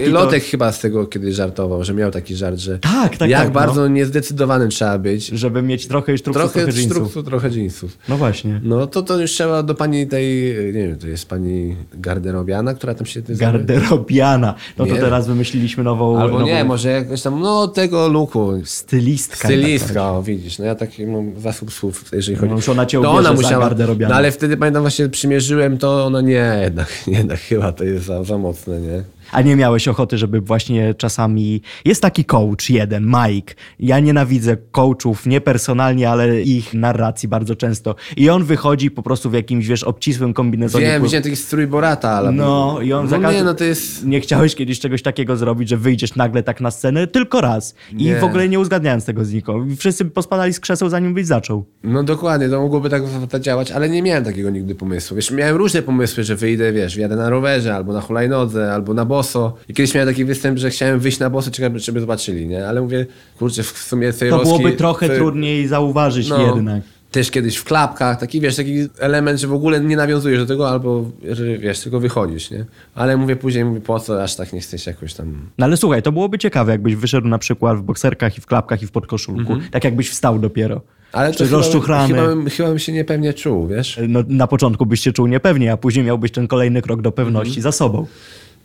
Lotek 0.06 0.44
chyba 0.44 0.72
z 0.72 0.80
tego 0.80 1.06
kiedyś 1.06 1.34
żartował, 1.34 1.84
że 1.84 1.94
miał 1.94 2.10
taki 2.10 2.36
żart, 2.36 2.58
że 2.58 2.78
Tak, 2.78 3.16
tak, 3.16 3.30
jak 3.30 3.40
tak, 3.40 3.48
no. 3.48 3.54
bardzo 3.54 3.88
niezdecydowanym 3.88 4.70
trzeba 4.70 4.98
być. 4.98 5.26
Żeby 5.26 5.62
mieć 5.62 5.86
trochę 5.86 6.18
sztrukso, 6.18 6.40
trochę, 6.40 6.52
Trochę 6.52 6.66
trochę 6.66 6.80
jeansów. 6.80 6.96
sztruksu, 6.96 7.22
trochę 7.22 7.48
jeansów. 7.48 7.98
No 8.08 8.16
właśnie. 8.16 8.60
No 8.64 8.86
to 8.86 9.02
to 9.02 9.20
już 9.20 9.30
trzeba 9.30 9.62
do 9.62 9.74
pani 9.74 10.06
tej, 10.06 10.54
nie 10.66 10.88
wiem, 10.88 10.98
to 10.98 11.06
jest 11.08 11.28
pani 11.28 11.76
garderobiana, 11.94 12.74
która 12.74 12.94
tam 12.94 13.06
się? 13.06 13.22
Garderobiana. 13.28 14.54
No 14.78 14.86
to 14.86 14.94
Nie. 14.94 15.00
teraz 15.00 15.26
wymyśliliśmy 15.26 15.84
nową... 15.84 16.01
Albo 16.20 16.38
nową 16.38 16.46
nie, 16.46 16.64
może 16.64 16.90
jakoś 16.90 17.22
tam, 17.22 17.40
no 17.40 17.68
tego 17.68 18.08
luku. 18.08 18.52
Stylistka. 18.64 19.48
Stylistka, 19.48 20.12
o 20.12 20.22
widzisz, 20.22 20.58
no 20.58 20.64
ja 20.64 20.74
taki 20.74 21.06
mam 21.06 21.40
zasób 21.40 21.72
słów, 21.72 22.04
jeżeli 22.12 22.36
chodzi. 22.36 22.50
No 22.50 22.56
już 22.56 22.68
ona 22.68 22.86
cię 22.86 23.02
to 23.02 23.12
ona 23.12 23.32
musiała, 23.32 23.70
no 24.08 24.14
ale 24.14 24.32
wtedy 24.32 24.56
pamiętam 24.56 24.82
właśnie 24.82 25.08
przymierzyłem 25.08 25.78
to, 25.78 26.10
no 26.10 26.20
nie, 26.20 26.58
jednak, 26.62 26.88
jednak 27.18 27.40
chyba 27.40 27.72
to 27.72 27.84
jest 27.84 28.04
za, 28.04 28.24
za 28.24 28.38
mocne, 28.38 28.80
nie? 28.80 29.02
A 29.32 29.42
nie 29.42 29.56
miałeś 29.56 29.88
ochoty, 29.88 30.18
żeby 30.18 30.40
właśnie 30.40 30.94
czasami... 30.94 31.62
Jest 31.84 32.02
taki 32.02 32.24
coach 32.24 32.70
jeden, 32.70 33.06
Mike. 33.06 33.54
Ja 33.80 34.00
nienawidzę 34.00 34.56
coachów, 34.72 35.26
nie 35.26 35.40
personalnie, 35.40 36.10
ale 36.10 36.42
ich 36.42 36.74
narracji 36.74 37.28
bardzo 37.28 37.56
często. 37.56 37.94
I 38.16 38.30
on 38.30 38.44
wychodzi 38.44 38.90
po 38.90 39.02
prostu 39.02 39.30
w 39.30 39.34
jakimś, 39.34 39.66
wiesz, 39.66 39.84
obcisłym 39.84 40.34
kombinezonie. 40.34 40.86
Wiem, 40.86 41.02
widziałem 41.02 41.22
taki 41.22 41.36
strój 41.36 41.66
Borata, 41.66 42.10
ale... 42.10 42.32
No 42.32 42.78
i 42.82 42.92
on 42.92 43.04
no 43.04 43.10
za 43.10 43.32
nie, 43.32 43.44
no 43.44 43.54
to 43.54 43.64
jest... 43.64 44.06
Nie 44.06 44.20
chciałeś 44.20 44.54
kiedyś 44.54 44.80
czegoś 44.80 45.02
takiego 45.02 45.36
zrobić, 45.36 45.68
że 45.68 45.76
wyjdziesz 45.76 46.14
nagle 46.16 46.42
tak 46.42 46.60
na 46.60 46.70
scenę 46.70 47.06
tylko 47.06 47.40
raz. 47.40 47.74
I 47.92 48.04
Nie. 48.04 48.16
w 48.16 48.24
ogóle 48.24 48.48
nie 48.48 48.60
uzgadniając 48.60 49.04
tego 49.04 49.24
z 49.24 49.32
niką. 49.32 49.66
Wszyscy 49.76 50.04
pospadali 50.04 50.52
z 50.52 50.60
krzeseł, 50.60 50.88
zanim 50.88 51.14
byś 51.14 51.26
zaczął. 51.26 51.64
No 51.84 52.02
dokładnie, 52.02 52.48
to 52.48 52.60
mogłoby 52.60 52.90
tak 52.90 53.02
działać, 53.40 53.70
ale 53.70 53.88
nie 53.88 54.02
miałem 54.02 54.24
takiego 54.24 54.50
nigdy 54.50 54.74
pomysłu. 54.74 55.16
Wiesz, 55.16 55.30
miałem 55.30 55.56
różne 55.56 55.82
pomysły, 55.82 56.24
że 56.24 56.36
wyjdę, 56.36 56.72
wiesz, 56.72 56.96
wjadę 56.96 57.16
na 57.16 57.30
rowerze, 57.30 57.74
albo 57.74 57.92
na 57.92 58.00
hulajnodze, 58.00 58.72
albo 58.72 58.94
na 58.94 59.04
boso. 59.22 59.54
I 59.68 59.74
kiedyś 59.74 59.94
miałem 59.94 60.08
taki 60.08 60.24
występ, 60.24 60.58
że 60.58 60.70
chciałem 60.70 61.00
wyjść 61.00 61.18
na 61.18 61.30
boso, 61.30 61.50
czekać, 61.50 61.84
żeby 61.84 62.00
zobaczyli, 62.00 62.46
nie? 62.46 62.68
Ale 62.68 62.80
mówię, 62.82 63.06
kurczę, 63.38 63.62
w 63.62 63.66
sumie 63.78 64.12
tej 64.12 64.30
To 64.30 64.38
byłoby 64.38 64.72
trochę 64.72 65.08
to- 65.08 65.14
trudniej 65.14 65.68
zauważyć 65.68 66.28
No. 66.28 66.46
jednak. 66.54 66.82
Też 67.10 67.30
kiedyś 67.30 67.56
w 67.56 67.64
klapkach, 67.64 68.20
taki 68.20 68.40
wiesz, 68.40 68.56
taki 68.56 68.74
element, 68.98 69.40
że 69.40 69.46
w 69.46 69.52
ogóle 69.52 69.80
nie 69.80 69.96
nawiązujesz 69.96 70.40
do 70.40 70.46
tego, 70.46 70.70
albo 70.70 71.04
że 71.30 71.58
wiesz, 71.58 71.80
tylko 71.80 72.00
wychodzisz, 72.00 72.50
nie? 72.50 72.64
Ale 72.94 73.16
mówię 73.16 73.36
później, 73.36 73.64
mówię, 73.64 73.80
po 73.80 74.00
co, 74.00 74.22
aż 74.22 74.36
tak 74.36 74.52
nie 74.52 74.60
chcesz 74.60 74.86
jakoś 74.86 75.14
tam... 75.14 75.50
No 75.58 75.66
ale 75.66 75.76
słuchaj, 75.76 76.02
to 76.02 76.12
byłoby 76.12 76.38
ciekawe, 76.38 76.72
jakbyś 76.72 76.94
wyszedł 76.96 77.28
na 77.28 77.38
przykład 77.38 77.78
w 77.78 77.82
bokserkach 77.82 78.38
i 78.38 78.40
w 78.40 78.46
klapkach 78.46 78.82
i 78.82 78.86
w 78.86 78.90
podkoszulku. 78.90 79.56
Tak 79.70 79.84
jakbyś 79.84 80.10
wstał 80.10 80.38
dopiero. 80.38 80.80
Ale 81.12 81.32
Czy 81.32 81.38
to 81.38 81.44
chyba, 81.44 81.56
rozczuchrany. 81.56 82.08
chyba, 82.14 82.26
bym- 82.26 82.50
chyba 82.50 82.68
bym 82.68 82.78
się 82.78 82.92
niepewnie 82.92 83.34
czuł, 83.34 83.66
wiesz? 83.66 84.00
No, 84.08 84.20
na 84.28 84.46
początku 84.46 84.86
byś 84.86 85.00
się 85.00 85.12
czuł 85.12 85.26
niepewnie, 85.26 85.72
a 85.72 85.76
później 85.76 86.04
miałbyś 86.04 86.30
ten 86.30 86.48
kolejny 86.48 86.82
krok 86.82 87.02
do 87.02 87.12
pewności 87.12 87.50
Mhm. 87.50 87.62
za 87.62 87.72
sobą. 87.72 88.06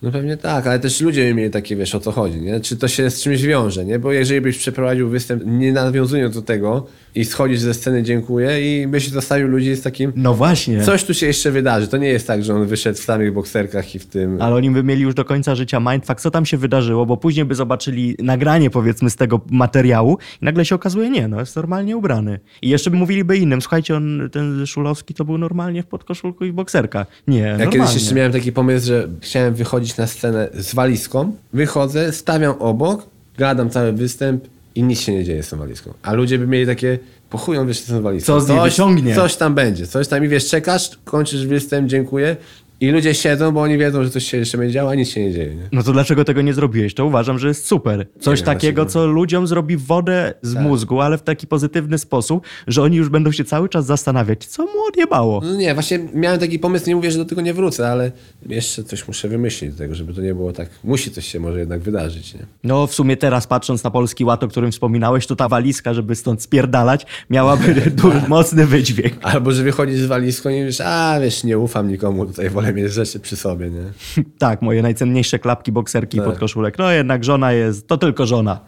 No 0.01 0.11
pewnie 0.11 0.37
tak, 0.37 0.67
ale 0.67 0.79
też 0.79 1.01
ludzie 1.01 1.33
mieli 1.33 1.49
takie, 1.51 1.75
wiesz, 1.75 1.95
o 1.95 1.99
co 1.99 2.11
chodzi, 2.11 2.41
nie? 2.41 2.59
Czy 2.59 2.77
to 2.77 2.87
się 2.87 3.09
z 3.09 3.21
czymś 3.21 3.41
wiąże, 3.41 3.85
nie? 3.85 3.99
Bo 3.99 4.11
jeżeli 4.11 4.41
byś 4.41 4.57
przeprowadził 4.57 5.09
występ 5.09 5.43
nie 5.45 5.71
nawiązując 5.73 6.35
do 6.35 6.41
tego 6.41 6.87
i 7.15 7.25
schodzisz 7.25 7.59
ze 7.59 7.73
sceny, 7.73 8.03
dziękuję 8.03 8.81
i 8.83 8.87
byś 8.87 9.09
zostawił 9.09 9.47
ludzi 9.47 9.75
z 9.75 9.81
takim... 9.81 10.13
No 10.15 10.33
właśnie. 10.33 10.81
Coś 10.81 11.03
tu 11.03 11.13
się 11.13 11.25
jeszcze 11.25 11.51
wydarzy. 11.51 11.87
To 11.87 11.97
nie 11.97 12.07
jest 12.07 12.27
tak, 12.27 12.43
że 12.43 12.55
on 12.55 12.65
wyszedł 12.65 12.97
w 12.97 13.01
samych 13.03 13.33
bokserkach 13.33 13.95
i 13.95 13.99
w 13.99 14.05
tym... 14.05 14.41
Ale 14.41 14.55
oni 14.55 14.71
by 14.71 14.83
mieli 14.83 15.01
już 15.01 15.13
do 15.13 15.25
końca 15.25 15.55
życia 15.55 15.79
mindfuck, 15.79 16.21
co 16.21 16.31
tam 16.31 16.45
się 16.45 16.57
wydarzyło, 16.57 17.05
bo 17.05 17.17
później 17.17 17.45
by 17.45 17.55
zobaczyli 17.55 18.15
nagranie 18.19 18.69
powiedzmy 18.69 19.09
z 19.09 19.15
tego 19.15 19.41
materiału 19.51 20.17
i 20.41 20.45
nagle 20.45 20.65
się 20.65 20.75
okazuje, 20.75 21.09
nie, 21.09 21.27
no 21.27 21.39
jest 21.39 21.55
normalnie 21.55 21.97
ubrany. 21.97 22.39
I 22.61 22.69
jeszcze 22.69 22.89
by 22.91 22.97
mówiliby 22.97 23.37
innym, 23.37 23.61
słuchajcie, 23.61 23.95
on, 23.95 24.29
ten 24.31 24.65
Szulowski 24.65 25.13
to 25.13 25.25
był 25.25 25.37
normalnie 25.37 25.83
w 25.83 25.85
podkoszulku 25.87 26.45
i 26.45 26.51
w 26.51 26.53
bokserkach. 26.53 27.07
Nie, 27.27 27.39
Ja 27.39 27.47
normalnie. 27.49 27.71
kiedyś 27.79 27.93
jeszcze 27.93 28.15
miałem 28.15 28.31
taki 28.31 28.51
pomysł, 28.51 28.87
że 28.87 29.07
chciałem 29.21 29.53
wychodzić 29.53 29.86
na 29.95 30.07
scenę 30.07 30.49
z 30.53 30.75
walizką, 30.75 31.35
wychodzę, 31.53 32.11
stawiam 32.11 32.55
obok, 32.59 33.07
gadam 33.37 33.69
cały 33.69 33.91
występ 33.91 34.47
i 34.75 34.83
nic 34.83 34.99
się 34.99 35.11
nie 35.11 35.23
dzieje 35.23 35.43
z 35.43 35.49
tą 35.49 35.57
walizką. 35.57 35.93
A 36.01 36.13
ludzie 36.13 36.39
by 36.39 36.47
mieli 36.47 36.65
takie, 36.65 36.99
po 37.29 37.37
chuj 37.37 37.57
on 37.57 37.67
wiesz, 37.67 37.81
co 37.81 37.85
z 37.85 37.89
tą 37.89 38.01
walizką. 38.01 38.25
Co 38.25 38.41
z 38.41 38.49
niej 38.49 38.57
coś, 38.57 38.71
wyciągnie? 38.71 39.15
Coś 39.15 39.35
tam 39.35 39.55
będzie, 39.55 39.87
coś 39.87 40.07
tam 40.07 40.25
i 40.25 40.27
wiesz, 40.27 40.49
czekasz, 40.49 40.91
kończysz 41.05 41.47
występ, 41.47 41.89
dziękuję 41.89 42.35
i 42.81 42.89
ludzie 42.89 43.13
siedzą, 43.13 43.51
bo 43.51 43.61
oni 43.61 43.77
wiedzą, 43.77 44.03
że 44.03 44.09
coś 44.09 44.23
się 44.25 44.37
jeszcze 44.37 44.57
będzie 44.57 44.73
działo, 44.73 44.89
a 44.91 44.95
nic 44.95 45.09
się 45.09 45.21
nie 45.23 45.31
dzieje. 45.33 45.55
Nie? 45.55 45.69
No 45.71 45.83
to 45.83 45.93
dlaczego 45.93 46.25
tego 46.25 46.41
nie 46.41 46.53
zrobiłeś? 46.53 46.93
To 46.93 47.05
uważam, 47.05 47.39
że 47.39 47.47
jest 47.47 47.65
super. 47.65 48.07
Coś 48.19 48.41
takiego, 48.41 48.85
co 48.85 49.05
ludziom 49.05 49.47
zrobi 49.47 49.77
wodę 49.77 50.33
z 50.41 50.53
Tak. 50.53 50.63
mózgu, 50.63 51.01
ale 51.01 51.17
w 51.17 51.21
taki 51.21 51.47
pozytywny 51.47 51.97
sposób, 51.97 52.43
że 52.67 52.81
oni 52.83 52.97
już 52.97 53.09
będą 53.09 53.31
się 53.31 53.43
cały 53.45 53.69
czas 53.69 53.85
zastanawiać, 53.85 54.45
co 54.45 54.63
mu 54.63 54.85
odjebało. 54.89 55.41
No 55.43 55.55
nie, 55.55 55.73
właśnie 55.73 55.99
miałem 56.13 56.39
taki 56.39 56.59
pomysł, 56.59 56.89
nie 56.89 56.95
mówię, 56.95 57.11
że 57.11 57.17
do 57.17 57.25
tego 57.25 57.41
nie 57.41 57.53
wrócę, 57.53 57.87
ale 57.91 58.11
jeszcze 58.49 58.83
coś 58.83 59.07
muszę 59.07 59.27
wymyślić 59.29 59.71
do 59.71 59.77
tego, 59.77 59.95
żeby 59.95 60.13
to 60.13 60.21
nie 60.21 60.35
było 60.35 60.53
tak, 60.53 60.69
musi 60.83 61.11
coś 61.11 61.27
się 61.27 61.39
może 61.39 61.59
jednak 61.59 61.81
wydarzyć, 61.81 62.33
nie? 62.33 62.45
No 62.63 62.87
w 62.87 62.93
sumie 62.93 63.17
teraz 63.17 63.47
patrząc 63.47 63.83
na 63.83 63.91
Polski 63.91 64.23
Ład, 64.25 64.43
o 64.43 64.47
którym 64.47 64.71
wspominałeś, 64.71 65.27
to 65.27 65.35
ta 65.35 65.47
walizka, 65.49 65.93
żeby 65.93 66.15
stąd 66.15 66.41
spierdalać, 66.41 67.05
miałaby 67.29 67.73
duży, 68.03 68.21
mocny 68.27 68.65
wydźwięk. 68.65 69.13
Albo, 69.21 69.51
że 69.51 69.63
wychodzisz 69.63 69.99
z 69.99 70.05
walizką 70.05 70.49
i 70.49 70.53
wiesz, 70.65 70.81
a 70.81 71.19
wiesz, 71.21 71.43
nie 71.43 71.57
ufam 71.59 71.89
nikomu 71.89 72.25
tutaj, 72.25 72.49
wolę 72.49 72.66
mieć 72.73 72.93
rzeczy 72.93 73.19
przy 73.19 73.35
sobie, 73.35 73.69
nie? 73.69 73.83
Tak, 74.37 74.61
moje 74.61 74.81
najcenniejsze 74.81 75.39
klapki, 75.39 75.71
bokserki 75.71 76.17
Tak. 76.17 76.25
podkoszulek. 76.25 76.77
No 76.77 76.91
jednak 76.91 77.23
żona 77.23 77.51
jest, 77.53 77.87
to 77.87 77.97
tylko 77.97 78.25
żona. 78.25 78.59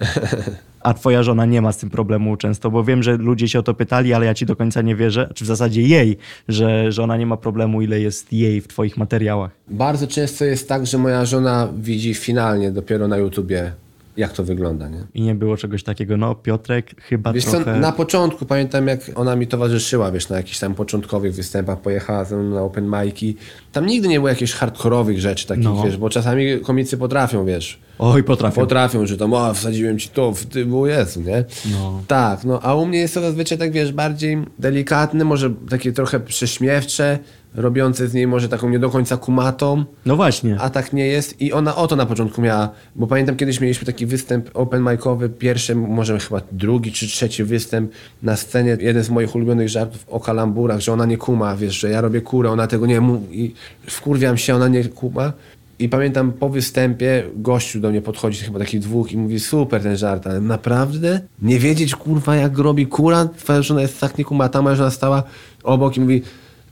A 0.82 0.94
twoja 0.94 1.24
żona 1.24 1.46
nie 1.46 1.62
ma 1.62 1.72
z 1.72 1.78
tym 1.78 1.90
problemu 1.90 2.38
często, 2.38 2.72
bo 2.72 2.84
wiem, 2.84 3.04
że 3.04 3.18
ludzie 3.18 3.48
się 3.50 3.60
o 3.60 3.64
to 3.64 3.74
pytali, 3.74 4.14
ale 4.14 4.26
ja 4.26 4.34
ci 4.34 4.46
do 4.46 4.56
końca 4.56 4.82
nie 4.82 4.96
wierzę, 4.96 5.30
czy 5.36 5.44
w 5.44 5.48
zasadzie 5.48 5.82
jej, 5.82 6.18
że 6.48 6.92
żona 6.92 7.18
nie 7.18 7.26
ma 7.26 7.38
problemu, 7.38 7.82
ile 7.82 8.00
jest 8.00 8.34
jej 8.34 8.62
w 8.62 8.68
twoich 8.68 8.98
materiałach. 8.98 9.52
Bardzo 9.68 10.08
często 10.08 10.46
jest 10.46 10.70
tak, 10.70 10.86
że 10.86 10.98
moja 10.98 11.26
żona 11.26 11.68
widzi 11.78 12.14
finalnie 12.14 12.72
dopiero 12.72 13.08
na 13.08 13.18
YouTubie, 13.18 13.72
jak 14.20 14.34
to 14.34 14.44
wygląda, 14.44 14.90
nie? 14.90 15.04
I 15.14 15.22
nie 15.22 15.36
było 15.36 15.58
czegoś 15.58 15.84
takiego, 15.84 16.18
no 16.18 16.36
Piotrek 16.36 17.02
chyba 17.02 17.34
Wiesz 17.34 17.46
trochę... 17.46 17.66
co, 17.74 17.80
na 17.80 17.92
początku 17.92 18.46
pamiętam, 18.46 18.88
jak 18.88 19.00
ona 19.16 19.36
mi 19.36 19.48
towarzyszyła, 19.48 20.12
wiesz, 20.12 20.30
na 20.30 20.38
jakichś 20.38 20.60
tam 20.60 20.76
początkowych 20.76 21.34
występach, 21.34 21.82
pojechała 21.82 22.24
ze 22.24 22.38
mną 22.38 22.56
na 22.56 22.62
open 22.62 22.88
mic'i. 22.88 23.34
Tam 23.72 23.86
nigdy 23.86 24.08
nie 24.08 24.16
było 24.16 24.30
jakichś 24.30 24.54
hardkorowych 24.54 25.20
rzeczy 25.20 25.48
takich, 25.48 25.64
No. 25.64 25.84
wiesz, 25.84 25.98
bo 25.98 26.10
czasami 26.10 26.60
komicy 26.60 26.98
potrafią, 26.98 27.46
wiesz, 27.46 27.80
Oj, 28.00 28.24
potrafię. 28.24 28.62
potrafią, 28.62 29.06
że 29.06 29.18
tam, 29.18 29.34
o, 29.34 29.54
wsadziłem 29.54 30.00
ci 30.00 30.10
to, 30.10 30.32
w 30.32 30.46
ty, 30.46 30.66
było 30.66 30.88
Jezu, 30.88 31.22
nie? 31.22 31.44
No. 31.72 32.02
Tak, 32.08 32.44
no, 32.44 32.60
a 32.62 32.76
u 32.76 32.86
mnie 32.86 33.00
jest 33.00 33.14
to 33.14 33.22
zazwyczaj 33.22 33.58
tak, 33.58 33.72
wiesz, 33.72 33.92
bardziej 33.94 34.38
delikatne, 34.60 35.26
może 35.26 35.54
takie 35.70 35.92
trochę 35.92 36.20
prześmiewcze, 36.20 37.20
robiące 37.56 38.08
z 38.08 38.14
niej 38.14 38.28
może 38.28 38.50
taką 38.50 38.70
nie 38.70 38.80
do 38.80 38.90
końca 38.90 39.18
kumatą. 39.18 39.86
No 40.06 40.16
właśnie. 40.16 40.58
A 40.60 40.70
tak 40.70 40.94
nie 40.94 41.08
jest 41.08 41.42
i 41.42 41.54
ona 41.54 41.76
o 41.76 41.88
to 41.88 41.96
na 41.96 42.06
początku 42.06 42.42
miała, 42.42 42.70
bo 42.96 43.08
pamiętam 43.08 43.36
kiedyś 43.36 43.62
mieliśmy 43.62 43.86
taki 43.86 44.06
występ 44.06 44.50
open 44.54 44.84
micowy, 44.92 45.30
pierwszy, 45.30 45.76
może 45.76 46.20
chyba 46.20 46.42
drugi 46.52 46.92
czy 46.92 47.08
trzeci 47.08 47.44
występ 47.44 47.92
na 48.24 48.36
scenie, 48.36 48.78
jeden 48.80 49.04
z 49.04 49.10
moich 49.10 49.36
ulubionych 49.36 49.70
żartów 49.70 50.06
o 50.10 50.20
kalamburach, 50.20 50.80
że 50.80 50.94
ona 50.94 51.06
nie 51.06 51.18
kuma, 51.18 51.56
wiesz, 51.56 51.80
że 51.80 51.90
ja 51.90 52.02
robię 52.02 52.22
kurę, 52.22 52.52
ona 52.52 52.68
tego 52.68 52.86
nie 52.86 53.02
mówi 53.02 53.46
i 53.46 53.54
wkurwiam 53.88 54.38
się, 54.38 54.56
ona 54.56 54.68
nie 54.68 54.84
kuma. 54.84 55.34
I 55.80 55.90
pamiętam 55.90 56.32
po 56.32 56.50
występie 56.50 57.24
gościu 57.36 57.80
do 57.80 57.90
mnie 57.90 58.02
podchodzi, 58.02 58.44
chyba 58.44 58.60
takich 58.60 58.80
dwóch 58.80 59.12
i 59.12 59.18
mówi 59.18 59.40
super 59.40 59.84
ten 59.84 59.98
żart, 59.98 60.28
ale 60.28 60.42
naprawdę? 60.42 61.22
Nie 61.42 61.60
wiedzieć 61.60 61.96
kurwa 61.96 62.36
jak 62.36 62.58
robi 62.58 62.88
kura? 62.88 63.30
Twoja 63.38 63.62
żona 63.62 63.82
jest 63.82 64.00
tak 64.00 64.18
nie 64.18 64.26
kumata, 64.26 64.62
moja 64.62 64.76
żona 64.76 64.92
stała 64.92 65.24
obok 65.64 65.98
i 65.98 66.00
mówi 66.00 66.22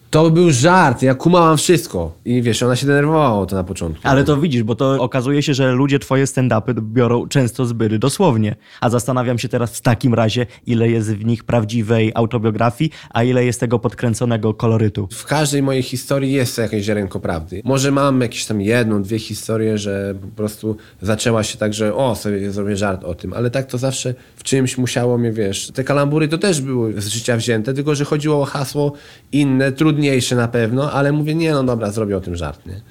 To 0.09 0.29
był 0.29 0.51
żart, 0.51 1.01
ja 1.01 1.15
kumałam 1.15 1.57
wszystko. 1.57 2.13
I 2.25 2.41
wiesz, 2.41 2.63
ona 2.63 2.75
się 2.75 2.87
denerwowała 2.87 3.39
o 3.39 3.45
to 3.45 3.55
na 3.55 3.63
początku. 3.63 4.07
Ale 4.07 4.23
to 4.23 4.37
widzisz, 4.37 4.63
bo 4.63 4.75
to 4.75 5.01
okazuje 5.01 5.43
się, 5.43 5.53
że 5.53 5.71
ludzie 5.71 5.99
twoje 5.99 6.25
stand-upy 6.25 6.81
biorą 6.81 7.27
często 7.27 7.65
zbyt 7.65 7.95
dosłownie. 7.95 8.55
A 8.81 8.89
zastanawiam 8.89 9.39
się 9.39 9.49
teraz 9.49 9.77
w 9.77 9.81
takim 9.81 10.13
razie, 10.13 10.45
ile 10.65 10.89
jest 10.89 11.15
w 11.15 11.25
nich 11.25 11.43
prawdziwej 11.43 12.11
autobiografii, 12.15 12.91
a 13.09 13.23
ile 13.23 13.45
jest 13.45 13.59
tego 13.59 13.79
podkręconego 13.79 14.53
kolorytu. 14.53 15.07
W 15.11 15.25
każdej 15.25 15.63
mojej 15.63 15.83
historii 15.83 16.31
jest 16.31 16.57
jakieś 16.57 16.85
ziarenko 16.85 17.19
prawdy. 17.19 17.61
Może 17.65 17.91
mam 17.91 18.21
jakieś 18.21 18.45
tam 18.45 18.61
jedną, 18.61 19.03
dwie 19.03 19.19
historie, 19.19 19.77
że 19.77 20.15
po 20.21 20.27
prostu 20.27 20.77
zaczęła 21.01 21.43
się 21.43 21.57
tak, 21.57 21.73
że 21.73 21.95
o, 21.95 22.15
sobie 22.15 22.51
zrobię 22.51 22.77
żart 22.77 23.03
o 23.03 23.15
tym, 23.15 23.33
ale 23.33 23.49
tak 23.49 23.65
to 23.65 23.77
zawsze 23.77 24.13
w 24.35 24.43
czymś 24.43 24.77
musiało 24.77 25.17
mnie, 25.17 25.31
wiesz, 25.31 25.71
te 25.73 25.83
kalambury 25.83 26.27
to 26.27 26.37
też 26.37 26.61
były 26.61 27.01
z 27.01 27.07
życia 27.07 27.37
wzięte, 27.37 27.73
tylko 27.73 27.95
że 27.95 28.05
chodziło 28.05 28.41
o 28.41 28.45
hasło 28.45 28.93
inne, 29.31 29.71
trudniejsze 29.97 30.35
na 30.35 30.47
pewno, 30.47 30.91
ale 30.91 31.11
mówię, 31.11 31.35
nie 31.35 31.51
no 31.51 31.63
dobra, 31.63 31.91
zrobię 31.91 32.17
o 32.17 32.21
tym 32.21 32.35
żart, 32.35 32.65
nie? 32.65 32.81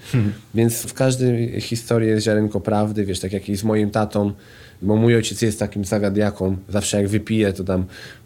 Więc 0.55 0.83
w 0.83 0.95
każdej 0.95 1.61
historii 1.61 2.09
jest 2.09 2.25
ziarenko 2.25 2.61
prawdy, 2.61 3.05
wiesz, 3.05 3.21
tak 3.21 3.33
jak 3.33 3.49
i 3.49 3.57
z 3.57 3.65
moim 3.65 3.91
tatą, 3.91 4.33
bo 4.83 4.97
mój 4.97 5.17
ojciec 5.17 5.43
jest 5.43 5.59
takim 5.59 5.85
zawiadiaką, 5.85 6.57
zawsze 6.69 6.97
jak 6.97 7.09
wypije, 7.09 7.53
to 7.53 7.65
tam 7.65 7.85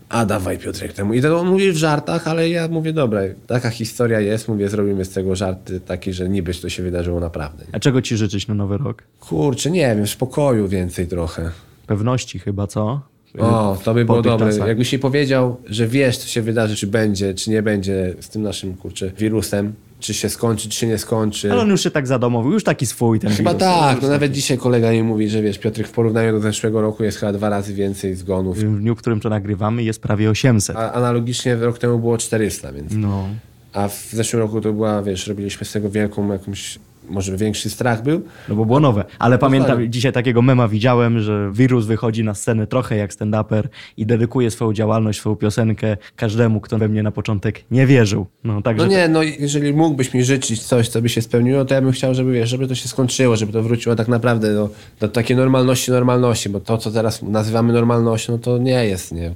a 0.09 0.25
dawaj 0.27 0.59
Piotrek 0.59 0.93
temu. 0.93 1.15
I 1.15 1.23
to 1.23 1.41
on 1.41 1.49
mówi 1.49 1.73
w 1.73 1.77
żartach, 1.77 2.29
ale 2.29 2.49
ja 2.49 2.69
mówię, 2.69 2.93
dobra, 2.93 3.21
taka 3.47 3.71
historia 3.71 4.21
jest, 4.21 4.49
mówię, 4.49 4.69
zrobimy 4.69 5.05
z 5.05 5.11
tego 5.11 5.37
żarty 5.37 5.81
taki, 5.81 6.13
że 6.13 6.29
niby 6.29 6.55
to 6.55 6.69
się 6.69 6.83
wydarzyło 6.83 7.21
naprawdę. 7.21 7.65
A 7.73 7.81
czego 7.81 8.03
ci 8.03 8.17
życzyć 8.17 8.49
na 8.49 8.55
nowy 8.55 8.79
rok? 8.79 9.03
Kurczę, 9.21 9.71
nie 9.71 9.97
wiem, 9.97 10.07
spokoju 10.07 10.69
więcej 10.69 11.07
trochę. 11.07 11.51
Pewności 11.87 12.39
chyba, 12.39 12.67
co? 12.67 13.01
O, 13.39 13.79
to 13.85 13.95
by 13.95 14.05
było 14.05 14.23
dobre. 14.23 14.47
czasach. 14.47 14.69
Jakbyś 14.69 14.93
jej 14.93 15.01
powiedział, 15.01 15.57
że 15.67 15.87
wiesz, 15.89 16.17
co 16.19 16.29
się 16.29 16.43
wydarzy, 16.43 16.77
czy 16.77 16.87
będzie, 16.87 17.35
czy 17.35 17.51
nie 17.51 17.63
będzie 17.63 18.15
z 18.21 18.29
tym 18.29 18.43
naszym, 18.43 18.75
kurczę, 18.75 19.11
wirusem, 19.19 19.73
czy 20.01 20.15
się 20.15 20.29
skończy, 20.29 20.69
czy 20.69 20.79
się 20.79 20.87
nie 20.87 20.99
skończy. 20.99 21.53
Ale 21.53 21.61
on 21.61 21.69
już 21.71 21.83
się 21.83 21.91
tak 21.91 22.07
zadomowił, 22.07 22.53
już 22.53 22.65
taki 22.65 22.87
swój 22.87 23.21
ten 23.21 23.31
Chyba 23.31 23.51
wirus. 23.51 23.63
tak, 23.63 24.03
no 24.03 24.09
nawet 24.09 24.33
dzisiaj 24.33 24.59
kolega 24.59 24.93
mi 24.93 25.03
mówi, 25.03 25.29
że 25.29 25.43
wiesz, 25.43 25.59
Piotrek 25.59 25.89
w 25.89 25.91
porównaniu 25.91 26.33
do 26.33 26.41
zeszłego 26.41 26.81
roku 26.81 27.05
jest 27.05 27.19
chyba 27.19 27.33
dwa 27.33 27.49
razy 27.49 27.75
więcej 27.75 28.15
zgonów. 28.15 28.59
W 28.59 28.79
dniu, 28.81 28.95
w 28.95 28.99
którym 28.99 29.21
to 29.21 29.29
nagrywamy 29.29 29.83
jest 29.83 30.03
prawie 30.03 30.31
800. 30.31 30.77
A 30.77 30.93
analogicznie 30.93 31.57
rok 31.57 31.79
temu 31.79 31.99
było 31.99 32.19
400, 32.19 32.73
więc... 32.73 32.93
No. 32.97 33.29
A 33.73 33.89
w 33.89 34.09
zeszłym 34.13 34.43
roku 34.43 34.61
to 34.61 34.73
była, 34.73 35.03
wiesz, 35.03 35.27
robiliśmy 35.27 35.67
z 35.67 35.73
tego 35.73 35.91
wielką 35.91 36.33
jakąś, 36.33 36.79
może 37.11 37.37
większy 37.37 37.71
strach 37.71 38.03
był. 38.03 38.23
No 38.49 38.55
bo 38.55 38.65
było 38.65 38.81
nowe. 38.81 39.05
Ale 39.19 39.39
pamiętam, 39.39 39.71
Dokładnie. 39.71 39.91
dzisiaj 39.91 40.13
takiego 40.13 40.43
mema 40.43 40.69
widziałem, 40.69 41.21
że 41.21 41.51
wirus 41.53 41.87
wychodzi 41.87 42.25
na 42.25 42.35
scenę 42.35 42.67
trochę 42.67 42.97
jak 42.97 43.13
stand-uper 43.13 43.63
i 43.97 44.07
dedykuje 44.07 44.51
swoją 44.51 44.73
działalność, 44.73 45.19
swoją 45.19 45.37
piosenkę 45.37 45.97
każdemu, 46.17 46.61
kto 46.61 46.79
we 46.79 46.89
mnie 46.89 47.03
na 47.03 47.11
początek 47.11 47.65
nie 47.71 47.87
wierzył. 47.87 48.27
No 48.45 48.63
także 48.63 48.87
No 48.87 48.93
nie, 48.93 49.09
no 49.09 49.23
jeżeli 49.23 49.73
mógłbyś 49.73 50.15
mi 50.15 50.25
życzyć 50.25 50.63
coś, 50.63 50.89
co 50.89 51.03
by 51.03 51.09
się 51.09 51.23
spełniło, 51.23 51.65
to 51.65 51.75
ja 51.75 51.83
bym 51.83 51.93
chciał, 51.93 52.15
żeby, 52.15 52.33
wiesz, 52.33 52.51
żeby 52.51 52.69
to 52.69 52.75
się 52.75 52.89
skończyło, 52.89 53.37
żeby 53.37 53.53
to 53.53 53.63
wróciło 53.63 53.97
tak 53.97 54.09
naprawdę 54.09 54.55
do, 54.55 54.71
do 55.01 55.09
takiej 55.09 55.37
normalności, 55.37 55.91
normalności, 55.91 56.49
bo 56.49 56.61
to, 56.61 56.79
co 56.79 56.91
teraz 56.91 57.23
nazywamy 57.23 57.73
normalnością, 57.73 58.33
no 58.33 58.39
to 58.39 58.59
nie 58.59 58.85
jest, 58.85 59.13
nie? 59.13 59.35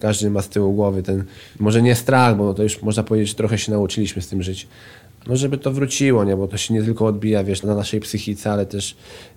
Każdy 0.00 0.30
ma 0.30 0.42
z 0.42 0.48
tyłu 0.48 0.72
głowy 0.72 1.02
ten, 1.02 1.24
może 1.58 1.82
nie 1.82 1.94
strach, 1.94 2.36
bo 2.36 2.54
to 2.54 2.62
już 2.62 2.82
można 2.82 3.02
powiedzieć, 3.02 3.28
że 3.28 3.34
trochę 3.34 3.58
się 3.58 3.72
nauczyliśmy 3.72 4.22
z 4.22 4.28
tym 4.28 4.42
żyć. 4.42 4.68
No 5.26 5.36
żeby 5.36 5.58
to 5.58 5.72
wróciło, 5.72 6.24
nie? 6.24 6.36
Bo 6.36 6.48
to 6.48 6.56
się 6.56 6.74
nie 6.74 6.82
tylko 6.82 7.06
odbija, 7.06 7.44
wiesz, 7.44 7.62
na 7.62 7.74
naszej 7.74 8.00
psychice, 8.00 8.52
ale 8.52 8.66
też 8.66 8.96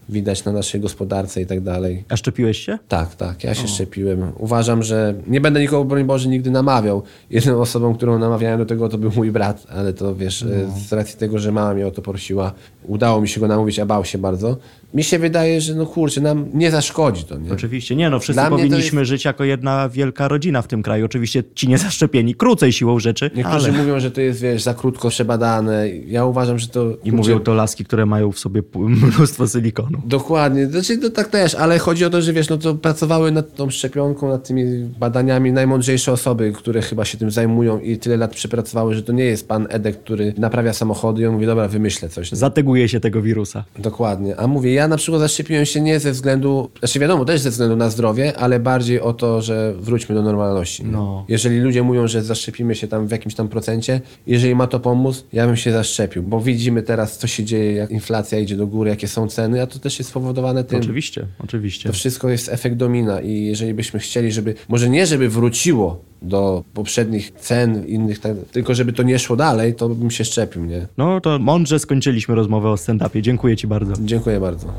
widać 0.09 0.45
na 0.45 0.51
naszej 0.51 0.81
gospodarce 0.81 1.41
i 1.41 1.45
tak 1.45 1.61
dalej. 1.61 2.03
A 2.09 2.17
szczepiłeś 2.17 2.59
się? 2.59 2.77
Tak, 2.87 3.15
tak, 3.15 3.43
ja 3.43 3.53
się 3.53 3.67
szczepiłem. 3.67 4.31
Uważam, 4.37 4.83
że 4.83 5.13
nie 5.27 5.41
będę 5.41 5.59
nikogo, 5.59 5.85
broń 5.85 6.03
Boże, 6.03 6.29
nigdy 6.29 6.51
namawiał. 6.51 7.03
Jedną 7.29 7.61
osobą, 7.61 7.95
którą 7.95 8.19
namawiałem 8.19 8.59
do 8.59 8.65
tego, 8.65 8.89
to 8.89 8.97
był 8.97 9.11
mój 9.15 9.31
brat, 9.31 9.67
ale 9.69 9.93
to 9.93 10.15
wiesz, 10.15 10.43
e, 10.43 10.47
z 10.87 10.93
racji 10.93 11.19
tego, 11.19 11.39
że 11.39 11.51
mama 11.51 11.73
mnie 11.73 11.87
o 11.87 11.91
to 11.91 12.01
prosiła, 12.01 12.53
udało 12.83 13.21
mi 13.21 13.27
się 13.27 13.39
go 13.39 13.47
namówić, 13.47 13.79
a 13.79 13.85
bał 13.85 14.05
się 14.05 14.17
bardzo. 14.17 14.57
Mi 14.93 15.03
się 15.03 15.19
wydaje, 15.19 15.61
że 15.61 15.75
no 15.75 15.85
kurczę, 15.85 16.21
nam 16.21 16.45
nie 16.53 16.71
zaszkodzi 16.71 17.23
to, 17.23 17.37
nie? 17.37 17.51
Oczywiście. 17.51 17.95
Nie 17.95 18.09
no, 18.09 18.19
wszyscy 18.19 18.41
powinniśmy 18.49 19.05
żyć 19.05 19.25
jako 19.25 19.43
jedna 19.43 19.89
wielka 19.89 20.27
rodzina 20.27 20.61
w 20.61 20.67
tym 20.67 20.83
kraju. 20.83 21.05
Oczywiście 21.05 21.43
ci 21.55 21.67
niezaszczepieni 21.67 22.35
krócej 22.35 22.73
siłą 22.73 22.99
rzeczy, 22.99 23.31
Niektórzy 23.35 23.69
ale... 23.69 23.77
mówią, 23.77 23.99
że 23.99 24.11
to 24.11 24.21
jest, 24.21 24.41
wiesz, 24.41 24.63
za 24.63 24.73
krótko 24.73 25.09
przebadane. 25.09 25.89
Ja 25.89 26.25
uważam, 26.25 26.59
że 26.59 26.67
to... 26.67 26.97
I 27.03 27.11
mówią 27.11 27.39
to 27.39 27.53
laski, 27.53 27.85
które 27.85 28.05
mają 28.05 28.31
w 28.31 28.39
sobie 28.39 28.61
mnóstwo 29.15 29.47
silikonu. 29.47 30.01
Dokładnie, 30.05 30.67
znaczy 30.67 30.97
to 30.97 31.09
tak 31.09 31.27
też, 31.27 31.55
ale 31.55 31.79
chodzi 31.79 32.05
o 32.05 32.09
to, 32.09 32.21
że 32.21 32.33
wiesz, 32.33 32.49
no 32.49 32.57
to 32.57 32.75
pracowały 32.75 33.31
nad 33.31 33.55
tą 33.55 33.69
szczepionką, 33.69 34.29
nad 34.29 34.47
tymi 34.47 34.65
badaniami 34.99 35.51
najmądrzejsze 35.51 36.11
osoby, 36.11 36.51
które 36.55 36.81
chyba 36.81 37.05
się 37.05 37.17
tym 37.17 37.31
zajmują 37.31 37.79
i 37.79 37.97
tyle 37.97 38.17
lat 38.17 38.31
przepracowały, 38.35 38.95
że 38.95 39.03
to 39.03 39.13
nie 39.13 39.25
jest 39.25 39.47
pan 39.47 39.67
Edek, 39.69 40.03
który 40.03 40.33
naprawia 40.37 40.73
samochody 40.73 41.21
i 41.21 41.25
on 41.25 41.33
mówi, 41.33 41.45
dobra, 41.45 41.67
wymyślę 41.67 42.09
coś. 42.09 42.31
Zateguje 42.31 42.89
się 42.89 42.99
tego 42.99 43.21
wirusa. 43.21 43.63
Dokładnie. 43.79 44.37
A 44.37 44.47
mówię, 44.47 44.78
ja 44.80 44.88
na 44.88 44.97
przykład 44.97 45.21
zaszczepiłem 45.21 45.65
się 45.65 45.82
nie 45.82 45.99
ze 45.99 46.11
względu, 46.11 46.69
znaczy 46.80 46.99
wiadomo, 46.99 47.25
też 47.25 47.41
ze 47.41 47.49
względu 47.49 47.75
na 47.75 47.89
zdrowie, 47.89 48.38
ale 48.38 48.59
bardziej 48.59 49.01
o 49.01 49.13
to, 49.13 49.41
że 49.41 49.73
wróćmy 49.73 50.15
do 50.15 50.21
normalności. 50.21 50.86
No. 50.86 51.25
Jeżeli 51.27 51.59
ludzie 51.59 51.84
mówią, 51.84 52.07
że 52.07 52.23
zaszczepimy 52.23 52.75
się 52.75 52.88
tam 52.88 53.07
w 53.07 53.11
jakimś 53.11 53.36
tam 53.36 53.47
procencie, 53.47 54.01
jeżeli 54.27 54.55
ma 54.55 54.67
to 54.67 54.80
pomóc, 54.80 55.25
ja 55.34 55.45
bym 55.47 55.55
się 55.55 55.71
zaszczepił, 55.71 56.23
bo 56.23 56.41
widzimy 56.41 56.84
teraz, 56.84 57.17
co 57.17 57.27
się 57.27 57.43
dzieje, 57.43 57.73
jak 57.73 57.91
inflacja 57.91 58.39
idzie 58.39 58.57
do 58.57 58.67
góry, 58.67 58.89
jakie 58.89 59.07
są 59.07 59.27
ceny, 59.27 59.61
a 59.61 59.67
to 59.67 59.80
też 59.80 59.99
jest 59.99 60.09
spowodowane 60.09 60.63
tym. 60.63 60.80
Oczywiście, 60.80 61.25
oczywiście. 61.43 61.89
To 61.89 61.93
wszystko 61.93 62.30
jest 62.30 62.49
efekt 62.49 62.75
domina 62.75 63.21
i 63.21 63.45
jeżeli 63.45 63.73
byśmy 63.73 63.99
chcieli, 63.99 64.32
żeby, 64.32 64.55
może 64.69 64.89
nie 64.89 65.05
żeby 65.05 65.30
wróciło 65.30 66.09
do 66.22 66.63
poprzednich 66.74 67.32
cen, 67.32 67.88
innych, 67.88 68.20
tak, 68.20 68.34
tylko 68.51 68.76
żeby 68.76 68.93
to 68.93 69.03
nie 69.03 69.20
szło 69.20 69.36
dalej, 69.36 69.76
to 69.76 69.89
bym 69.89 70.11
się 70.11 70.26
szczepił, 70.26 70.65
nie? 70.65 70.88
No 70.97 71.22
to 71.22 71.39
mądrze 71.39 71.80
skończyliśmy 71.80 72.36
rozmowę 72.36 72.70
o 72.70 72.76
stand-upie. 72.76 73.22
Dziękuję 73.22 73.57
ci 73.57 73.67
bardzo. 73.67 73.93
Dziękuję 73.99 74.39
bardzo. 74.39 74.74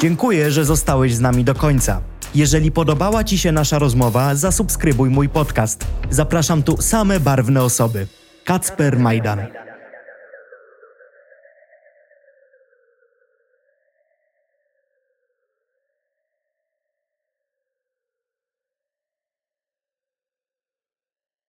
Dziękuję, 0.00 0.50
że 0.50 0.64
zostałeś 0.64 1.14
z 1.14 1.20
nami 1.20 1.44
do 1.44 1.54
końca. 1.54 2.00
Jeżeli 2.34 2.72
podobała 2.72 3.24
Ci 3.24 3.38
się 3.38 3.52
nasza 3.52 3.78
rozmowa, 3.78 4.34
zasubskrybuj 4.34 5.10
mój 5.10 5.28
podcast. 5.28 5.86
Zapraszam 6.10 6.62
tu 6.62 6.76
same 6.82 7.20
barwne 7.20 7.62
osoby. 7.62 8.06
Kacper 8.44 8.98
Majdan. 8.98 9.59